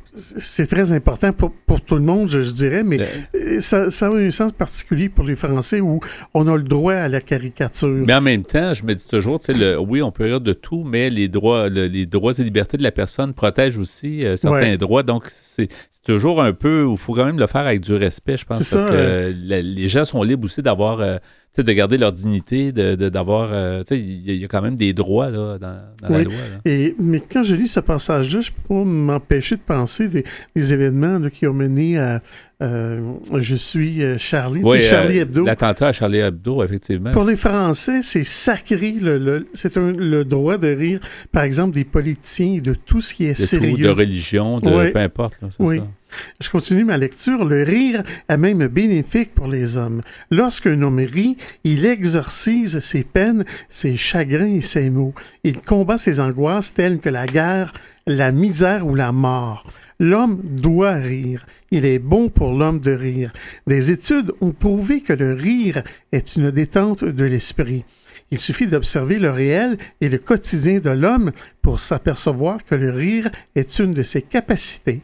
très 0.70 0.94
important 0.94 1.34
pour, 1.34 1.52
pour, 1.52 1.82
tout 1.82 1.96
le 1.96 2.02
monde, 2.02 2.30
je, 2.30 2.50
dirais, 2.54 2.84
mais 2.84 2.98
euh, 3.36 3.60
ça, 3.60 3.92
ça, 3.92 4.08
a 4.08 4.16
un 4.16 4.32
sens 4.32 4.54
particulier 4.54 5.10
pour 5.10 5.26
les 5.26 5.36
Français 5.36 5.82
où 5.82 6.00
on 6.34 6.48
a 6.48 6.56
le 6.56 6.64
droit 6.64 6.94
à 6.94 7.10
la 7.10 7.20
caricature. 7.20 7.89
Mais 8.08 8.14
en 8.14 8.22
même 8.22 8.46
temps, 8.46 8.74
je 8.74 8.86
me 8.86 8.96
dis 8.96 9.06
toujours, 9.06 9.39
le, 9.50 9.76
oui, 9.78 10.02
on 10.02 10.14
peut 10.14 10.24
rire 10.24 10.39
de 10.39 10.54
tout, 10.54 10.86
mais 10.86 11.10
les 11.10 11.28
droits, 11.28 11.68
les 11.68 12.06
droits 12.06 12.32
et 12.39 12.44
libertés 12.44 12.78
de 12.78 12.84
la 12.84 12.94
personne 12.94 13.34
protègent 13.34 13.80
aussi 13.80 14.26
euh, 14.26 14.38
certains 14.38 14.78
droits. 14.78 15.04
Donc, 15.04 15.26
c'est 15.28 15.68
toujours 16.06 16.42
un 16.42 16.54
peu, 16.54 16.88
il 16.89 16.98
faut 16.98 17.14
quand 17.14 17.26
même 17.26 17.39
le 17.39 17.48
faire 17.48 17.68
avec 17.68 17.82
du 17.82 17.96
respect, 17.96 18.38
je 18.38 18.46
pense, 18.46 18.70
parce 18.70 18.86
que 18.86 19.34
les 19.36 19.88
gens 19.89 20.06
sont 20.06 20.24
libres 20.24 20.46
aussi 20.46 20.62
d'avoir... 20.62 21.02
Euh, 21.02 21.18
de 21.58 21.74
garder 21.74 21.97
leur 21.97 22.12
dignité, 22.12 22.72
d'avoir. 22.72 23.49
De, 23.49 23.54
euh, 23.54 23.84
il 23.91 24.36
y, 24.36 24.45
a 24.45 24.47
quand 24.47 24.62
même 24.62 24.78
des 24.78 24.93
droits 24.93 25.30
là, 25.30 25.58
dans, 25.58 26.10
la 26.10 26.24
loi. 26.24 26.34
Et, 26.66 26.95
mais 26.97 27.20
quand 27.20 27.43
je 27.43 27.56
lis 27.56 27.68
ce 27.68 27.82
passage-là, 27.82 28.39
je 28.41 28.52
ne 28.52 28.56
peux 28.56 28.76
pas 28.76 28.84
m'empêcher 28.84 29.56
de 29.56 29.62
penser 29.62 30.08
des, 30.08 30.24
des 30.56 30.74
événements 30.74 31.30
qui 31.30 31.47
ont 31.47 31.54
mené 31.54 31.97
à, 31.99 32.22
euh, 32.62 33.16
je 33.36 33.56
suis 33.56 34.04
euh, 34.04 34.18
Charlie. 34.18 34.62
Oui, 34.64 34.80
Charlie 34.80 35.18
Hebdo. 35.18 35.45
L'attentat 35.45 35.88
à 35.88 35.91
Charlie 35.91 36.20
Hebdo, 36.20 36.64
effectivement. 36.64 37.12
Pour 37.12 37.26
les 37.26 37.36
Français, 37.36 38.02
c'est 38.04 38.24
sacré. 38.24 38.95
Le, 39.02 39.45
c'est 39.54 39.76
le 39.78 40.24
droit 40.24 40.58
de 40.58 40.68
rire, 40.68 40.99
par 41.32 41.43
exemple, 41.43 41.74
des 41.74 41.86
politiciens, 41.86 42.60
de 42.60 42.74
tout 42.74 43.02
ce 43.02 43.16
qui 43.16 43.26
est 43.26 43.39
de 43.39 43.45
sérieux. 43.45 43.88
de 43.88 43.89
religion, 43.89 44.60
de 44.60 44.91
peu 44.91 44.99
importe. 44.99 45.39
oui. 45.60 45.78
Ça. 45.78 45.88
Je 46.41 46.49
continue 46.49 46.84
ma 46.84 46.97
lecture. 46.97 47.45
Le 47.45 47.64
rire 47.64 48.03
est 48.28 48.38
même 48.38 48.68
bénéfique 48.68 49.34
pour 49.34 49.47
les 49.47 49.78
hommes. 49.78 50.01
Lorsqu'un 50.30 50.82
homme 50.82 50.99
rit, 50.99 51.38
il 51.64 51.86
exorcise 51.86 52.80
ses 52.80 53.03
peines, 53.03 53.45
ses 53.70 53.97
chagrins 53.97 54.53
et 54.53 54.62
ses 54.62 54.89
maux. 54.89 55.14
Il 55.43 55.62
combat 55.62 55.97
ses 55.97 56.20
angoisses 56.20 56.74
telles 56.74 56.99
que 56.99 57.09
la 57.09 57.26
guerre, 57.26 57.74
la 58.07 58.32
misère 58.32 58.88
ou 58.88 58.95
la 58.95 59.12
mort. 59.12 59.66
L'homme 59.99 60.41
doit 60.43 60.93
rire. 60.93 61.45
Il 61.70 61.86
est 61.86 61.99
bon 61.99 62.30
pour 62.30 62.53
l'homme 62.53 62.80
de 62.80 62.91
rire. 62.91 63.32
Des 63.68 63.91
études 63.91 64.32
ont 64.41 64.51
prouvé 64.51 65.01
que 65.01 65.14
le 65.14 65.34
rire 65.34 65.84
est 66.12 66.36
une 66.36 66.49
détente 66.49 67.03
de 67.03 67.24
l'esprit. 67.24 67.86
Il 68.32 68.39
suffit 68.39 68.66
d'observer 68.66 69.20
le 69.20 69.30
réel 69.30 69.78
et 69.99 70.09
le 70.09 70.18
quotidien 70.18 70.80
de 70.80 70.89
l'homme 70.89 71.32
pour 71.62 71.80
s'apercevoir 71.80 72.66
que 72.66 72.76
le 72.76 72.89
rire 72.89 73.30
est 73.55 73.78
une 73.78 73.93
de 73.93 74.01
ses 74.01 74.22
capacités. 74.22 75.01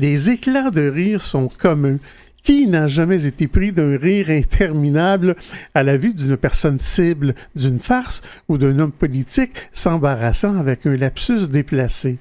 Les 0.00 0.30
éclats 0.30 0.70
de 0.70 0.88
rire 0.88 1.20
sont 1.20 1.48
communs. 1.48 1.98
Qui 2.44 2.68
n'a 2.68 2.86
jamais 2.86 3.26
été 3.26 3.48
pris 3.48 3.72
d'un 3.72 3.98
rire 3.98 4.30
interminable 4.30 5.34
à 5.74 5.82
la 5.82 5.96
vue 5.96 6.14
d'une 6.14 6.36
personne 6.36 6.78
cible, 6.78 7.34
d'une 7.56 7.80
farce 7.80 8.22
ou 8.48 8.58
d'un 8.58 8.78
homme 8.78 8.92
politique 8.92 9.50
s'embarrassant 9.72 10.56
avec 10.56 10.86
un 10.86 10.96
lapsus 10.96 11.48
déplacé? 11.48 12.18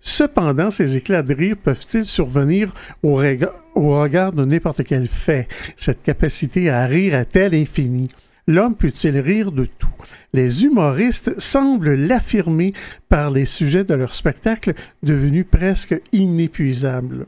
Cependant, 0.00 0.72
ces 0.72 0.96
éclats 0.96 1.22
de 1.22 1.34
rire 1.34 1.56
peuvent-ils 1.56 2.04
survenir 2.04 2.74
au, 3.04 3.14
regard, 3.14 4.32
de 4.32 4.44
n'importe 4.44 4.82
quel 4.82 5.06
fait? 5.06 5.46
Cette 5.76 6.02
capacité 6.02 6.68
à 6.68 6.84
rire 6.84 7.14
est-elle 7.14 7.54
infinie? 7.54 8.08
L'homme 8.46 8.74
peut-il 8.74 9.18
rire 9.18 9.52
de 9.52 9.64
tout? 9.64 9.88
Les 10.32 10.64
humoristes 10.64 11.38
semblent 11.40 11.94
l'affirmer 11.94 12.74
par 13.08 13.30
les 13.30 13.46
sujets 13.46 13.84
de 13.84 13.94
leur 13.94 14.12
spectacle 14.12 14.74
devenus 15.02 15.46
presque 15.50 15.98
inépuisables. 16.12 17.26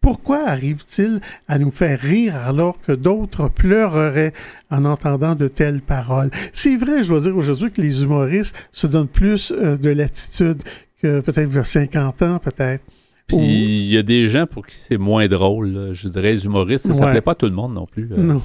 Pourquoi 0.00 0.48
arrive-t-il 0.48 1.20
à 1.48 1.58
nous 1.58 1.70
faire 1.70 2.00
rire 2.00 2.36
alors 2.36 2.80
que 2.80 2.92
d'autres 2.92 3.48
pleureraient 3.48 4.32
en 4.70 4.84
entendant 4.84 5.34
de 5.34 5.48
telles 5.48 5.82
paroles? 5.82 6.30
C'est 6.52 6.76
vrai, 6.76 7.02
je 7.02 7.10
dois 7.10 7.20
dire 7.20 7.36
aujourd'hui 7.36 7.70
que 7.70 7.82
les 7.82 8.02
humoristes 8.02 8.56
se 8.72 8.86
donnent 8.86 9.08
plus 9.08 9.52
euh, 9.52 9.76
de 9.76 9.90
latitude 9.90 10.62
que 11.02 11.20
peut-être 11.20 11.50
vers 11.50 11.66
50 11.66 12.22
ans, 12.22 12.38
peut-être. 12.38 12.84
Puis 13.28 13.36
il 13.38 13.92
y 13.92 13.98
a 13.98 14.02
des 14.02 14.26
gens 14.26 14.46
pour 14.46 14.66
qui 14.66 14.76
c'est 14.76 14.96
moins 14.98 15.26
drôle. 15.28 15.68
là. 15.68 15.92
Je 15.92 16.08
dirais, 16.08 16.32
les 16.32 16.44
humoristes, 16.46 16.92
ça 16.92 17.06
ne 17.06 17.12
Ouais. 17.14 17.20
pas 17.20 17.34
tout 17.34 17.46
le 17.46 17.52
monde 17.52 17.74
non 17.74 17.86
plus. 17.86 18.08
euh. 18.12 18.16
Non. 18.16 18.42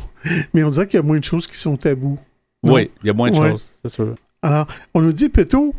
Mais 0.54 0.64
on 0.64 0.70
dirait 0.70 0.88
qu'il 0.88 0.98
y 0.98 1.04
a 1.04 1.06
moins 1.06 1.20
de 1.20 1.24
choses 1.24 1.48
qui 1.48 1.58
sont 1.58 1.78
tabous. 1.78 2.20
Oui, 2.64 2.92
il 3.04 3.08
y 3.08 3.10
a 3.10 3.14
moins 3.14 3.32
de 3.32 3.38
Ouais. 3.38 3.50
choses, 3.52 3.72
c'est 3.82 3.90
sûr. 3.94 4.16
Alors, 4.44 4.68
on 4.94 5.02
nous 5.02 5.14
dit, 5.14 5.30
peut-on 5.30 5.74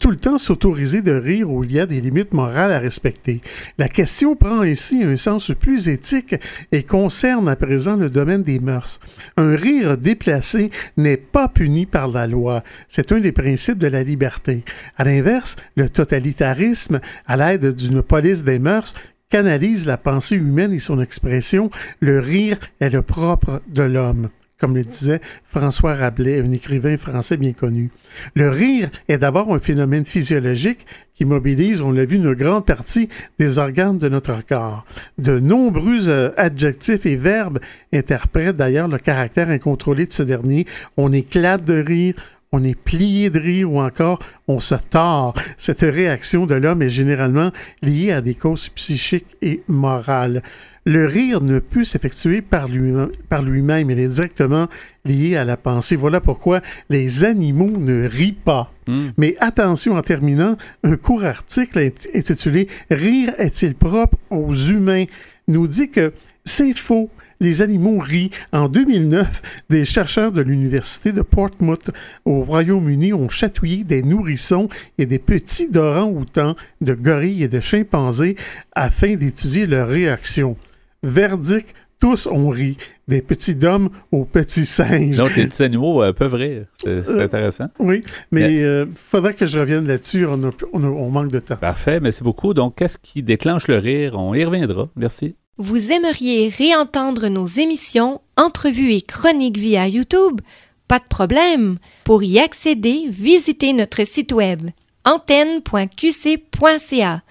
tout 0.00 0.10
le 0.10 0.16
temps 0.16 0.38
s'autoriser 0.38 1.02
de 1.02 1.12
rire 1.12 1.50
où 1.50 1.62
il 1.62 1.72
y 1.72 1.78
a 1.78 1.84
des 1.84 2.00
limites 2.00 2.32
morales 2.32 2.72
à 2.72 2.78
respecter? 2.78 3.42
La 3.76 3.88
question 3.88 4.34
prend 4.34 4.62
ainsi 4.62 5.04
un 5.04 5.18
sens 5.18 5.52
plus 5.52 5.90
éthique 5.90 6.34
et 6.72 6.82
concerne 6.82 7.46
à 7.46 7.56
présent 7.56 7.94
le 7.94 8.08
domaine 8.08 8.42
des 8.42 8.58
mœurs. 8.58 9.00
Un 9.36 9.54
rire 9.54 9.98
déplacé 9.98 10.70
n'est 10.96 11.18
pas 11.18 11.48
puni 11.48 11.84
par 11.84 12.08
la 12.08 12.26
loi. 12.26 12.64
C'est 12.88 13.12
un 13.12 13.20
des 13.20 13.32
principes 13.32 13.78
de 13.78 13.86
la 13.86 14.02
liberté. 14.02 14.64
À 14.96 15.04
l'inverse, 15.04 15.56
le 15.76 15.90
totalitarisme, 15.90 17.00
à 17.26 17.36
l'aide 17.36 17.74
d'une 17.74 18.00
police 18.00 18.44
des 18.44 18.58
mœurs, 18.58 18.94
canalise 19.28 19.86
la 19.86 19.98
pensée 19.98 20.36
humaine 20.36 20.72
et 20.72 20.78
son 20.78 21.02
expression. 21.02 21.70
Le 22.00 22.18
rire 22.18 22.56
est 22.80 22.90
le 22.90 23.02
propre 23.02 23.60
de 23.68 23.82
l'homme 23.82 24.30
comme 24.58 24.74
le 24.74 24.84
disait 24.84 25.20
François 25.44 25.94
Rabelais, 25.94 26.40
un 26.40 26.52
écrivain 26.52 26.96
français 26.96 27.36
bien 27.36 27.52
connu. 27.52 27.90
Le 28.34 28.48
rire 28.48 28.88
est 29.08 29.18
d'abord 29.18 29.52
un 29.54 29.58
phénomène 29.58 30.04
physiologique 30.04 30.86
qui 31.14 31.24
mobilise, 31.24 31.80
on 31.80 31.92
l'a 31.92 32.04
vu, 32.04 32.16
une 32.16 32.34
grande 32.34 32.66
partie 32.66 33.08
des 33.38 33.58
organes 33.58 33.98
de 33.98 34.08
notre 34.08 34.44
corps. 34.44 34.84
De 35.18 35.38
nombreux 35.38 36.08
euh, 36.08 36.30
adjectifs 36.36 37.06
et 37.06 37.16
verbes 37.16 37.58
interprètent 37.92 38.56
d'ailleurs 38.56 38.88
le 38.88 38.98
caractère 38.98 39.48
incontrôlé 39.48 40.06
de 40.06 40.12
ce 40.12 40.22
dernier. 40.22 40.66
On 40.96 41.12
éclate 41.12 41.64
de 41.64 41.82
rire, 41.82 42.14
on 42.52 42.62
est 42.64 42.74
plié 42.78 43.28
de 43.30 43.38
rire 43.38 43.70
ou 43.72 43.80
encore 43.80 44.18
on 44.48 44.60
se 44.60 44.74
tord. 44.74 45.34
Cette 45.58 45.80
réaction 45.80 46.46
de 46.46 46.54
l'homme 46.54 46.82
est 46.82 46.88
généralement 46.88 47.50
liée 47.82 48.12
à 48.12 48.20
des 48.20 48.34
causes 48.34 48.68
psychiques 48.70 49.36
et 49.42 49.62
morales. 49.68 50.42
Le 50.84 51.04
rire 51.06 51.40
ne 51.40 51.58
peut 51.58 51.82
s'effectuer 51.82 52.42
par 52.42 52.68
lui-même, 52.68 53.10
par 53.28 53.42
lui-même, 53.42 53.90
il 53.90 53.98
est 53.98 54.06
directement 54.06 54.68
lié 55.04 55.34
à 55.34 55.44
la 55.44 55.56
pensée. 55.56 55.96
Voilà 55.96 56.20
pourquoi 56.20 56.60
les 56.90 57.24
animaux 57.24 57.76
ne 57.76 58.06
rient 58.06 58.32
pas. 58.44 58.72
Hmm. 58.86 59.08
Mais 59.18 59.34
attention 59.40 59.96
en 59.96 60.02
terminant, 60.02 60.56
un 60.84 60.96
court 60.96 61.24
article 61.24 61.80
int- 61.80 62.08
intitulé 62.14 62.68
Rire 62.88 63.32
est-il 63.38 63.74
propre 63.74 64.16
aux 64.30 64.52
humains 64.54 65.06
nous 65.48 65.66
dit 65.66 65.90
que 65.90 66.12
c'est 66.44 66.72
faux. 66.72 67.10
Les 67.40 67.62
animaux 67.62 67.98
rient. 67.98 68.30
En 68.52 68.68
2009, 68.68 69.42
des 69.70 69.84
chercheurs 69.84 70.32
de 70.32 70.40
l'Université 70.40 71.12
de 71.12 71.22
Portsmouth 71.22 71.90
au 72.24 72.42
Royaume-Uni 72.42 73.12
ont 73.12 73.28
chatouillé 73.28 73.84
des 73.84 74.02
nourrissons 74.02 74.68
et 74.98 75.06
des 75.06 75.18
petits 75.18 75.68
orang-outans 75.76 76.56
de 76.80 76.94
gorilles 76.94 77.42
et 77.42 77.48
de 77.48 77.60
chimpanzés 77.60 78.36
afin 78.74 79.14
d'étudier 79.16 79.66
leurs 79.66 79.88
réactions. 79.88 80.56
Verdict, 81.02 81.74
tous 82.00 82.26
ont 82.26 82.48
ri. 82.50 82.76
Des 83.08 83.22
petits 83.22 83.54
d'hommes 83.54 83.88
aux 84.12 84.24
petits 84.24 84.66
singes. 84.66 85.16
Donc, 85.16 85.36
les 85.36 85.46
petits 85.46 85.62
animaux 85.62 86.02
euh, 86.02 86.12
peuvent 86.12 86.34
rire. 86.34 86.66
C'est 86.74 87.02
c'est 87.04 87.10
Euh, 87.10 87.24
intéressant. 87.24 87.68
Oui, 87.78 88.00
mais 88.32 88.56
il 88.56 88.88
faudrait 88.94 89.34
que 89.34 89.46
je 89.46 89.58
revienne 89.58 89.86
là-dessus. 89.86 90.26
On, 90.26 91.10
manque 91.10 91.30
de 91.30 91.38
temps. 91.38 91.56
Parfait, 91.56 92.00
merci 92.00 92.22
beaucoup. 92.24 92.52
Donc, 92.52 92.74
qu'est-ce 92.76 92.98
qui 92.98 93.22
déclenche 93.22 93.68
le 93.68 93.76
rire? 93.78 94.14
On 94.18 94.34
y 94.34 94.44
reviendra. 94.44 94.88
Merci. 94.96 95.36
Vous 95.58 95.90
aimeriez 95.90 96.48
réentendre 96.48 97.28
nos 97.28 97.46
émissions, 97.46 98.20
entrevues 98.36 98.92
et 98.92 99.00
chroniques 99.00 99.56
via 99.56 99.88
YouTube? 99.88 100.42
Pas 100.86 100.98
de 100.98 101.06
problème. 101.08 101.78
Pour 102.04 102.22
y 102.22 102.38
accéder, 102.38 103.06
visitez 103.08 103.72
notre 103.72 104.04
site 104.04 104.32
web 104.32 104.68
antenne.qc.ca. 105.06 107.22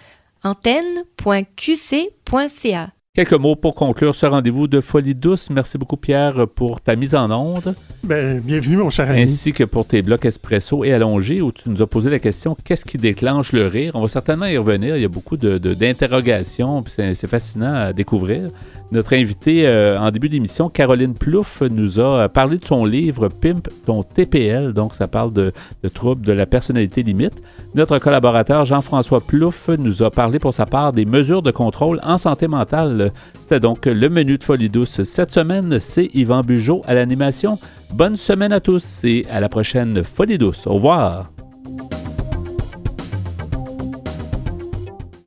antenne.qc.ca. 0.44 2.95
Quelques 3.16 3.32
mots 3.32 3.56
pour 3.56 3.76
conclure 3.76 4.14
ce 4.14 4.26
rendez-vous 4.26 4.68
de 4.68 4.82
Folie 4.82 5.16
douce. 5.16 5.50
Merci 5.50 5.78
beaucoup, 5.78 5.96
Pierre, 5.96 6.48
pour 6.54 6.82
ta 6.82 6.98
mise 6.98 7.16
en 7.16 7.32
onde, 7.32 7.74
Ben, 8.04 8.42
bienvenue, 8.42 8.76
mon 8.76 8.90
cher 8.90 9.10
ami. 9.10 9.22
ainsi 9.22 9.54
que 9.54 9.64
pour 9.64 9.88
tes 9.88 10.02
blocs 10.02 10.26
espresso 10.26 10.84
et 10.84 10.92
allongés, 10.92 11.42
où 11.42 11.54
tu 11.54 11.70
nous 11.70 11.82
as 11.82 11.88
posé 11.88 12.10
la 12.10 12.20
question 12.20 12.58
qu'est-ce 12.62 12.84
qui 12.84 12.98
déclenche 12.98 13.54
le 13.54 13.68
rire? 13.68 13.94
On 13.96 14.02
va 14.02 14.10
certainement 14.10 14.48
y 14.48 14.58
revenir. 14.58 14.98
Il 14.98 15.02
y 15.02 15.06
a 15.06 15.10
beaucoup 15.10 15.38
de- 15.38 15.58
de- 15.58 15.74
d'interrogations, 15.74 16.84
puis 16.84 16.92
c'est 16.94 17.14
c'est 17.14 17.28
fascinant 17.30 17.74
à 17.74 17.94
découvrir. 17.94 18.50
Notre 18.92 19.14
invitée 19.14 19.68
euh, 19.68 20.00
en 20.00 20.12
début 20.12 20.30
d'émission, 20.30 20.70
Caroline 20.70 21.16
Plouffe, 21.16 21.62
nous 21.62 22.00
a 22.00 22.30
parlé 22.30 22.58
de 22.58 22.66
son 22.66 22.86
livre 22.86 23.30
Pimp 23.30 23.68
ton 23.86 24.04
TPL, 24.04 24.74
donc 24.74 24.94
ça 24.94 25.08
parle 25.08 25.34
de, 25.34 25.52
de 25.84 25.90
troubles 25.90 26.26
de 26.26 26.32
la 26.32 26.46
personnalité 26.46 27.02
limite. 27.02 27.42
Notre 27.74 27.98
collaborateur 27.98 28.64
Jean-François 28.64 29.22
Plouffe 29.22 29.70
nous 29.70 30.04
a 30.04 30.12
parlé 30.12 30.40
pour 30.40 30.54
sa 30.54 30.66
part 30.66 30.94
des 30.94 31.06
mesures 31.06 31.42
de 31.42 31.52
contrôle 31.52 32.00
en 32.04 32.18
santé 32.18 32.48
mentale. 32.48 33.12
C'était 33.40 33.60
donc 33.60 33.86
le 33.86 34.10
menu 34.10 34.38
de 34.38 34.44
Folie 34.44 34.70
douce. 34.70 35.02
Cette 35.04 35.32
semaine, 35.32 35.80
c'est 35.80 36.10
Yvan 36.14 36.42
Bugeaud 36.42 36.82
à 36.86 36.94
l'animation. 36.94 37.58
Bonne 37.92 38.16
semaine 38.16 38.54
à 38.54 38.60
tous 38.60 39.04
et 39.04 39.26
à 39.32 39.40
la 39.40 39.50
prochaine 39.50 40.04
Folie 40.04 40.38
douce. 40.38 40.68
Au 40.68 40.74
revoir. 40.74 41.35